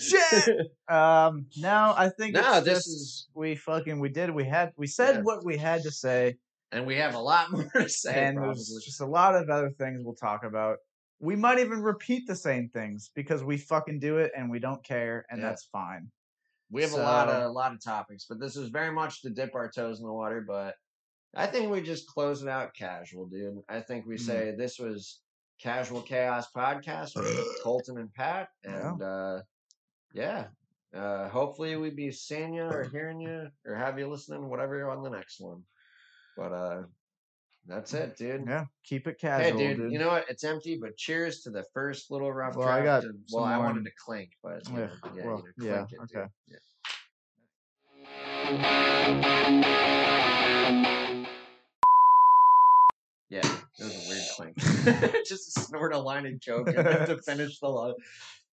Shit! 0.00 0.48
um, 0.88 1.46
no, 1.56 1.94
I 1.96 2.10
think 2.18 2.34
no, 2.34 2.60
this 2.60 2.78
just- 2.78 2.88
is, 2.88 3.28
we 3.34 3.54
fucking 3.56 3.98
we 4.00 4.08
did 4.08 4.30
we 4.30 4.44
had 4.44 4.72
we 4.76 4.86
said 4.86 5.16
Yeah. 5.16 5.20
what 5.22 5.44
we 5.44 5.56
had 5.56 5.82
to 5.84 5.90
say, 5.90 6.36
and 6.72 6.86
we 6.86 6.96
have 6.96 7.14
a 7.14 7.18
lot 7.20 7.50
more 7.50 7.70
to 7.74 7.88
say. 7.88 8.12
and 8.26 8.36
probably. 8.36 8.54
there's 8.54 8.82
just 8.84 9.00
a 9.00 9.06
lot 9.06 9.34
of 9.34 9.48
other 9.48 9.70
things 9.70 10.00
we'll 10.04 10.14
talk 10.14 10.44
about. 10.44 10.78
We 11.18 11.34
might 11.36 11.58
even 11.60 11.80
repeat 11.82 12.26
the 12.26 12.36
same 12.36 12.68
things 12.68 13.10
because 13.14 13.42
we 13.42 13.56
fucking 13.56 14.00
do 14.00 14.18
it 14.18 14.32
and 14.36 14.50
we 14.50 14.58
don't 14.58 14.84
care, 14.84 15.24
and 15.30 15.40
Yeah. 15.40 15.48
that's 15.48 15.64
fine. 15.72 16.10
We 16.70 16.82
have 16.82 16.92
a 16.92 16.96
lot 16.96 17.28
of 17.28 17.44
a 17.44 17.48
lot 17.48 17.72
of 17.72 17.82
topics, 17.82 18.26
but 18.28 18.40
this 18.40 18.56
is 18.56 18.68
very 18.70 18.92
much 18.92 19.22
to 19.22 19.30
dip 19.30 19.54
our 19.54 19.70
toes 19.70 20.00
in 20.00 20.06
the 20.06 20.12
water. 20.12 20.44
But 20.46 20.74
I 21.34 21.46
think 21.46 21.70
we 21.70 21.80
just 21.82 22.06
close 22.08 22.42
it 22.42 22.48
out 22.48 22.74
casual, 22.74 23.26
dude. 23.26 23.60
I 23.68 23.80
think 23.80 24.06
we 24.06 24.16
Mhm. 24.16 24.20
say 24.20 24.54
this 24.56 24.78
was 24.78 25.20
Casual 25.60 26.02
Chaos 26.02 26.50
podcast 26.54 27.14
with 27.16 27.26
Colton 27.62 27.98
and 27.98 28.12
Pat. 28.14 28.48
Yeah. 28.64 28.90
And 28.92 29.02
uh, 29.02 29.42
yeah, 30.12 30.46
uh, 30.94 31.28
hopefully 31.28 31.76
we 31.76 31.90
be 31.90 32.10
seeing 32.10 32.54
you 32.54 32.62
or 32.64 32.84
hearing 32.84 33.20
you 33.20 33.48
or 33.66 33.74
have 33.74 33.98
you 33.98 34.08
listening, 34.08 34.48
whatever, 34.48 34.88
on 34.90 35.02
the 35.02 35.10
next 35.10 35.40
one. 35.40 35.62
But 36.36 36.52
uh, 36.52 36.82
that's 37.66 37.92
it, 37.94 38.16
dude. 38.16 38.44
Yeah, 38.46 38.66
keep 38.84 39.06
it 39.06 39.16
Hey, 39.20 39.28
casual, 39.28 39.58
dude, 39.58 39.76
dude. 39.78 39.92
you 39.92 39.98
know 39.98 40.08
what? 40.08 40.28
It's 40.30 40.44
empty, 40.44 40.78
but 40.80 40.96
cheers 40.96 41.40
to 41.42 41.50
the 41.50 41.64
first 41.74 42.10
little 42.10 42.32
rough 42.32 42.56
Well, 42.56 42.68
I 42.68 42.82
got 42.82 43.04
and- 43.04 43.18
well, 43.32 43.44
I 43.44 43.58
wanted 43.58 43.84
to 43.84 43.90
clink, 44.04 44.30
but 44.42 44.62
Yeah, 44.70 44.88
yeah, 45.14 45.26
well, 45.26 45.42
you 45.58 45.64
know, 45.68 45.74
yeah, 45.74 45.82
it, 45.82 45.88
dude. 45.90 46.00
okay. 46.16 46.28
Yeah. 48.48 50.05
Yeah, 53.28 53.40
it 53.78 53.84
was 53.84 53.92
a 53.92 54.08
weird 54.08 54.54
clink. 54.54 55.24
Just 55.26 55.52
snort 55.66 55.92
a 55.92 55.98
line 55.98 56.26
of 56.26 56.34
coke 56.46 56.68
and 56.68 56.76
have 56.86 57.06
to 57.08 57.18
finish 57.26 57.58
the 57.58 57.68
line. 57.68 57.94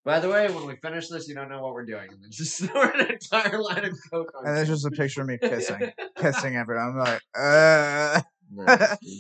By 0.04 0.18
the 0.20 0.28
way, 0.28 0.48
when 0.50 0.66
we 0.66 0.76
finish 0.76 1.08
this, 1.08 1.28
you 1.28 1.34
don't 1.34 1.48
know 1.48 1.62
what 1.62 1.72
we're 1.72 1.84
doing, 1.84 2.08
and 2.12 2.22
then 2.22 2.30
just 2.30 2.56
snort 2.58 2.94
an 2.98 3.10
entire 3.10 3.60
line 3.60 3.84
of 3.84 3.96
coke 4.10 4.30
on. 4.38 4.46
And 4.46 4.56
there's 4.56 4.68
just 4.68 4.86
a 4.86 4.90
picture 4.90 5.22
of 5.22 5.28
me 5.28 5.38
kissing, 5.40 5.90
kissing 6.16 6.56
everyone. 6.56 6.90
I'm 6.90 6.98
like, 6.98 7.20
uh. 7.36 8.22
Nice, 8.52 8.98
dude. 8.98 9.10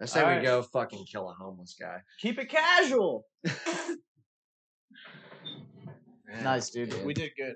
I 0.00 0.04
say 0.06 0.20
we 0.20 0.26
Alright. 0.26 0.42
go 0.42 0.62
fucking 0.62 1.04
kill 1.10 1.28
a 1.30 1.32
homeless 1.32 1.74
guy. 1.80 1.98
Keep 2.20 2.38
it 2.40 2.48
casual. 2.48 3.26
Man, 6.26 6.44
Nice, 6.44 6.70
dude. 6.70 6.90
dude. 6.90 7.04
We 7.04 7.14
did 7.14 7.32
good. 7.36 7.54